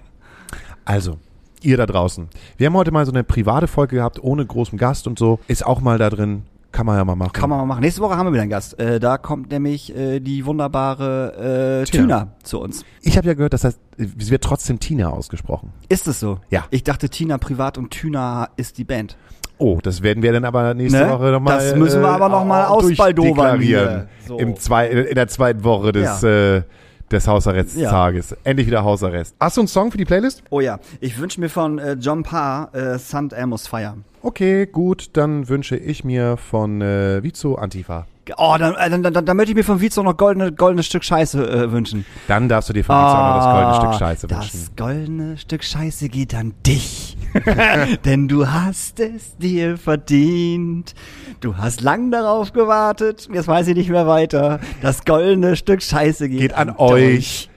Also, 0.84 1.18
ihr 1.62 1.78
da 1.78 1.86
draußen. 1.86 2.28
Wir 2.58 2.66
haben 2.68 2.76
heute 2.76 2.92
mal 2.92 3.06
so 3.06 3.12
eine 3.12 3.24
private 3.24 3.68
Folge 3.68 3.98
gehabt, 3.98 4.24
ohne 4.24 4.44
großen 4.44 4.80
Gast 4.80 5.06
und 5.06 5.20
so. 5.20 5.40
Ist 5.48 5.64
auch 5.64 5.80
mal 5.80 6.00
da 6.00 6.10
drin. 6.10 6.44
Kann 6.72 6.86
man 6.86 6.98
ja 6.98 7.06
mal 7.06 7.16
machen. 7.16 7.32
Kann 7.34 7.50
man 7.50 7.60
mal 7.60 7.66
machen. 7.66 7.82
Nächste 7.82 8.02
Woche 8.02 8.18
haben 8.18 8.28
wir 8.28 8.34
wieder 8.34 8.42
einen 8.44 8.52
Gast. 8.52 8.80
Äh, 8.80 9.00
da 9.00 9.18
kommt 9.18 9.50
nämlich 9.52 9.96
äh, 9.96 10.20
die 10.20 10.46
wunderbare 10.46 11.82
äh, 11.84 11.90
Tina. 11.90 12.04
Tina 12.04 12.28
zu 12.44 12.60
uns. 12.60 12.84
Ich 13.02 13.18
habe 13.18 13.28
ja 13.28 13.34
gehört, 13.34 13.54
dass 13.54 13.62
das, 13.62 13.80
es 13.98 14.30
wird 14.30 14.44
trotzdem 14.44 14.80
Tina 14.80 15.10
ausgesprochen. 15.10 15.72
Ist 15.90 16.08
es 16.08 16.20
so? 16.20 16.40
Ja. 16.50 16.66
Ich 16.70 16.84
dachte, 16.84 17.10
Tina 17.10 17.38
privat 17.38 17.78
und 17.78 17.92
Tüna 17.92 18.50
ist 18.58 18.78
die 18.78 18.84
Band. 18.84 19.18
Oh, 19.60 19.80
das 19.82 20.04
werden 20.04 20.22
wir 20.22 20.32
dann 20.34 20.46
aber 20.46 20.74
nächste 20.76 21.00
Ne? 21.06 21.10
Woche 21.10 21.32
nochmal. 21.32 21.58
Das 21.58 21.76
müssen 21.76 22.02
wir 22.02 22.10
aber 22.10 22.30
noch 22.30 22.46
mal 22.46 22.66
ausbaldowern. 22.66 24.08
So. 24.28 24.38
Im 24.38 24.56
zwei, 24.58 24.88
in 24.88 25.16
der 25.16 25.28
zweiten 25.30 25.64
Woche 25.64 25.94
des, 25.94 26.22
Ja. 26.22 26.56
äh, 26.58 26.64
des 27.12 27.28
Hausarresttages. 27.28 28.36
Endlich 28.44 28.68
wieder 28.68 28.84
Hausarrest. 28.84 29.36
Hast 29.40 29.58
du 29.58 29.62
einen 29.62 29.68
Song 29.68 29.92
für 29.92 29.98
die 29.98 30.06
Playlist? 30.06 30.44
Oh 30.50 30.60
ja, 30.60 30.80
ich 31.00 31.20
wünsche 31.20 31.40
mir 31.40 31.50
von 31.50 31.80
äh, 31.80 31.94
John 31.94 32.24
Parr 32.24 32.74
äh, 32.76 33.00
St. 33.00 33.34
Elmo's 33.34 33.68
Fire. 33.68 33.96
Okay, 34.22 34.66
gut. 34.66 35.12
Dann 35.14 35.48
wünsche 35.48 35.78
ich 35.78 36.04
mir 36.04 36.38
von 36.38 36.82
äh, 36.82 37.24
Vizo 37.24 37.56
Antifa. 37.56 38.06
Oh, 38.36 38.56
dann, 38.60 38.76
äh, 38.76 38.90
dann, 38.90 39.04
dann, 39.14 39.26
dann 39.26 39.38
möchte 39.38 39.52
ich 39.52 39.56
mir 39.56 39.64
von 39.64 39.80
Vizo 39.80 40.04
noch 40.04 40.18
goldene, 40.18 40.52
goldenes 40.52 40.86
Stück 40.88 41.06
Scheiße 41.06 41.50
äh, 41.50 41.72
wünschen. 41.72 42.06
Dann 42.28 42.50
darfst 42.50 42.68
du 42.68 42.74
dir 42.74 42.84
von 42.84 42.96
Vizo 42.96 43.06
auch 43.08 43.28
noch 43.30 43.36
das 43.38 43.46
goldene 43.46 43.68
Ah, 43.74 43.82
Stück 43.82 43.94
Scheiße 44.00 44.28
Das 44.28 44.40
wünschen. 44.54 44.76
goldene 44.76 45.38
Stück 45.38 45.64
Scheiße 45.64 46.10
geht 46.10 46.36
an 46.36 46.54
dich. 46.66 47.16
Denn 48.06 48.28
du 48.28 48.48
hast 48.48 49.00
es 49.00 49.38
dir 49.38 49.78
verdient. 49.78 50.94
Du 51.40 51.58
hast 51.58 51.82
lang 51.82 52.12
darauf 52.12 52.54
gewartet. 52.54 53.28
Jetzt 53.32 53.48
weiß 53.48 53.68
ich 53.68 53.76
nicht 53.76 53.90
mehr 53.90 54.08
weiter. 54.08 54.60
Das 54.82 55.06
goldene 55.06 55.56
Stück 55.56 55.82
Scheiße 55.82 56.30
geht, 56.30 56.40
Geht 56.40 56.54
an 56.54 56.76
euch. 56.78 57.50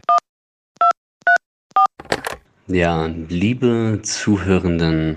Ja, 2.66 3.07
liebe 3.28 3.99
Zuhörenden, 4.03 5.16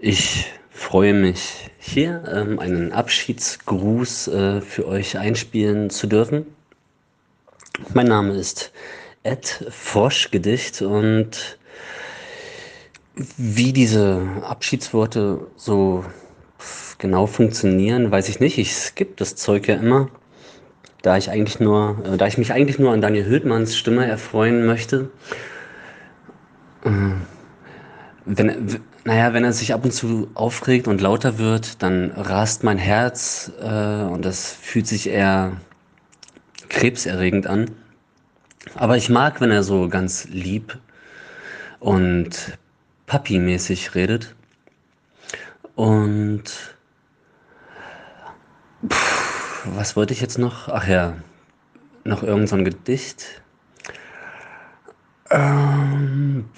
ich 0.00 0.46
freue 0.70 1.14
mich 1.14 1.70
hier 1.78 2.24
ähm, 2.26 2.58
einen 2.58 2.92
Abschiedsgruß 2.92 4.28
äh, 4.28 4.60
für 4.60 4.88
euch 4.88 5.18
einspielen 5.18 5.88
zu 5.88 6.08
dürfen. 6.08 6.46
Mein 7.94 8.08
Name 8.08 8.34
ist 8.34 8.72
Ed 9.22 9.66
Froschgedicht 9.70 10.82
und 10.82 11.58
wie 13.14 13.72
diese 13.72 14.22
Abschiedsworte 14.42 15.46
so 15.56 16.04
genau 16.98 17.26
funktionieren, 17.26 18.10
weiß 18.10 18.28
ich 18.28 18.40
nicht. 18.40 18.58
Ich 18.58 18.74
skippe 18.74 19.14
das 19.16 19.36
Zeug 19.36 19.68
ja 19.68 19.76
immer, 19.76 20.08
da 21.02 21.16
ich 21.18 21.30
eigentlich 21.30 21.60
nur, 21.60 21.98
äh, 22.04 22.16
da 22.18 22.26
ich 22.26 22.38
mich 22.38 22.52
eigentlich 22.52 22.78
nur 22.78 22.92
an 22.92 23.00
Daniel 23.02 23.26
Hültmanns 23.26 23.76
Stimme 23.76 24.06
erfreuen 24.06 24.66
möchte 24.66 25.10
wenn, 28.24 28.72
w- 28.72 28.78
naja, 29.04 29.32
wenn 29.32 29.44
er 29.44 29.52
sich 29.52 29.72
ab 29.72 29.84
und 29.84 29.92
zu 29.92 30.30
aufregt 30.34 30.86
und 30.88 31.00
lauter 31.00 31.38
wird, 31.38 31.82
dann 31.82 32.10
rast 32.12 32.64
mein 32.64 32.78
Herz 32.78 33.50
äh, 33.60 34.02
und 34.04 34.24
das 34.24 34.52
fühlt 34.52 34.86
sich 34.86 35.08
eher 35.08 35.52
krebserregend 36.68 37.46
an. 37.46 37.70
Aber 38.74 38.96
ich 38.96 39.08
mag, 39.10 39.40
wenn 39.40 39.50
er 39.50 39.62
so 39.62 39.88
ganz 39.88 40.26
lieb 40.28 40.78
und 41.80 42.58
Papi-mäßig 43.10 43.96
redet. 43.96 44.36
Und 45.74 46.44
pff, 48.88 49.66
was 49.66 49.96
wollte 49.96 50.12
ich 50.12 50.20
jetzt 50.20 50.38
noch? 50.38 50.68
Ach 50.68 50.86
ja, 50.86 51.16
noch 52.04 52.22
irgend 52.22 52.48
so 52.48 52.54
ein 52.54 52.64
Gedicht. 52.64 53.42
Ähm, 55.28 56.48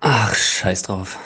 Ach, 0.00 0.32
scheiß 0.32 0.82
drauf. 0.82 1.18